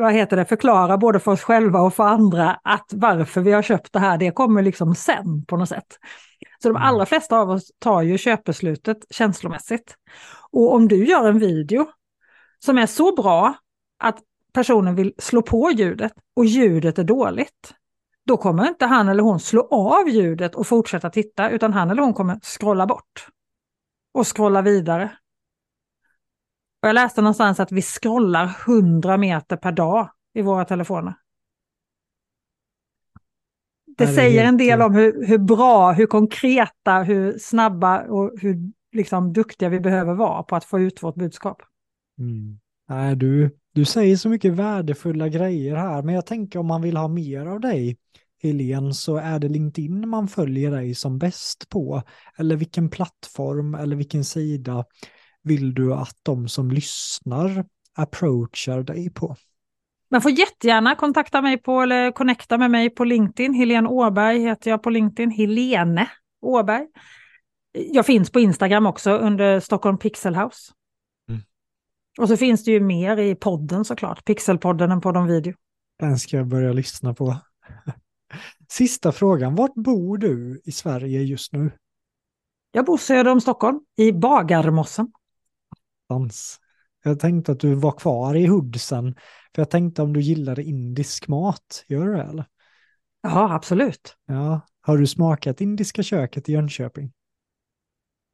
[0.00, 3.62] vad heter det, förklara både för oss själva och för andra att varför vi har
[3.62, 5.98] köpt det här, det kommer liksom sen på något sätt.
[6.62, 6.88] Så de mm.
[6.88, 9.94] allra flesta av oss tar ju köpbeslutet känslomässigt.
[10.50, 11.86] Och om du gör en video
[12.64, 13.54] som är så bra
[13.98, 14.18] att
[14.52, 17.74] personen vill slå på ljudet och ljudet är dåligt,
[18.26, 22.02] då kommer inte han eller hon slå av ljudet och fortsätta titta, utan han eller
[22.02, 23.28] hon kommer scrolla bort
[24.14, 25.12] och scrolla vidare.
[26.82, 31.14] Och jag läste någonstans att vi scrollar 100 meter per dag i våra telefoner.
[33.86, 38.72] Det, det säger en del om hur, hur, bra, hur konkreta, hur snabba och hur
[38.92, 41.62] liksom, duktiga vi behöver vara på att få ut vårt budskap.
[42.18, 42.58] Mm.
[42.88, 46.96] Nej, du, du säger så mycket värdefulla grejer här, men jag tänker om man vill
[46.96, 47.96] ha mer av dig,
[48.42, 52.02] Helene, så är det LinkedIn man följer dig som bäst på?
[52.38, 54.84] Eller vilken plattform eller vilken sida
[55.42, 57.64] vill du att de som lyssnar
[57.94, 59.36] approachar dig på?
[60.10, 63.54] Man får jättegärna kontakta mig på eller connecta med mig på LinkedIn.
[63.54, 65.30] Helene Åberg heter jag på LinkedIn.
[65.30, 66.10] Helene
[66.40, 66.86] Åberg.
[67.72, 70.72] Jag finns på Instagram också under Stockholm Pixel House.
[72.18, 74.24] Och så finns det ju mer i podden såklart.
[74.24, 75.54] Pixelpodden, en podd om video.
[75.98, 77.36] Den ska jag börja lyssna på.
[78.72, 79.54] Sista frågan.
[79.54, 81.70] Vart bor du i Sverige just nu?
[82.72, 85.12] Jag bor söder om Stockholm, i Bagarmossen.
[86.08, 86.60] Dans.
[87.04, 89.14] Jag tänkte att du var kvar i Hudsen.
[89.54, 91.84] För jag tänkte om du gillade indisk mat.
[91.88, 92.44] Gör du det eller?
[93.22, 94.16] Ja, absolut.
[94.26, 94.60] Ja.
[94.80, 97.12] Har du smakat indiska köket i Jönköping?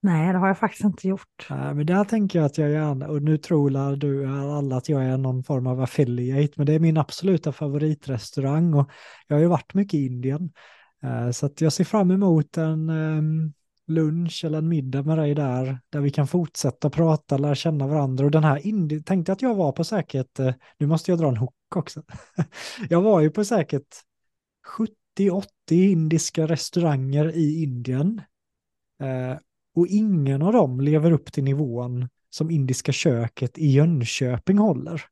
[0.00, 1.46] Nej, det har jag faktiskt inte gjort.
[1.50, 5.04] Nej, men där tänker jag att jag gärna, och nu tror du alla att jag
[5.04, 8.90] är någon form av affiliate, men det är min absoluta favoritrestaurang och
[9.26, 10.50] jag har ju varit mycket i Indien.
[11.02, 13.52] Eh, så att jag ser fram emot en ehm,
[13.86, 18.24] lunch eller en middag med dig där, där vi kan fortsätta prata, lära känna varandra.
[18.24, 21.28] Och den här Indien, tänkte att jag var på säkert, eh, nu måste jag dra
[21.28, 22.02] en hook också.
[22.88, 23.96] jag var ju på säkert
[25.18, 28.20] 70-80 indiska restauranger i Indien.
[29.00, 29.38] Eh,
[29.78, 35.04] och ingen av dem lever upp till nivån som indiska köket i Jönköping håller.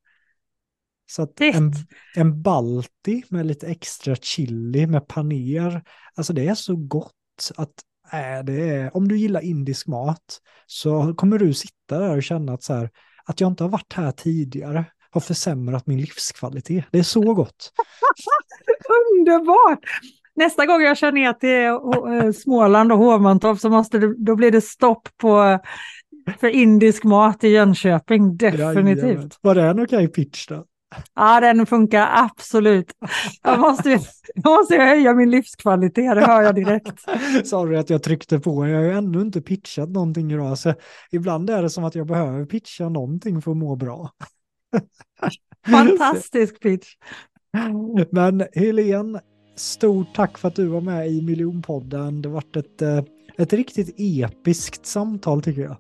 [1.11, 1.73] Så att en,
[2.17, 5.83] en balti med lite extra chili med paner,
[6.15, 7.13] alltså det är så gott
[7.57, 7.75] att
[8.13, 12.53] äh, det är, om du gillar indisk mat så kommer du sitta där och känna
[12.53, 12.91] att, så här,
[13.25, 16.85] att jag inte har varit här tidigare har försämrat min livskvalitet.
[16.91, 17.73] Det är så gott.
[19.19, 19.81] Underbart!
[20.37, 21.67] Nästa gång jag kör ner till
[22.27, 25.59] eh, Småland och Hovmantorp så måste det, då blir det stopp på
[26.41, 29.03] för indisk mat i Jönköping, definitivt.
[29.03, 29.31] Jajamän.
[29.41, 30.65] Var det en okej okay pitch då?
[31.15, 32.93] Ja, den funkar absolut.
[33.43, 33.91] Jag måste,
[34.35, 37.01] jag måste höja min livskvalitet, det hör jag direkt.
[37.45, 40.75] Sorry att jag tryckte på, jag har ju ännu inte pitchat någonting idag, så
[41.11, 44.11] ibland är det som att jag behöver pitcha någonting för att må bra.
[45.71, 46.95] Fantastisk pitch.
[48.11, 49.21] Men Helene,
[49.57, 52.23] stort tack för att du var med i Miljonpodden.
[52.23, 53.03] Det varit ett, eh,
[53.37, 55.77] ett riktigt episkt samtal tycker jag.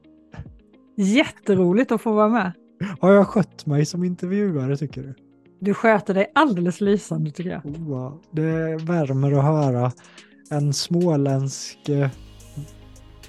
[0.96, 2.52] Jätteroligt att få vara med.
[3.00, 5.14] Har jag skött mig som intervjuare tycker du?
[5.60, 7.66] Du sköter dig alldeles lysande tycker jag.
[7.66, 9.92] Oh, det värmer att höra
[10.50, 12.08] en småländsk eh,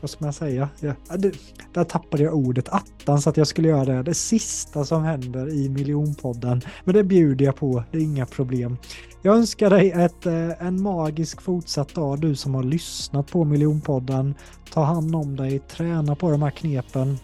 [0.02, 0.70] vad ska man säga?
[0.80, 1.36] Ja, det,
[1.74, 4.04] där tappade jag ordet attans att jag skulle göra det.
[4.04, 6.62] Det sista som händer i miljonpodden.
[6.84, 8.78] Men det bjuder jag på, det är inga problem.
[9.28, 14.36] Jag önskar dig ett, eh, en magisk fortsatt dag, du som har lyssnat på miljonpodden.
[14.74, 17.18] Ta hand om dig, träna på de här knepen.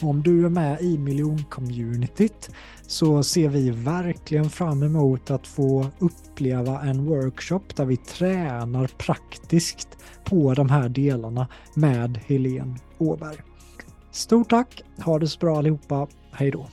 [0.00, 2.50] Om du är med i miljoncommunityt
[2.86, 9.88] så ser vi verkligen fram emot att få uppleva en workshop där vi tränar praktiskt
[10.24, 13.36] på de här delarna med Helene Åberg.
[14.10, 16.66] Stort tack, ha det så bra allihopa, hej då!